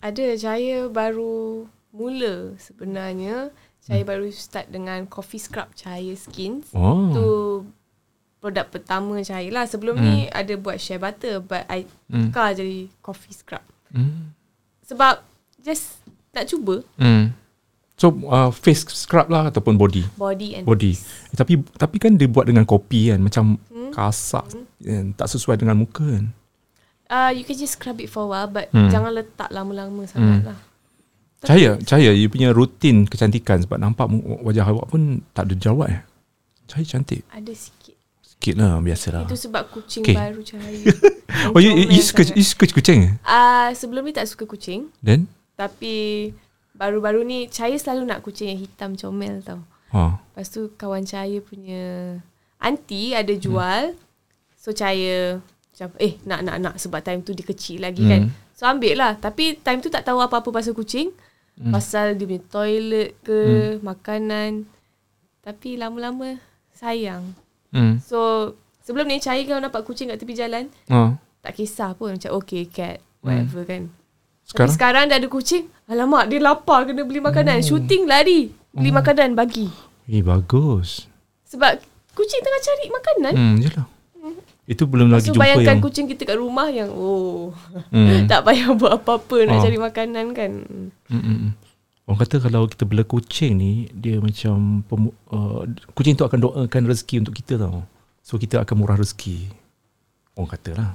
Ada 0.02 0.34
saya 0.38 0.90
baru 0.90 1.68
mula 1.94 2.58
sebenarnya. 2.58 3.54
Saya 3.78 4.04
baru 4.04 4.28
start 4.28 4.68
dengan 4.68 5.08
coffee 5.08 5.40
scrub 5.40 5.72
cahaya 5.72 6.12
skins. 6.12 6.68
Oh. 6.76 7.08
Tu 7.08 7.28
produk 8.38 8.64
pertama 8.64 9.18
cahaya 9.20 9.50
lah. 9.50 9.64
Sebelum 9.64 9.96
ni 9.96 10.26
ada 10.28 10.54
buat 10.54 10.76
shea 10.76 10.96
butter 10.96 11.38
but 11.40 11.66
I 11.66 11.84
Hmm. 12.06 12.28
tukar 12.28 12.52
jadi 12.52 12.88
coffee 12.98 13.32
scrub. 13.32 13.62
Hmm. 13.88 14.32
Sebab 14.84 15.20
just 15.58 16.00
nak 16.30 16.44
cuba 16.44 16.80
Hmm. 16.96 17.34
So 17.94 18.14
uh, 18.24 18.48
face 18.48 18.86
scrub 18.88 19.26
lah 19.26 19.50
ataupun 19.50 19.74
body. 19.74 20.06
body 20.14 20.54
and 20.54 20.62
Body. 20.62 20.94
face. 20.94 21.10
Eh, 21.28 21.36
tapi 21.36 21.58
tapi 21.74 21.96
kan 21.98 22.14
dia 22.14 22.26
buat 22.26 22.46
dengan 22.46 22.62
kopi 22.62 23.10
kan 23.10 23.18
macam 23.18 23.58
Hmm. 23.66 23.90
kasar 23.90 24.46
kan, 24.78 25.04
tak 25.12 25.26
sesuai 25.26 25.58
dengan 25.58 25.74
muka 25.74 26.06
kan. 26.06 26.30
Uh, 27.08 27.32
you 27.32 27.42
can 27.42 27.56
just 27.56 27.74
scrub 27.74 27.98
it 27.98 28.06
for 28.06 28.22
a 28.22 28.28
while 28.28 28.46
but 28.46 28.70
Hmm. 28.70 28.86
jangan 28.86 29.10
letak 29.12 29.50
lama-lama 29.50 30.04
sangat 30.04 30.46
lah. 30.46 30.58
Tapi- 31.38 31.46
Cahaya, 31.48 31.70
cahaya 31.80 32.10
you 32.12 32.26
punya 32.26 32.50
rutin 32.50 33.02
kecantikan 33.02 33.58
sebab 33.58 33.78
nampak 33.78 34.10
wajah 34.42 34.62
awak 34.64 34.86
pun 34.88 35.02
tak 35.32 35.46
ada 35.46 35.54
jerawat 35.54 35.88
eh. 35.88 36.02
Cahaya 36.66 36.86
cantik. 36.88 37.22
Ada 37.28 37.50
sikit. 37.50 37.77
Sikit 38.38 38.54
lah, 38.54 38.78
biasalah. 38.78 39.26
Itu 39.26 39.34
sebab 39.34 39.66
kucing 39.74 40.06
Okay. 40.06 40.14
baru 40.14 40.40
cahaya. 40.46 40.86
Oh, 41.52 41.60
you, 41.60 41.74
you, 41.74 42.00
suka, 42.00 42.24
you 42.34 42.46
suka 42.46 42.70
kucing? 42.70 43.18
Ah, 43.20 43.68
uh, 43.68 43.68
sebelum 43.76 44.06
ni 44.06 44.16
tak 44.16 44.30
suka 44.30 44.48
kucing. 44.48 44.88
Then? 45.04 45.28
Tapi 45.58 46.30
baru-baru 46.78 47.26
ni 47.26 47.50
Cahaya 47.50 47.74
selalu 47.74 48.06
nak 48.06 48.22
kucing 48.22 48.54
yang 48.54 48.60
hitam 48.62 48.94
comel 48.94 49.42
tau. 49.42 49.60
Oh. 49.90 50.14
Lepas 50.14 50.54
tu 50.54 50.70
kawan 50.78 51.02
Cahaya 51.02 51.42
punya 51.42 52.16
aunty 52.62 53.18
ada 53.18 53.34
jual. 53.34 53.98
So 54.54 54.70
Cahaya 54.70 55.42
macam 55.74 55.94
eh 55.98 56.18
nak 56.26 56.40
nak 56.46 56.56
nak 56.62 56.74
sebab 56.78 57.02
time 57.02 57.22
tu 57.26 57.34
dia 57.34 57.42
kecil 57.42 57.82
lagi 57.82 58.06
kan. 58.06 58.30
Hmm. 58.30 58.34
So 58.54 58.70
ambil 58.70 58.94
lah. 58.94 59.12
Tapi 59.18 59.58
time 59.58 59.82
tu 59.82 59.90
tak 59.90 60.06
tahu 60.06 60.22
apa-apa 60.22 60.54
pasal 60.54 60.78
kucing. 60.78 61.10
Hmm. 61.58 61.74
Pasal 61.74 62.14
dia 62.14 62.26
punya 62.30 62.42
toilet 62.46 63.18
ke, 63.26 63.38
makanan. 63.82 64.66
Tapi 65.42 65.74
lama-lama 65.74 66.38
sayang. 66.70 67.34
Hmm. 67.70 68.00
So 68.00 68.52
sebelum 68.82 69.06
ni 69.06 69.20
Cahaya 69.20 69.44
kalau 69.44 69.60
nampak 69.60 69.84
kucing 69.84 70.08
kat 70.08 70.18
tepi 70.18 70.32
jalan 70.32 70.72
Oh. 70.88 71.16
tak 71.40 71.52
kisah 71.54 71.92
pun 71.92 72.16
macam 72.16 72.30
okay 72.34 72.64
cat 72.64 72.98
whatever 73.20 73.62
kan. 73.64 73.88
Hmm. 73.88 73.96
Sekarang? 74.48 74.64
Tapi 74.64 74.76
sekarang 74.80 75.02
dah 75.12 75.16
ada 75.20 75.28
kucing. 75.28 75.64
Alamak, 75.84 76.24
dia 76.32 76.40
lapar 76.40 76.88
kena 76.88 77.04
beli 77.04 77.20
makanan. 77.20 77.60
Hmm. 77.60 77.68
Shooting 77.68 78.08
lari. 78.08 78.48
Beli 78.72 78.90
makanan 78.92 79.36
bagi. 79.36 79.68
Eh, 80.08 80.24
bagus. 80.24 81.04
Sebab 81.44 81.76
kucing 82.16 82.40
tengah 82.40 82.60
cari 82.64 82.84
makanan. 82.88 83.34
Hmm, 83.36 83.54
jelah. 83.60 83.86
Itu 84.68 84.84
belum 84.84 85.08
lagi 85.08 85.32
So 85.32 85.32
jumpa 85.32 85.48
bayangkan 85.48 85.80
yang... 85.80 85.84
kucing 85.84 86.06
kita 86.12 86.28
kat 86.28 86.36
rumah 86.36 86.68
yang 86.68 86.92
oh 86.92 87.56
Hmm. 87.88 88.24
tak 88.30 88.44
payah 88.44 88.76
buat 88.76 89.00
apa-apa 89.00 89.36
Oh. 89.36 89.44
nak 89.48 89.64
cari 89.64 89.78
makanan 89.80 90.26
kan. 90.36 90.52
Hmm, 91.08 91.12
hmm, 91.12 91.20
hmm. 91.24 91.50
Orang 92.08 92.24
kata 92.24 92.40
kalau 92.40 92.64
kita 92.64 92.88
bela 92.88 93.04
kucing 93.04 93.60
ni, 93.60 93.84
dia 93.92 94.16
macam... 94.16 94.80
Uh, 95.28 95.68
kucing 95.92 96.16
tu 96.16 96.24
akan 96.24 96.40
doakan 96.40 96.88
rezeki 96.88 97.20
untuk 97.20 97.36
kita 97.36 97.60
tau. 97.60 97.84
So, 98.24 98.40
kita 98.40 98.64
akan 98.64 98.80
murah 98.80 98.96
rezeki. 98.96 99.52
Orang 100.32 100.48
kata 100.56 100.70
lah. 100.72 100.90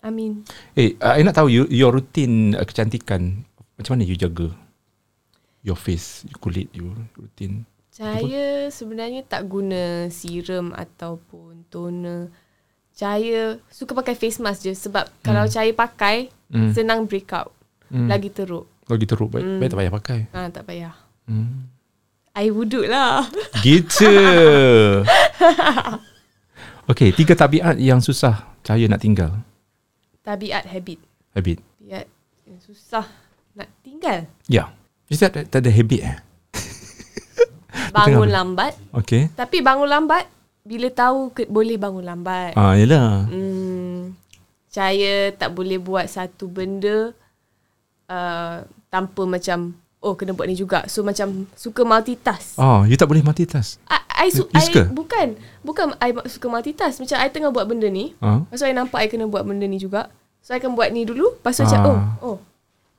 Amin. 0.00 0.48
Eh, 0.72 0.96
uh, 1.04 1.20
I 1.20 1.20
nak 1.20 1.36
tahu 1.36 1.52
you, 1.52 1.68
your 1.68 1.92
routine 1.92 2.56
uh, 2.56 2.64
kecantikan. 2.64 3.44
Macam 3.76 4.00
mana 4.00 4.08
you 4.08 4.16
jaga? 4.16 4.48
Your 5.60 5.76
face, 5.76 6.24
kulit 6.40 6.72
you, 6.72 6.96
rutin. 7.12 7.68
Saya 7.92 8.72
sebenarnya 8.72 9.20
tak 9.22 9.44
guna 9.46 10.08
serum 10.08 10.72
ataupun 10.72 11.68
toner. 11.68 12.32
Saya 12.90 13.60
suka 13.68 13.92
pakai 13.92 14.16
face 14.16 14.40
mask 14.40 14.64
je 14.64 14.72
sebab 14.72 15.08
hmm. 15.08 15.20
kalau 15.20 15.44
saya 15.44 15.70
pakai 15.76 16.32
Hmm. 16.54 16.70
senang 16.70 17.10
break 17.10 17.34
out. 17.34 17.50
Hmm. 17.90 18.06
Lagi 18.06 18.30
teruk. 18.30 18.70
Lagi 18.84 19.04
teruk, 19.08 19.32
baik, 19.32 19.44
Hmm. 19.44 19.58
baik 19.60 19.68
tak 19.72 19.78
payah 19.80 19.92
pakai. 19.92 20.20
Ha, 20.30 20.40
tak 20.52 20.64
payah. 20.68 20.94
Hmm. 21.24 21.72
Air 22.34 22.52
wuduk 22.52 22.84
lah. 22.84 23.24
Gitu. 23.64 24.10
okay, 26.84 27.08
tiga 27.14 27.32
tabiat 27.32 27.78
yang 27.80 28.02
susah 28.04 28.44
cahaya 28.60 28.90
nak 28.90 29.00
tinggal. 29.00 29.40
Tabiat 30.20 30.68
habit. 30.68 30.98
Habit. 31.32 31.58
Tabiat 31.80 32.06
yang 32.44 32.60
susah 32.60 33.06
nak 33.54 33.68
tinggal. 33.80 34.28
Ya. 34.50 34.72
You 35.08 35.16
tak, 35.20 35.36
tak, 35.36 35.44
tak 35.52 35.60
ada 35.64 35.70
habit 35.70 36.00
eh? 36.00 36.18
Bangun 37.96 38.28
lambat. 38.32 38.72
Okay. 39.04 39.28
Tapi 39.36 39.60
bangun 39.60 39.86
lambat, 39.86 40.24
bila 40.64 40.88
tahu 40.90 41.28
ke, 41.30 41.44
boleh 41.46 41.76
bangun 41.76 42.02
lambat. 42.02 42.56
Ah, 42.56 42.74
yelah. 42.74 43.28
Hmm, 43.28 44.16
saya 44.66 45.30
tak 45.36 45.52
boleh 45.54 45.76
buat 45.78 46.08
satu 46.08 46.48
benda 46.48 47.12
uh, 48.14 48.62
tanpa 48.88 49.26
macam, 49.26 49.74
oh 49.98 50.14
kena 50.14 50.30
buat 50.30 50.46
ni 50.46 50.54
juga. 50.54 50.86
So 50.86 51.02
macam 51.02 51.50
suka 51.52 51.82
multitask. 51.82 52.54
Oh, 52.56 52.86
you 52.86 52.94
tak 52.94 53.10
boleh 53.10 53.26
multitask. 53.26 53.82
I, 53.90 53.98
I, 54.24 54.28
su- 54.30 54.46
You? 54.46 54.86
I, 54.86 54.94
bukan. 54.94 55.28
Bukan 55.60 55.98
I 55.98 56.14
suka 56.30 56.46
multitask. 56.46 57.02
Macam 57.02 57.18
I 57.18 57.28
tengah 57.28 57.50
buat 57.50 57.66
benda 57.66 57.90
ni. 57.90 58.14
Ah. 58.20 58.46
Lepas 58.46 58.62
tu 58.62 58.66
I 58.66 58.72
nampak 58.72 59.02
I 59.02 59.08
kena 59.10 59.26
buat 59.26 59.42
benda 59.42 59.66
ni 59.66 59.82
juga. 59.82 60.06
So 60.44 60.52
I 60.52 60.60
akan 60.60 60.76
buat 60.76 60.92
ni 60.92 61.02
dulu. 61.02 61.34
Lepas 61.34 61.56
tu 61.56 61.64
macam, 61.64 61.80
Ah. 61.82 61.88
oh, 61.90 61.98
oh. 62.22 62.38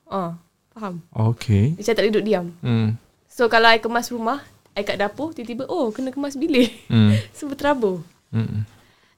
Ah, 0.06 0.32
faham. 0.74 1.02
Okay. 1.32 1.74
Macam 1.74 1.88
tak 1.88 2.02
boleh 2.02 2.12
duduk 2.12 2.26
diam. 2.26 2.46
Hmm. 2.60 2.90
So 3.26 3.48
kalau 3.48 3.70
I 3.70 3.78
kemas 3.78 4.10
rumah, 4.10 4.42
I 4.74 4.82
kat 4.82 4.98
dapur, 4.98 5.32
tiba-tiba, 5.32 5.66
oh 5.66 5.90
kena 5.90 6.10
kemas 6.10 6.36
bilik. 6.36 6.74
Hmm. 6.90 7.14
so 7.38 7.46
berterabur. 7.46 8.02
Hmm. 8.30 8.66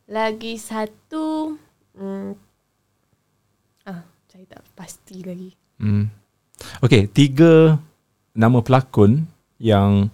Lagi 0.05 0.55
satu, 0.55 1.55
hmm, 1.91 2.35
ah, 3.83 4.03
saya 4.27 4.45
tak 4.45 4.61
pasti 4.73 5.23
lagi. 5.23 5.51
Hmm. 5.77 6.09
Okay, 6.81 7.05
tiga 7.09 7.77
nama 8.33 8.61
pelakon 8.61 9.29
yang 9.61 10.09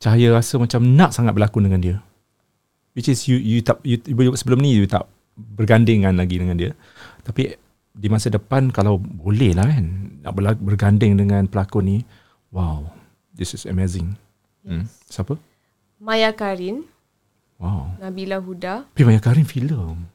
Cahaya 0.00 0.32
rasa 0.32 0.56
macam 0.56 0.80
nak 0.96 1.12
sangat 1.12 1.36
berlakon 1.36 1.68
dengan 1.68 1.80
dia. 1.84 1.96
Which 2.96 3.12
is 3.12 3.28
you 3.28 3.36
you 3.36 3.60
tak 3.60 3.84
you, 3.84 4.00
you 4.00 4.32
sebelum 4.32 4.64
ni 4.64 4.72
you 4.72 4.88
tak 4.88 5.04
bergandingan 5.36 6.16
lagi 6.16 6.40
dengan 6.40 6.56
dia. 6.56 6.72
Tapi 7.20 7.52
di 7.92 8.08
masa 8.08 8.32
depan 8.32 8.72
kalau 8.72 8.96
boleh 8.96 9.52
lah 9.52 9.68
kan 9.68 9.84
nak 10.24 10.32
berganding 10.64 11.20
dengan 11.20 11.44
pelakon 11.44 11.84
ni. 11.84 11.98
Wow, 12.48 12.88
this 13.36 13.52
is 13.52 13.68
amazing. 13.68 14.16
Hmm. 14.64 14.88
Siapa? 15.12 15.36
Maya 16.00 16.32
Karin, 16.32 16.88
Wow. 17.60 17.92
Nabila 18.00 18.40
Huda, 18.40 18.88
Tapi 18.88 19.04
banyak 19.04 19.20
Karin 19.20 19.44
filem. 19.44 20.08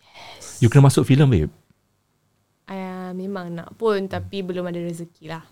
Yes. 0.00 0.64
You 0.64 0.72
kena 0.72 0.88
masuk 0.88 1.04
filem 1.04 1.28
babe. 1.28 1.52
Memang 3.16 3.48
nak 3.50 3.72
pun 3.74 4.04
tapi 4.04 4.44
belum 4.44 4.68
ada 4.68 4.78
rezeki 4.78 5.24
lah. 5.32 5.42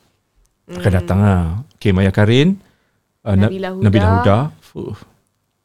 Akan 0.68 0.92
datang 0.92 1.18
lah. 1.20 1.42
Okay, 1.76 1.90
Maya 1.90 2.08
Karin. 2.08 2.56
Uh, 3.24 3.32
Na- 3.32 3.48
Nabila 3.48 3.68
Huda. 3.72 3.84
Nabila 3.84 4.08
Huda. 4.20 4.36
Fuh, 4.60 4.96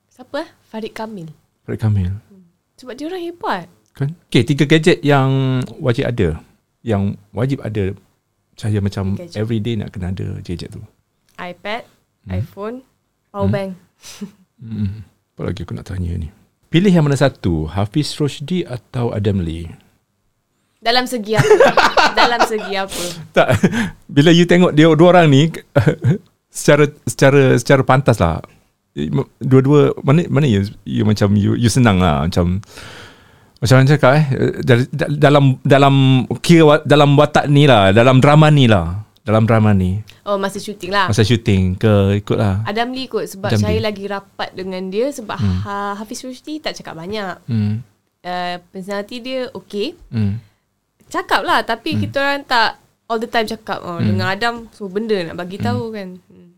Siapa 0.09 0.43
eh? 0.43 0.49
Farid 0.63 0.91
Kamil. 0.91 1.27
Farid 1.63 1.79
Kamil. 1.79 2.11
Sebab 2.75 2.95
dia 2.95 3.07
orang 3.07 3.23
hebat. 3.23 3.65
Kan? 3.91 4.15
Okay, 4.27 4.43
tiga 4.43 4.63
gadget 4.63 5.03
yang 5.03 5.59
wajib 5.79 6.07
ada. 6.07 6.39
Yang 6.79 7.19
wajib 7.31 7.59
ada. 7.59 7.91
Saya 8.55 8.79
macam 8.79 9.15
Gadget. 9.15 9.35
everyday 9.35 9.75
nak 9.75 9.91
kena 9.91 10.11
ada 10.11 10.39
gadget 10.39 10.71
tu. 10.71 10.83
iPad, 11.35 11.87
iPhone, 12.27 12.83
power 13.31 13.47
bank. 13.47 13.71
Hmm. 14.59 15.07
Apa 15.31 15.47
lagi 15.47 15.63
aku 15.63 15.71
nak 15.71 15.87
tanya 15.87 16.11
ni? 16.19 16.27
Pilih 16.67 16.91
yang 16.91 17.07
mana 17.07 17.15
satu? 17.15 17.63
Hafiz 17.63 18.11
Roshdi 18.19 18.67
atau 18.67 19.15
Adam 19.15 19.39
Lee? 19.39 19.71
Dalam 20.79 21.03
segi 21.03 21.35
apa? 21.35 21.53
Dalam 22.19 22.39
segi 22.47 22.73
apa? 22.79 23.03
Tak. 23.35 23.47
Bila 24.07 24.31
you 24.31 24.47
tengok 24.47 24.71
dia 24.71 24.87
dua 24.95 25.07
orang 25.11 25.27
ni 25.27 25.51
secara 26.49 26.87
secara 27.03 27.59
secara 27.59 27.81
pantas 27.83 28.17
lah. 28.17 28.39
Dua-dua 29.43 29.95
mana 30.03 30.23
mana 30.31 30.47
you, 30.47 30.65
you 30.87 31.03
macam 31.03 31.35
you, 31.35 31.55
you 31.55 31.67
senang 31.67 31.99
lah 31.99 32.25
macam 32.25 32.63
macam 33.59 33.75
mana 33.75 33.87
cakap 33.91 34.11
eh 34.17 34.25
dalam 35.19 35.59
dalam 35.67 36.25
kira 36.39 36.79
dalam 36.87 37.15
watak 37.19 37.51
ni 37.51 37.67
lah 37.67 37.91
dalam 37.91 38.23
drama 38.23 38.47
ni 38.47 38.71
lah 38.71 39.03
dalam 39.23 39.43
drama 39.43 39.75
ni 39.75 39.99
Oh, 40.23 40.37
masa 40.39 40.61
syuting 40.61 40.93
lah. 40.93 41.09
masa 41.11 41.25
syuting 41.27 41.75
ke 41.75 42.21
ikut 42.23 42.37
lah 42.39 42.63
Adam 42.63 42.95
Lee 42.95 43.09
kot 43.11 43.27
sebab 43.27 43.51
Adam 43.51 43.61
saya 43.61 43.77
Lee. 43.77 43.85
lagi 43.85 44.05
rapat 44.07 44.49
dengan 44.55 44.87
dia 44.87 45.11
sebab 45.11 45.37
hmm. 45.37 45.59
ha, 45.65 45.73
Hafiz 45.99 46.23
Rushdi 46.23 46.63
tak 46.63 46.75
cakap 46.79 46.95
banyak. 46.95 47.35
hmm. 47.45 47.83
Uh, 48.19 48.59
personality 48.75 49.23
dia 49.23 49.39
okay. 49.55 49.95
Hmm. 50.11 50.43
Cakap 51.09 51.41
lah 51.43 51.65
tapi 51.65 51.97
hmm. 51.97 51.99
kita 52.05 52.17
orang 52.21 52.41
tak 52.45 52.77
all 53.09 53.17
the 53.17 53.25
time 53.25 53.49
cakap. 53.49 53.81
Oh, 53.81 53.97
Hmm. 53.97 54.13
Dengan 54.13 54.27
Adam 54.29 54.55
semua 54.71 54.93
benda 54.93 55.17
nak 55.25 55.35
bagi 55.35 55.57
tahu 55.57 55.91
kan. 55.91 56.21
Hmm. 56.29 56.49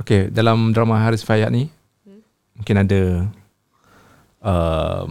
Okay 0.00 0.28
dalam 0.28 0.72
drama 0.76 1.00
Haris 1.00 1.24
Fayad 1.24 1.52
ni 1.52 1.72
mungkin 2.56 2.76
ada 2.80 3.00
um, 4.40 5.10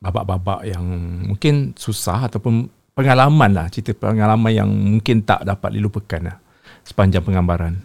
babak-babak 0.00 0.64
yang 0.70 0.84
mungkin 1.28 1.74
susah 1.76 2.30
ataupun 2.30 2.70
pengalaman 2.94 3.50
lah 3.52 3.66
cerita 3.68 3.92
pengalaman 3.92 4.52
yang 4.54 4.70
mungkin 4.70 5.20
tak 5.26 5.44
dapat 5.44 5.76
dilupakan 5.76 6.30
lah 6.32 6.36
sepanjang 6.86 7.20
penggambaran 7.20 7.76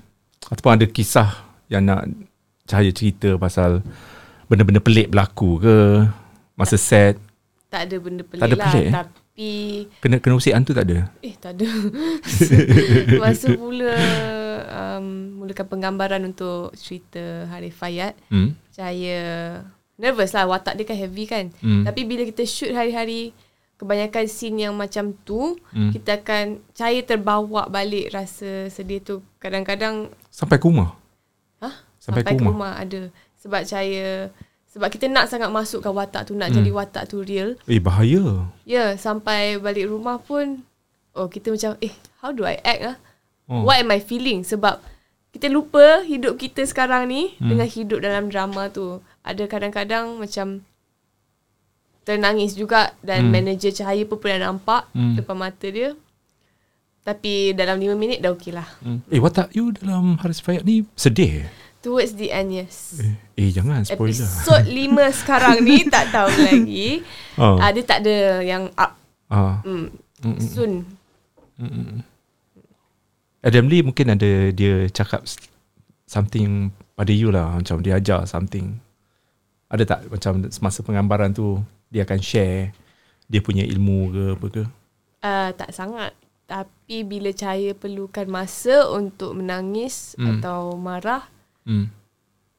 ataupun 0.48 0.80
ada 0.80 0.86
kisah 0.88 1.44
yang 1.68 1.84
nak 1.84 2.06
cahaya 2.70 2.94
cerita 2.94 3.36
pasal 3.36 3.82
benda-benda 4.46 4.80
pelik 4.80 5.10
berlaku 5.10 5.58
ke 5.62 5.76
masa 6.56 6.78
set 6.78 7.18
Tak 7.74 7.90
ada 7.90 7.96
benda 8.00 8.22
pelik 8.24 8.42
Tak 8.42 8.48
ada 8.48 8.58
lah. 8.58 8.66
pelik, 8.70 8.86
eh? 8.86 8.94
Tapi 8.94 9.25
kena 10.00 10.24
kena 10.24 10.40
usik 10.40 10.56
hantu 10.56 10.72
tak 10.72 10.88
ada 10.88 11.12
Eh 11.20 11.36
tak 11.36 11.60
ada 11.60 11.68
Masa 13.22 13.52
mula 13.52 13.96
um, 14.64 15.06
Mulakan 15.44 15.68
penggambaran 15.68 16.24
untuk 16.24 16.72
cerita 16.74 17.44
Harif 17.52 17.76
Fayat 17.76 18.16
hmm? 18.32 18.56
Saya 18.72 19.18
Nervous 19.96 20.32
lah 20.32 20.48
Watak 20.48 20.76
dia 20.76 20.88
kan 20.88 20.96
heavy 20.96 21.28
kan 21.28 21.46
Hmm. 21.60 21.84
Tapi 21.84 22.04
bila 22.04 22.24
kita 22.24 22.48
shoot 22.48 22.72
hari-hari 22.72 23.36
Kebanyakan 23.76 24.24
scene 24.26 24.68
yang 24.68 24.74
macam 24.74 25.12
tu 25.28 25.60
Hmm. 25.76 25.92
Kita 25.92 26.16
akan 26.16 26.64
Saya 26.72 27.04
terbawa 27.04 27.68
balik 27.68 28.16
Rasa 28.16 28.72
sedih 28.72 29.04
tu 29.04 29.20
Kadang-kadang 29.36 30.16
sampai 30.32 30.56
ke 30.56 30.66
rumah 30.66 30.96
Hah? 31.60 31.76
Sampai 32.00 32.24
ke 32.24 32.32
ke 32.32 32.40
rumah? 32.40 32.52
rumah 32.52 32.74
ada 32.80 33.12
Sebab 33.36 33.68
saya 33.68 34.32
Sebab 34.76 34.92
kita 34.92 35.08
nak 35.08 35.26
sangat 35.26 35.48
masukkan 35.48 35.90
watak 35.90 36.28
tu 36.28 36.34
Nak 36.34 36.52
Hmm. 36.52 36.58
jadi 36.58 36.70
watak 36.70 37.04
tu 37.08 37.24
real 37.24 37.56
eh 37.64 37.80
bahaya 37.80 38.52
Ya, 38.64 38.94
sampai 38.96 39.56
balik 39.56 39.88
rumah 39.88 40.20
pun 40.20 40.68
oh 41.12 41.26
kita 41.26 41.50
macam 41.50 41.80
eh 41.80 41.96
how 42.20 42.30
do 42.30 42.44
I 42.44 42.60
act 42.60 42.82
ah? 42.86 42.98
Oh. 43.46 43.64
What 43.64 43.78
am 43.78 43.90
I 43.90 44.00
feeling? 44.00 44.42
Sebab 44.42 44.82
kita 45.30 45.48
lupa 45.48 46.02
hidup 46.02 46.36
kita 46.36 46.64
sekarang 46.64 47.08
ni 47.08 47.38
Hmm. 47.38 47.50
dengan 47.50 47.66
hidup 47.66 48.00
dalam 48.00 48.28
drama 48.28 48.68
tu. 48.68 49.00
Ada 49.22 49.46
kadang-kadang 49.46 50.18
macam 50.18 50.66
ternangis 52.02 52.54
juga 52.54 52.94
dan 53.00 53.26
Hmm. 53.26 53.34
manager 53.34 53.72
cahaya 53.72 54.04
pun 54.04 54.18
pernah 54.18 54.50
nampak 54.50 54.86
Hmm. 54.92 55.16
depan 55.16 55.36
mata 55.36 55.68
dia. 55.68 55.94
Tapi 57.02 57.54
dalam 57.54 57.78
5 57.78 57.94
minit 57.94 58.18
dah 58.20 58.34
okey 58.34 58.50
lah. 58.52 58.66
hmm. 58.82 59.06
eh 59.08 59.22
watak 59.22 59.54
you 59.54 59.70
dalam 59.72 60.18
Haris 60.20 60.42
Fayat 60.42 60.62
ni 60.64 60.86
sedih 60.96 61.46
Towards 61.86 62.18
the 62.18 62.34
end, 62.34 62.50
yes. 62.50 62.98
eh, 62.98 63.14
eh 63.38 63.50
jangan 63.54 63.86
spoiler 63.86 64.26
Episod 64.26 64.66
5 64.66 64.74
sekarang 65.22 65.62
ni 65.62 65.86
tak 65.86 66.10
tahu 66.10 66.34
lagi. 66.50 67.06
oh. 67.38 67.62
Ah, 67.62 67.70
dia 67.70 67.86
tak 67.86 68.02
ada 68.02 68.42
yang 68.42 68.74
up. 68.74 68.98
ah. 69.30 69.62
Hmm. 69.62 69.94
Mm-mm. 70.26 70.42
Soon. 70.42 70.82
Adam 73.46 73.70
Lee 73.70 73.86
mungkin 73.86 74.18
ada 74.18 74.50
dia 74.50 74.90
cakap 74.90 75.22
something 76.10 76.74
pada 76.98 77.14
you 77.14 77.30
lah 77.30 77.54
macam 77.54 77.78
dia 77.86 78.02
ajar 78.02 78.26
something 78.26 78.82
ada 79.70 79.86
tak 79.86 80.10
macam 80.10 80.50
semasa 80.50 80.82
penggambaran 80.82 81.30
tu 81.30 81.62
dia 81.94 82.02
akan 82.02 82.18
share 82.18 82.74
dia 83.30 83.46
punya 83.46 83.62
ilmu 83.62 84.00
ke 84.10 84.24
apa 84.34 84.48
ke 84.50 84.64
Uh, 85.26 85.50
tak 85.58 85.74
sangat. 85.74 86.14
Tapi 86.46 87.02
bila 87.02 87.34
Cahaya 87.34 87.74
perlukan 87.74 88.30
masa 88.30 88.86
untuk 88.94 89.34
menangis 89.34 90.14
hmm. 90.22 90.38
atau 90.38 90.78
marah, 90.78 91.26
hmm. 91.66 91.86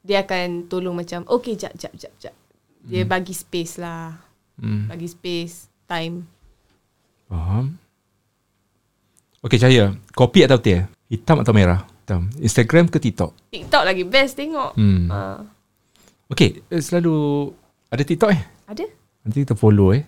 dia 0.03 0.23
akan 0.23 0.69
tolong 0.71 0.95
macam, 0.95 1.23
okay, 1.27 1.55
jap, 1.55 1.73
jap, 1.75 1.91
jap, 1.95 2.13
jap. 2.19 2.35
Dia 2.87 3.03
hmm. 3.03 3.11
bagi 3.11 3.33
space 3.35 3.79
lah. 3.81 4.15
hmm. 4.59 4.87
Bagi 4.87 5.07
space, 5.11 5.67
time. 5.87 6.27
faham 7.27 7.75
Okey 9.43 9.59
Cahaya 9.59 9.95
kopi 10.11 10.43
atau 10.43 10.59
teh 10.59 10.83
hitam 11.07 11.39
atau 11.43 11.55
merah 11.55 11.83
hitam 12.03 12.27
Instagram 12.39 12.91
ke 12.91 12.99
TikTok 12.99 13.31
TikTok 13.51 13.83
lagi 13.83 14.03
best 14.03 14.35
tengok. 14.35 14.75
hmm. 14.75 15.07
Uh, 15.07 15.39
Okey 16.31 16.63
eh, 16.67 16.83
selalu 16.83 17.47
ada 17.87 18.03
TikTok 18.03 18.31
eh 18.31 18.41
ada? 18.67 18.83
Nanti 19.23 19.43
kita 19.43 19.59
follow 19.59 19.91
eh. 19.91 20.03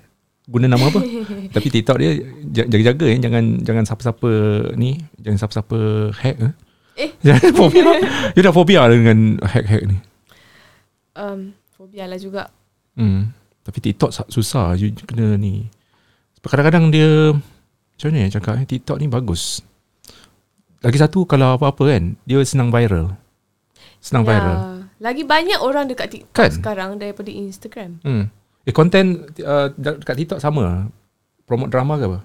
Guna 0.47 0.71
nama 0.71 0.87
apa? 0.87 1.03
Tapi 1.55 1.67
TikTok 1.67 1.97
dia 1.99 2.11
ja- 2.55 2.67
jaga-jaga 2.67 3.05
eh. 3.11 3.19
Jangan 3.19 3.43
jangan 3.63 3.83
siapa-siapa 3.83 4.31
ni. 4.79 4.99
Jangan 5.19 5.37
siapa-siapa 5.43 5.79
hack 6.15 6.37
eh. 6.39 6.53
Eh. 6.99 7.11
Fobia. 7.55 7.95
You 8.35 8.41
dah 8.43 8.51
fobia 8.51 8.83
dengan 8.91 9.39
hack-hack 9.39 9.83
ni. 9.87 9.97
Um, 11.15 11.55
fobia 11.71 12.05
lah 12.05 12.19
juga. 12.19 12.51
Hmm. 12.99 13.31
Tapi 13.63 13.79
TikTok 13.79 14.11
sa- 14.11 14.27
susah. 14.27 14.75
You 14.75 14.91
kena 14.91 15.39
ni. 15.39 15.71
Sebab 16.39 16.49
kadang-kadang 16.51 16.91
dia... 16.91 17.31
Macam 17.95 18.07
mana 18.11 18.31
cakap 18.31 18.53
eh. 18.59 18.65
TikTok 18.67 18.97
ni 18.99 19.07
bagus. 19.07 19.63
Lagi 20.79 20.95
satu 20.95 21.23
kalau 21.23 21.55
apa-apa 21.55 21.83
kan. 21.87 22.19
Dia 22.23 22.39
senang 22.43 22.71
viral. 22.71 23.15
Senang 23.99 24.23
viral. 24.23 24.55
Ya. 24.55 24.67
Lagi 24.99 25.23
banyak 25.23 25.59
orang 25.63 25.87
dekat 25.87 26.11
TikTok 26.11 26.35
Kan? 26.35 26.47
kan? 26.47 26.51
sekarang 26.51 26.89
daripada 26.99 27.31
Instagram. 27.31 28.03
Hmm. 28.03 28.27
Eh 28.67 28.75
konten 28.75 29.27
uh, 29.39 29.71
dekat 29.75 30.15
TikTok 30.19 30.39
sama. 30.43 30.91
Promote 31.47 31.71
drama 31.71 31.95
ke 31.95 32.05
apa? 32.07 32.19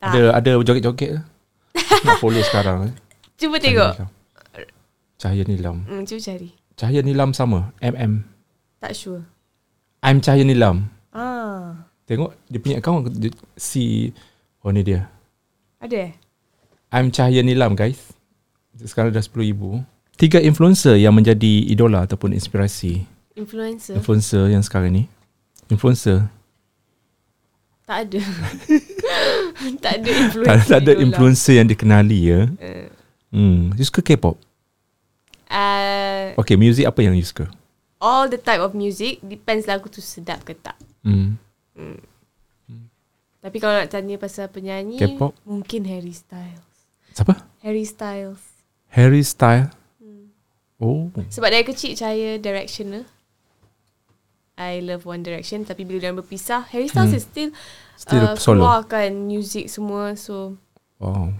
Tak. 0.00 0.08
Ada 0.12 0.20
ada 0.36 0.50
joget-joget 0.60 0.96
ke? 0.96 1.18
Nak 2.04 2.16
follow 2.20 2.40
sekarang 2.40 2.88
eh. 2.88 2.94
Cuba 3.40 3.56
tengok. 3.56 3.92
Cahaya 5.16 5.42
Nilam. 5.48 5.88
Hmm, 5.88 6.04
cuba 6.04 6.20
cari. 6.20 6.52
Cahaya 6.76 7.00
Nilam 7.00 7.32
sama. 7.32 7.72
MM. 7.80 8.20
Tak 8.76 8.92
sure. 8.92 9.24
I'm 10.04 10.20
Cahaya 10.20 10.44
Nilam. 10.44 10.92
Ah, 11.08 11.88
Tengok 12.04 12.36
dia 12.52 12.60
punya 12.60 12.76
account 12.84 13.08
dia, 13.16 13.32
si 13.56 14.12
oh 14.60 14.68
ni 14.74 14.84
dia. 14.84 15.08
ada 15.80 16.10
eh? 16.10 16.12
I'm 16.92 17.08
Cahaya 17.08 17.40
Nilam 17.40 17.72
guys. 17.72 18.12
Sekarang 18.76 19.08
dah 19.08 19.24
10,000. 19.24 19.56
Tiga 20.20 20.36
influencer 20.44 21.00
yang 21.00 21.16
menjadi 21.16 21.64
idola 21.64 22.04
ataupun 22.04 22.36
inspirasi. 22.36 23.08
Influencer? 23.40 23.96
Influencer 23.96 24.52
yang 24.52 24.60
sekarang 24.60 24.92
ni. 24.92 25.04
Influencer. 25.72 26.28
tak 27.88 28.04
ada. 28.04 28.20
tak 29.84 29.92
ada 30.00 30.10
influencer. 30.12 30.48
Tak, 30.48 30.58
tak 30.68 30.78
ada 30.84 30.92
idola. 30.92 31.04
influencer 31.08 31.54
yang 31.56 31.68
dikenali 31.72 32.20
ya. 32.28 32.40
Uh, 32.60 32.86
Hmm. 33.30 33.70
You 33.74 33.84
suka 33.84 34.02
K-pop? 34.04 34.36
uh, 35.48 36.34
Okay, 36.36 36.54
music 36.54 36.84
apa 36.84 37.00
yang 37.00 37.14
you 37.14 37.22
suka? 37.22 37.46
all 38.00 38.26
the 38.26 38.36
type 38.36 38.58
of 38.58 38.72
music 38.72 39.20
depends 39.20 39.64
lagu 39.64 39.84
tu 39.86 40.00
sedap 40.00 40.40
ke 40.40 40.52
tak. 40.52 40.72
Hmm. 41.02 41.36
Tapi 43.40 43.56
kalau 43.56 43.72
nak 43.74 43.88
tanya 43.88 44.16
pasal 44.16 44.48
penyanyi, 44.48 44.96
K-pop? 44.96 45.32
mungkin 45.42 45.84
Harry 45.86 46.12
Styles. 46.12 46.64
Siapa? 47.10 47.40
Harry 47.60 47.84
Styles. 47.84 48.40
Harry 48.90 49.20
Style. 49.20 49.72
Hmm. 49.96 50.28
Oh. 50.76 51.08
Sebab 51.12 51.48
dari 51.48 51.62
kecil 51.62 51.92
saya 51.92 52.36
directioner. 52.36 53.04
I 54.54 54.80
love 54.80 55.04
One 55.04 55.20
Direction 55.20 55.64
tapi 55.64 55.84
bila 55.84 55.98
dia 55.98 56.12
berpisah, 56.12 56.68
Harry 56.68 56.84
Styles 56.86 57.10
Hmm. 57.10 57.16
is 57.16 57.24
still, 57.24 57.50
Still 57.96 58.24
uh, 58.26 58.36
solo. 58.36 58.60
keluarkan 58.60 59.24
music 59.24 59.68
semua 59.68 60.12
so 60.14 60.56
Wow. 60.96 61.32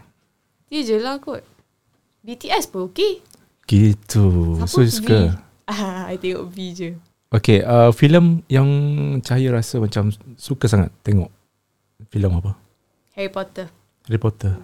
dia 0.67 0.81
je 0.83 0.97
lah 0.97 1.17
kot. 1.17 1.45
BTS 2.21 2.69
pun 2.69 2.93
okay. 2.93 3.25
Gitu. 3.65 4.59
Siapa 4.61 4.69
so 4.69 4.83
you 4.85 4.93
suka. 4.93 5.19
Ah, 5.65 6.11
I 6.11 6.19
tengok 6.19 6.51
V 6.51 6.57
je. 6.75 6.91
Okay, 7.31 7.63
uh, 7.63 7.95
filem 7.95 8.43
yang 8.51 8.67
Cahaya 9.23 9.55
rasa 9.55 9.79
macam 9.79 10.11
suka 10.35 10.67
sangat 10.67 10.91
tengok. 11.07 11.31
Filem 12.11 12.43
apa? 12.43 12.59
Harry 13.15 13.31
Potter. 13.31 13.71
Harry 14.11 14.19
Potter. 14.19 14.59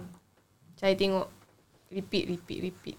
Saya 0.75 0.91
tengok 0.99 1.31
repeat, 1.87 2.27
repeat, 2.27 2.59
repeat. 2.67 2.97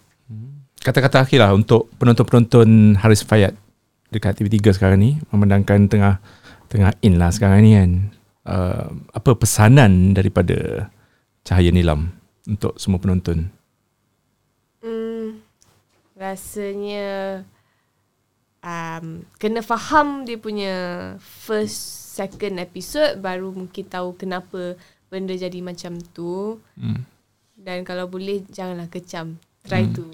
Kata-kata 0.81 1.25
akhir 1.25 1.39
lah 1.45 1.53
untuk 1.53 1.93
penonton-penonton 2.01 2.97
Haris 2.97 3.21
Fayat 3.25 3.53
dekat 4.09 4.41
TV3 4.41 4.73
sekarang 4.73 4.99
ni 5.01 5.21
memandangkan 5.29 5.85
tengah 5.85 6.17
tengah 6.73 6.97
in 7.05 7.21
lah 7.21 7.29
sekarang 7.29 7.61
ni 7.61 7.73
kan. 7.77 7.91
Uh, 8.49 8.89
apa 9.13 9.37
pesanan 9.37 10.17
daripada 10.17 10.89
Cahaya 11.45 11.69
Nilam 11.69 12.17
untuk 12.49 12.73
semua 12.81 12.97
penonton? 12.97 13.53
Rasanya 16.19 17.47
um, 18.59 19.23
kena 19.39 19.63
faham 19.63 20.27
dia 20.27 20.35
punya 20.35 20.75
first, 21.23 21.79
second 22.19 22.59
episode 22.59 23.23
baru 23.23 23.55
mungkin 23.55 23.87
tahu 23.87 24.19
kenapa 24.19 24.75
benda 25.07 25.33
jadi 25.33 25.63
macam 25.63 25.95
tu. 26.11 26.59
Hmm. 26.75 27.07
Dan 27.55 27.87
kalau 27.87 28.11
boleh 28.11 28.43
janganlah 28.51 28.91
kecam. 28.91 29.39
Try 29.63 29.87
Hmm. 29.87 29.95
to 29.95 30.05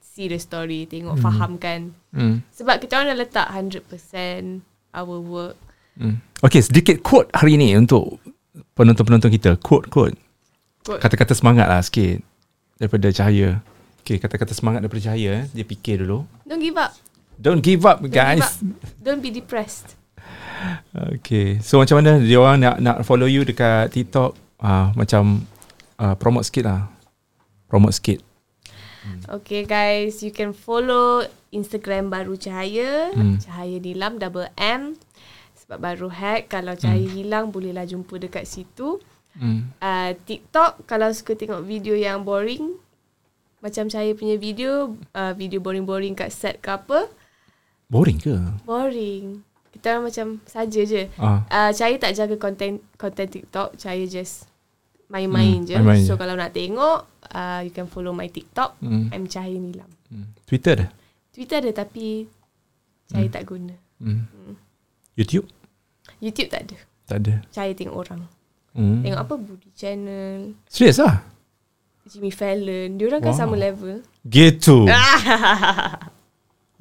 see 0.00 0.32
the 0.32 0.40
story, 0.40 0.88
tengok, 0.88 1.20
Hmm. 1.20 1.24
fahamkan. 1.24 1.80
Hmm. 2.16 2.40
Sebab 2.56 2.80
kita 2.80 2.96
orang 2.96 3.12
dah 3.12 3.20
letak 3.20 3.46
100% 3.52 4.64
our 4.96 5.20
work. 5.20 5.56
Hmm. 6.00 6.24
Okay, 6.40 6.64
sedikit 6.64 7.04
quote 7.04 7.28
hari 7.36 7.60
ni 7.60 7.76
untuk 7.76 8.20
penonton-penonton 8.72 9.28
kita. 9.28 9.60
Quote, 9.60 9.92
quote. 9.92 10.16
Quote. 10.80 11.00
Kata-kata 11.04 11.36
semangat 11.36 11.68
lah 11.68 11.84
sikit 11.84 12.24
daripada 12.80 13.12
Cahaya. 13.12 13.60
Okay, 14.06 14.22
kata-kata 14.22 14.54
semangat 14.54 14.86
daripada 14.86 15.02
Cahaya. 15.02 15.42
Eh. 15.42 15.44
Dia 15.50 15.66
fikir 15.66 16.06
dulu. 16.06 16.22
Don't 16.46 16.62
give 16.62 16.78
up. 16.78 16.94
Don't 17.34 17.58
give 17.58 17.82
up, 17.82 17.98
Don't 17.98 18.14
guys. 18.14 18.38
give 18.62 18.78
up. 18.78 19.02
Don't 19.02 19.18
be 19.18 19.34
depressed. 19.34 19.98
Okay, 21.18 21.58
so 21.58 21.82
macam 21.82 21.98
mana 21.98 22.22
dia 22.22 22.38
orang 22.38 22.62
nak 22.62 22.76
nak 22.78 22.96
follow 23.02 23.26
you 23.26 23.42
dekat 23.42 23.90
TikTok? 23.90 24.38
Ah, 24.56 24.94
macam 24.94 25.42
ah, 25.98 26.14
promote 26.14 26.46
sikit 26.46 26.70
lah. 26.70 26.86
Promote 27.66 27.98
sikit. 27.98 28.22
Okay 29.26 29.66
guys, 29.66 30.22
you 30.22 30.30
can 30.30 30.54
follow 30.54 31.26
Instagram 31.50 32.06
baru 32.06 32.38
Cahaya, 32.38 33.10
Hmm. 33.10 33.42
Cahaya 33.42 33.78
Nilam 33.78 34.22
double 34.22 34.46
M. 34.54 34.94
Sebab 35.58 35.82
baru 35.82 36.06
hack, 36.06 36.46
kalau 36.46 36.78
Cahaya 36.78 37.04
Hmm. 37.04 37.14
hilang 37.14 37.44
bolehlah 37.50 37.82
jumpa 37.82 38.22
dekat 38.22 38.46
situ. 38.46 39.02
Hmm. 39.34 39.74
Uh, 39.82 40.14
TikTok 40.24 40.86
kalau 40.86 41.10
suka 41.10 41.34
tengok 41.34 41.66
video 41.66 41.92
yang 41.92 42.22
boring, 42.22 42.78
macam 43.66 43.84
Cahaya 43.86 44.12
punya 44.12 44.36
video, 44.36 44.72
uh, 45.10 45.32
video 45.32 45.58
boring-boring 45.58 46.14
kat 46.14 46.30
set 46.30 46.58
ke 46.58 46.70
apa, 46.70 47.10
Boring 47.86 48.16
ke? 48.16 48.34
boring. 48.62 49.42
Kita 49.68 50.00
macam 50.00 50.40
saja 50.44 50.80
je. 50.80 51.06
Ah. 51.16 51.44
Uh, 51.46 51.70
Cahaya 51.70 51.96
tak 51.96 52.14
jaga 52.14 52.34
konten 52.36 52.78
konten 52.94 53.26
TikTok, 53.26 53.74
Cahaya 53.74 54.02
just 54.04 54.48
main-main 55.06 55.60
Hmm, 55.60 55.66
je. 55.66 55.74
main-main 55.76 56.02
so 56.02 56.14
je. 56.14 56.18
kalau 56.18 56.34
nak 56.34 56.50
tengok, 56.50 56.98
uh, 57.28 57.60
you 57.60 57.70
can 57.70 57.86
follow 57.86 58.10
my 58.10 58.26
TikTok. 58.26 58.74
Hmm. 58.80 59.06
I'm 59.10 59.26
Cahaya 59.26 59.54
Nilam. 59.54 59.86
Hmm. 60.08 60.32
Twitter 60.42 60.74
dah? 60.76 60.90
Twitter 61.30 61.60
ada 61.60 61.72
tapi 61.76 62.26
Cahaya 63.06 63.28
tak 63.28 63.44
guna. 63.44 63.74
Hmm. 63.98 64.26
YouTube? 65.14 65.46
YouTube 66.18 66.48
tak 66.48 66.66
ada. 66.66 66.76
Tak 67.04 67.16
ada. 67.20 67.34
Cahaya 67.48 67.70
tengok 67.70 67.96
orang. 67.96 68.22
Hmm. 68.72 69.00
Tengok 69.00 69.20
apa 69.20 69.34
Budi 69.36 69.70
Channel, 69.72 70.56
Serius 70.66 70.98
lah? 70.98 71.22
Jimmy 72.06 72.30
Fallon. 72.30 72.94
Diorang 72.94 73.18
kan 73.18 73.34
Wow. 73.34 73.38
sama 73.38 73.54
level. 73.58 74.06
Gitu. 74.22 74.86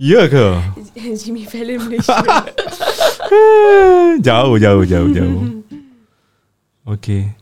ya 0.10 0.22
ke? 0.30 0.48
Jimmy 1.22 1.50
Fallon 1.50 1.82
Malaysia. 1.82 2.22
jauh, 4.26 4.56
jauh, 4.62 4.84
jauh, 4.86 5.10
jauh. 5.10 5.42
Okay. 6.86 7.34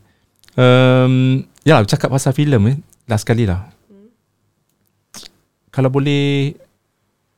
Um, 0.56 1.44
ya, 1.66 1.84
cakap 1.84 2.08
pasal 2.08 2.32
filem 2.32 2.62
eh. 2.72 2.76
Last 3.04 3.28
kali 3.28 3.44
lah. 3.44 3.68
Kalau 5.68 5.92
boleh, 5.92 6.54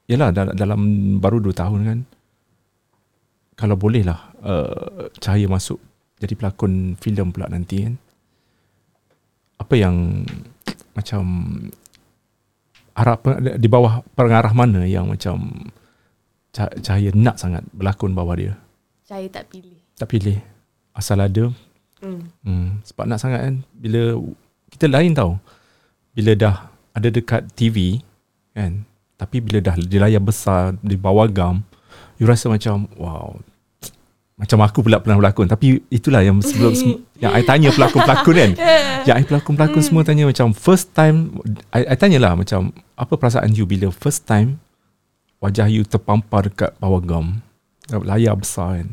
yalah 0.07 0.31
dalam, 0.31 0.55
dalam 0.55 0.81
baru 1.19 1.43
2 1.43 1.51
tahun 1.57 1.81
kan. 1.83 2.01
Kalau 3.57 3.75
boleh 3.75 4.05
lah, 4.05 4.21
uh, 4.45 5.09
Cahaya 5.17 5.49
masuk 5.49 5.81
jadi 6.21 6.37
pelakon 6.37 6.95
filem 7.01 7.33
pula 7.33 7.49
nanti 7.49 7.89
kan. 7.89 7.97
Apa 9.57 9.75
yang 9.77 10.25
macam 10.93 11.23
harap 12.97 13.21
di 13.61 13.69
bawah 13.69 14.01
pengarah 14.17 14.53
mana 14.57 14.89
yang 14.89 15.13
macam 15.13 15.69
Cah- 16.57 16.73
Cahaya 16.81 17.13
nak 17.13 17.37
sangat 17.37 17.61
berlakon 17.77 18.17
bawah 18.17 18.33
dia. 18.33 18.57
Cahaya 19.05 19.29
tak 19.29 19.53
pilih. 19.53 19.77
Tak 20.01 20.09
pilih. 20.09 20.41
Asal 20.97 21.21
ada. 21.21 21.53
Hmm. 22.01 22.33
Hmm, 22.41 22.81
sebab 22.81 23.05
nak 23.05 23.21
sangat 23.21 23.45
kan. 23.45 23.57
Bila 23.77 24.17
kita 24.73 24.89
lain 24.89 25.13
tau. 25.13 25.37
Bila 26.17 26.33
dah 26.33 26.73
ada 26.97 27.13
dekat 27.13 27.53
TV 27.53 28.01
kan. 28.57 28.89
Tapi 29.21 29.45
bila 29.45 29.61
dah 29.61 29.77
di 29.77 30.01
layar 30.01 30.25
besar 30.25 30.73
di 30.81 30.97
bawah 30.97 31.29
gam. 31.29 31.61
You 32.17 32.25
rasa 32.25 32.49
macam 32.49 32.89
wow. 32.97 33.37
Macam 34.37 34.61
aku 34.61 34.85
pula 34.85 35.01
pernah 35.01 35.17
berlakon. 35.17 35.49
Tapi 35.49 35.81
itulah 35.89 36.21
yang 36.21 36.45
sebelum 36.45 36.77
yang 37.25 37.33
I 37.33 37.41
tanya 37.41 37.73
pelakon-pelakon 37.73 38.35
kan. 38.37 38.53
Yang 39.09 39.17
I 39.17 39.25
pelakon-pelakon 39.25 39.81
semua 39.81 40.03
tanya 40.05 40.29
macam 40.29 40.53
first 40.53 40.93
time. 40.93 41.41
I, 41.73 41.89
I 41.89 41.97
tanyalah 41.97 42.37
macam 42.37 42.75
apa 42.99 43.17
perasaan 43.17 43.57
you 43.57 43.65
bila 43.65 43.89
first 43.89 44.29
time 44.29 44.61
wajah 45.41 45.69
you 45.69 45.87
terpampar 45.87 46.49
dekat 46.49 46.71
bawah 46.77 47.01
gam. 47.01 47.41
Layar 47.89 48.37
besar 48.37 48.83
kan. 48.83 48.89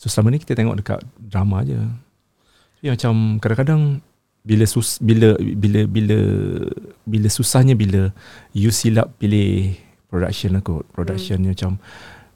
So 0.00 0.08
selama 0.08 0.34
ni 0.34 0.42
kita 0.42 0.56
tengok 0.56 0.76
dekat 0.80 1.00
drama 1.16 1.62
je. 1.64 1.78
Tapi 2.80 2.86
macam 2.92 3.36
kadang-kadang 3.38 3.82
bila 4.40 4.64
sus 4.64 4.96
bila 5.04 5.36
bila 5.36 5.84
bila 5.84 6.18
bila 7.04 7.28
susahnya 7.28 7.76
bila 7.76 8.08
you 8.56 8.72
silap 8.72 9.12
pilih 9.20 9.76
production 10.08 10.58
kot. 10.64 10.88
Production 10.90 11.44
hmm. 11.44 11.52
macam 11.52 11.70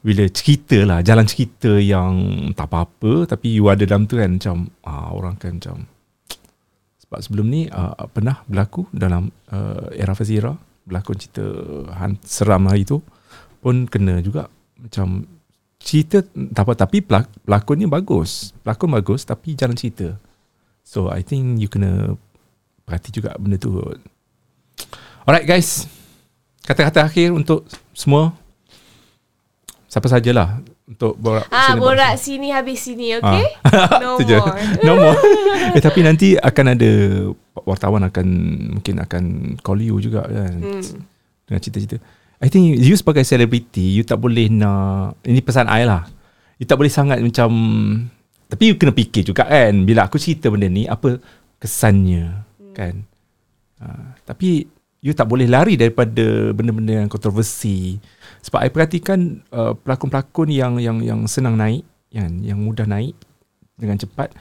bila 0.05 0.29
cerita 0.29 0.85
lah 0.85 1.01
jalan 1.01 1.25
cerita 1.25 1.81
yang 1.81 2.13
tak 2.53 2.69
apa-apa 2.69 3.25
tapi 3.25 3.57
you 3.57 3.65
ada 3.73 3.89
dalam 3.89 4.05
tu 4.05 4.21
kan 4.21 4.37
macam 4.37 4.69
ah, 4.85 5.09
orang 5.09 5.33
kan 5.41 5.57
macam 5.57 5.89
sebab 7.01 7.19
sebelum 7.25 7.47
ni 7.49 7.65
uh, 7.69 8.05
pernah 8.13 8.45
berlaku 8.45 8.85
dalam 8.93 9.33
uh, 9.49 9.89
era 9.97 10.13
Fazira 10.13 10.53
berlakon 10.85 11.17
cerita 11.17 11.45
han, 11.97 12.21
seram 12.21 12.69
hari 12.69 12.85
tu 12.85 13.01
pun 13.65 13.89
kena 13.89 14.21
juga 14.21 14.45
macam 14.77 15.25
cerita 15.81 16.21
tak 16.21 16.63
apa 16.65 16.73
tapi 16.77 17.01
pelak, 17.01 17.25
pelakonnya 17.41 17.89
bagus 17.89 18.53
pelakon 18.61 18.93
bagus 18.93 19.25
tapi 19.25 19.57
jalan 19.57 19.73
cerita. 19.73 20.17
So 20.85 21.09
I 21.09 21.25
think 21.25 21.57
you 21.57 21.65
kena 21.65 22.13
perhati 22.85 23.09
juga 23.09 23.33
benda 23.41 23.57
tu. 23.57 23.73
Alright 25.25 25.49
guys. 25.49 25.89
Kata-kata 26.65 27.05
akhir 27.09 27.33
untuk 27.33 27.65
semua 27.93 28.37
siapa 29.95 30.11
sajalah 30.11 30.59
untuk 30.83 31.15
borak 31.15 31.47
Ah, 31.47 31.71
sini, 31.71 31.79
borak 31.79 32.13
sini 32.19 32.47
habis 32.51 32.83
sini, 32.83 33.15
okay? 33.15 33.47
No 34.03 34.19
Tu 34.19 34.27
je. 34.27 34.35
more. 34.35 34.59
no 34.83 34.91
more 34.97 35.19
eh, 35.71 35.79
tapi 35.79 36.03
nanti 36.03 36.35
akan 36.35 36.65
ada 36.69 36.91
wartawan 37.63 38.03
akan 38.03 38.27
mungkin 38.75 38.95
akan 38.99 39.23
call 39.59 39.79
you 39.79 39.95
juga 39.97 40.27
kan 40.27 40.59
Hmm. 40.59 40.83
dengan 41.47 41.59
cerita-cerita. 41.59 42.03
I 42.35 42.51
think 42.51 42.75
you 42.75 42.91
sebagai 42.93 43.23
selebriti, 43.23 43.95
you 43.95 44.03
tak 44.03 44.19
boleh 44.19 44.51
nak, 44.51 45.15
ini 45.23 45.39
pesan 45.39 45.65
I 45.65 45.87
lah. 45.87 46.03
You 46.57 46.67
tak 46.67 46.75
boleh 46.75 46.91
sangat 46.91 47.23
macam, 47.23 47.49
tapi 48.45 48.63
you 48.67 48.75
kena 48.75 48.91
fikir 48.91 49.23
juga 49.23 49.47
kan, 49.47 49.71
bila 49.81 50.03
aku 50.03 50.19
cerita 50.19 50.51
benda 50.51 50.67
ni, 50.67 50.83
apa 50.83 51.23
kesannya 51.57 52.43
kan. 52.73 53.07
Uh, 53.77 54.11
tapi 54.21 54.67
you 55.05 55.13
tak 55.13 55.29
boleh 55.29 55.45
lari 55.45 55.77
daripada 55.77 56.49
benda-benda 56.49 57.05
yang 57.05 57.09
kontroversi. 57.13 58.01
Sebab 58.41 58.65
I 58.65 58.73
perhatikan 58.73 59.45
uh, 59.53 59.77
pelakon-pelakon 59.77 60.49
yang 60.49 60.81
yang 60.81 60.97
yang 61.05 61.29
senang 61.29 61.61
naik, 61.61 61.85
yang 62.09 62.41
yang 62.41 62.57
mudah 62.57 62.89
naik 62.89 63.13
dengan 63.77 64.01
cepat, 64.01 64.33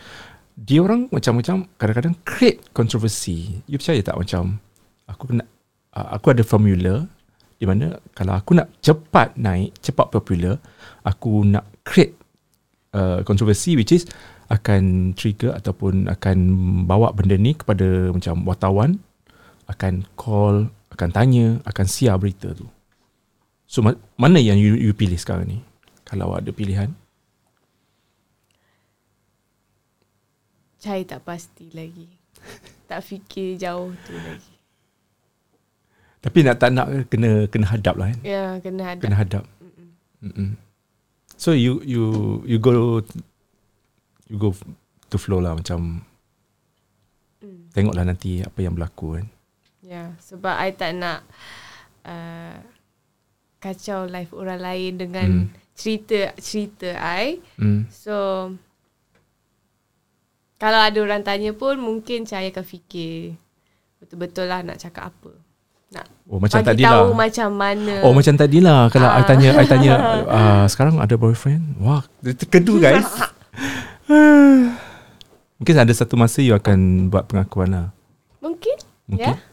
dia 0.56 0.80
orang 0.80 1.12
macam-macam 1.12 1.68
kadang-kadang 1.76 2.16
create 2.24 2.64
kontroversi. 2.72 3.60
You 3.68 3.76
percaya 3.76 4.00
tak 4.00 4.16
macam 4.16 4.56
aku 5.04 5.36
kena 5.36 5.44
uh, 5.92 6.08
aku 6.16 6.32
ada 6.32 6.40
formula 6.40 7.04
di 7.60 7.68
mana 7.68 8.00
kalau 8.16 8.32
aku 8.32 8.56
nak 8.56 8.72
cepat 8.80 9.36
naik, 9.36 9.76
cepat 9.84 10.08
popular, 10.08 10.56
aku 11.04 11.44
nak 11.44 11.68
create 11.84 12.16
uh, 12.96 13.20
kontroversi 13.20 13.76
which 13.76 13.92
is 13.92 14.08
akan 14.48 15.12
trigger 15.12 15.52
ataupun 15.52 16.08
akan 16.08 16.36
bawa 16.88 17.12
benda 17.12 17.36
ni 17.36 17.52
kepada 17.52 18.12
macam 18.12 18.48
wartawan 18.48 18.96
akan 19.66 20.04
call, 20.14 20.68
akan 20.92 21.08
tanya, 21.10 21.46
akan 21.64 21.86
siar 21.86 22.16
berita 22.16 22.52
tu. 22.52 22.68
So 23.64 23.80
ma- 23.80 23.98
mana 24.14 24.38
yang 24.38 24.56
you, 24.56 24.76
you 24.76 24.92
pilih 24.92 25.16
sekarang 25.16 25.48
ni? 25.48 25.58
Kalau 26.04 26.36
ada 26.36 26.52
pilihan. 26.52 26.92
Cahaya 30.78 31.04
tak 31.06 31.24
pasti 31.24 31.72
lagi. 31.72 32.04
tak 32.90 33.00
fikir 33.00 33.56
jauh 33.56 33.96
tu 34.04 34.12
lagi. 34.12 34.52
Tapi 36.20 36.38
nak 36.40 36.56
tak 36.56 36.72
nak 36.72 36.88
kena 37.08 37.48
kena 37.48 37.66
hadap 37.68 37.96
lah 37.96 38.12
kan. 38.12 38.20
Ya, 38.20 38.44
kena 38.60 38.96
ada. 38.96 39.00
Kena 39.00 39.16
hadap. 39.16 39.44
Mm-mm. 40.24 40.56
So 41.36 41.52
you 41.52 41.84
you 41.84 42.04
you 42.44 42.56
go 42.56 43.00
you 44.28 44.36
go 44.36 44.52
to 45.08 45.16
flow 45.16 45.40
lah 45.40 45.56
macam 45.56 46.04
Mm. 47.44 47.68
tengoklah 47.76 48.08
nanti 48.08 48.40
apa 48.40 48.56
yang 48.64 48.72
berlaku 48.72 49.20
kan. 49.20 49.26
Ya, 49.84 50.16
sebab 50.18 50.56
I 50.56 50.72
tak 50.72 50.96
nak 50.96 51.28
uh, 52.02 52.56
kacau 53.58 54.04
life 54.04 54.32
orang 54.32 54.56
lain 54.58 54.92
dengan 54.96 55.28
Hmm. 55.28 55.48
cerita 55.72 56.32
cerita 56.38 56.96
I. 56.96 57.36
Hmm. 57.54 57.84
So 57.86 58.48
kalau 60.56 60.80
ada 60.80 60.98
orang 60.98 61.20
tanya 61.20 61.52
pun 61.52 61.76
mungkin 61.76 62.24
saya 62.24 62.48
akan 62.48 62.62
fikir 62.62 63.36
betul-betul 63.98 64.46
lah 64.46 64.62
nak 64.62 64.78
cakap 64.78 65.10
apa. 65.10 65.32
Nak 65.92 66.06
Oh 66.24 66.40
macam 66.40 66.58
bagi 66.58 66.68
tadi 66.70 66.82
tahu 66.82 67.06
lah. 67.06 67.16
macam 67.18 67.48
mana. 67.52 67.94
Oh 68.00 68.10
macam 68.10 68.34
tadi 68.34 68.58
lah 68.58 68.88
Kalau 68.88 69.06
I 69.06 69.14
Ah. 69.14 69.22
tanya 69.22 69.50
I 69.52 69.64
tanya 69.64 69.92
uh, 70.24 70.64
Sekarang 70.72 70.96
ada 70.96 71.14
boyfriend 71.14 71.76
Wah 71.78 72.02
terkedu 72.18 72.80
guys 72.82 73.04
Mungkin 75.54 75.76
ada 75.76 75.92
satu 75.92 76.16
masa 76.16 76.40
You 76.40 76.56
akan 76.56 77.08
buat 77.08 77.26
pengakuan 77.26 77.70
lah 77.70 77.86
mungkin. 78.40 78.74
Mungkin 79.06 79.28
Ya. 79.30 79.43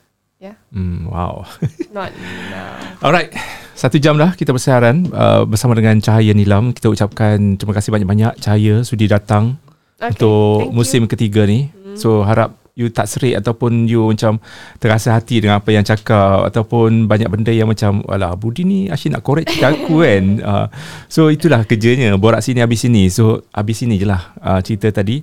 Ya. 0.41 0.57
hmm, 0.73 1.05
Wow 1.05 1.45
Not 1.95 2.09
now. 2.49 2.97
Alright 2.97 3.29
Satu 3.77 4.01
jam 4.01 4.17
dah 4.17 4.33
Kita 4.33 4.49
bersiaran 4.49 5.05
uh, 5.13 5.45
Bersama 5.45 5.77
dengan 5.77 6.01
Cahaya 6.01 6.33
Nilam 6.33 6.73
Kita 6.73 6.89
ucapkan 6.89 7.61
Terima 7.61 7.77
kasih 7.77 7.93
banyak-banyak 7.93 8.41
Cahaya 8.41 8.81
sudi 8.81 9.05
datang 9.05 9.61
Okay, 10.01 10.17
Untuk 10.17 10.57
thank 10.57 10.65
you. 10.65 10.73
musim 10.73 11.01
ketiga 11.05 11.45
ni 11.45 11.69
So 11.93 12.25
harap 12.25 12.57
you 12.81 12.89
tak 12.89 13.05
serik 13.05 13.37
ataupun 13.37 13.85
you 13.85 14.09
macam 14.09 14.41
terasa 14.81 15.13
hati 15.13 15.45
dengan 15.45 15.61
apa 15.61 15.69
yang 15.69 15.85
cakap 15.85 16.49
ataupun 16.49 17.05
banyak 17.05 17.29
benda 17.29 17.53
yang 17.53 17.69
macam 17.69 18.01
alah 18.09 18.33
Budi 18.33 18.65
ni 18.65 18.79
asyik 18.89 19.13
nak 19.13 19.21
korek 19.21 19.45
cerita 19.45 19.69
aku 19.69 20.01
kan. 20.05 20.25
Uh, 20.41 20.67
so 21.05 21.29
itulah 21.29 21.61
kerjanya 21.69 22.17
borak 22.17 22.41
sini 22.41 22.65
habis 22.65 22.81
sini. 22.81 23.07
So 23.13 23.45
habis 23.53 23.85
sini 23.85 24.01
je 24.01 24.09
lah 24.09 24.33
uh, 24.41 24.59
cerita 24.65 24.89
tadi. 24.89 25.21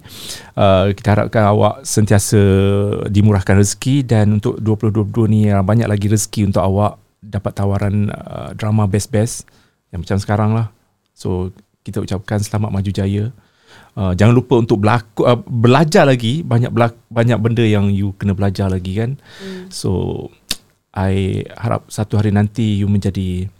Uh, 0.54 0.94
kita 0.94 1.18
harapkan 1.18 1.50
awak 1.50 1.82
sentiasa 1.82 2.38
dimurahkan 3.11 3.59
rezeki 3.59 4.06
dan 4.06 4.38
untuk 4.38 4.62
2022 4.62 5.34
ni 5.34 5.40
uh, 5.50 5.66
banyak 5.66 5.90
lagi 5.90 6.06
rezeki 6.06 6.54
untuk 6.54 6.62
awak 6.62 7.02
dapat 7.18 7.52
tawaran 7.59 8.14
uh, 8.14 8.54
drama 8.54 8.86
best-best 8.86 9.44
yang 9.90 10.06
macam 10.06 10.16
sekarang 10.22 10.50
lah. 10.54 10.70
So 11.18 11.50
kita 11.82 12.04
ucapkan 12.04 12.38
selamat 12.38 12.70
maju 12.70 12.90
jaya 12.94 13.34
Uh, 13.99 14.14
jangan 14.14 14.35
lupa 14.39 14.55
untuk 14.62 14.79
berlaku, 14.79 15.27
uh, 15.27 15.39
belajar 15.43 16.07
lagi 16.07 16.47
banyak 16.47 16.71
belak, 16.71 16.95
banyak 17.11 17.39
benda 17.43 17.66
yang 17.66 17.91
you 17.91 18.14
kena 18.14 18.31
belajar 18.31 18.71
lagi 18.71 18.95
kan. 18.95 19.19
Hmm. 19.43 19.66
So 19.75 19.91
I 20.95 21.43
harap 21.59 21.91
satu 21.91 22.19
hari 22.19 22.31
nanti 22.31 22.79
you 22.79 22.87
menjadi 22.87 23.51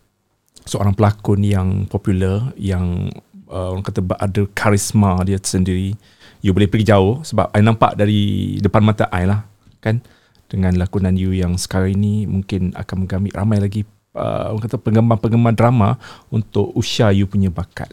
seorang 0.63 0.95
pelakon 0.95 1.43
yang 1.43 1.91
popular 1.91 2.55
yang 2.55 3.11
uh, 3.51 3.75
orang 3.75 3.83
kata 3.83 4.05
ada 4.15 4.43
karisma 4.55 5.19
dia 5.27 5.43
sendiri. 5.43 5.99
You 6.39 6.55
boleh 6.55 6.71
pergi 6.71 6.95
jauh 6.95 7.27
sebab 7.27 7.51
I 7.51 7.59
nampak 7.59 7.99
dari 7.99 8.55
depan 8.63 8.87
mata 8.87 9.11
I 9.11 9.27
lah 9.27 9.43
kan 9.83 9.99
dengan 10.47 10.79
lakonan 10.79 11.19
you 11.19 11.35
yang 11.35 11.59
sekarang 11.59 11.99
ini 11.99 12.31
mungkin 12.31 12.73
akan 12.79 13.05
menggamit 13.05 13.35
ramai 13.35 13.59
lagi 13.59 13.83
uh, 14.15 14.55
orang 14.55 14.63
kata 14.63 14.79
penggemar-penggemar 14.79 15.55
drama 15.59 15.99
untuk 16.31 16.71
usia 16.79 17.11
you 17.11 17.27
punya 17.27 17.51
bakat. 17.51 17.91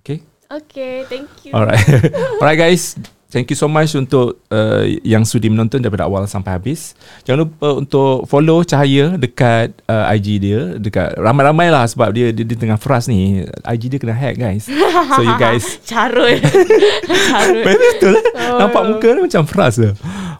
Okay. 0.00 0.22
Okay, 0.50 1.06
thank 1.06 1.30
you. 1.46 1.54
Alright. 1.54 1.78
Alright 2.42 2.58
guys. 2.58 2.98
Thank 3.30 3.46
you 3.46 3.54
so 3.54 3.70
much 3.70 3.94
untuk 3.94 4.42
uh, 4.50 4.82
yang 5.06 5.22
sudi 5.22 5.46
menonton 5.46 5.78
daripada 5.78 6.10
awal 6.10 6.26
sampai 6.26 6.58
habis. 6.58 6.98
Jangan 7.22 7.46
lupa 7.46 7.78
untuk 7.78 8.26
follow 8.26 8.66
Cahaya 8.66 9.14
dekat 9.14 9.70
uh, 9.86 10.10
IG 10.10 10.42
dia. 10.42 10.74
Dekat 10.74 11.14
ramai-ramai 11.14 11.70
lah 11.70 11.86
sebab 11.86 12.10
dia, 12.10 12.34
dia, 12.34 12.42
dia 12.42 12.58
tengah 12.58 12.74
frust 12.74 13.06
ni. 13.06 13.46
IG 13.46 13.86
dia 13.86 14.02
kena 14.02 14.18
hack 14.18 14.34
guys. 14.34 14.66
So 15.14 15.22
you 15.22 15.38
guys. 15.38 15.62
Carut. 15.90 16.42
Carut. 17.30 17.64
Betul 17.70 18.18
lah. 18.18 18.66
Nampak 18.66 18.82
muka 18.90 19.08
dia 19.14 19.22
macam 19.22 19.42
frust 19.46 19.78
je. 19.78 19.90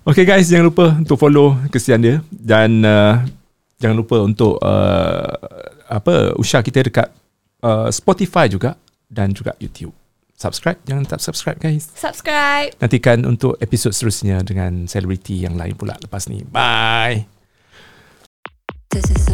Okay 0.02 0.26
guys, 0.26 0.50
jangan 0.50 0.74
lupa 0.74 0.90
untuk 0.90 1.14
follow 1.14 1.54
kesian 1.70 2.02
dia. 2.02 2.18
Dan 2.34 2.82
uh, 2.82 3.22
jangan 3.78 4.02
lupa 4.02 4.18
untuk 4.26 4.58
uh, 4.58 5.30
apa 5.86 6.34
usah 6.34 6.58
kita 6.66 6.90
dekat 6.90 7.06
uh, 7.62 7.86
Spotify 7.94 8.50
juga 8.50 8.74
dan 9.06 9.30
juga 9.30 9.54
YouTube 9.62 9.99
subscribe. 10.40 10.80
Jangan 10.88 11.04
tak 11.04 11.20
subscribe 11.20 11.60
guys. 11.60 11.92
Subscribe. 11.92 12.72
Nantikan 12.80 13.28
untuk 13.28 13.60
episod 13.60 13.92
seterusnya 13.92 14.40
dengan 14.40 14.88
selebriti 14.88 15.44
yang 15.44 15.60
lain 15.60 15.76
pula 15.76 16.00
lepas 16.00 16.26
ni. 16.32 16.40
Bye. 16.48 17.28
This 18.90 19.06
is 19.12 19.30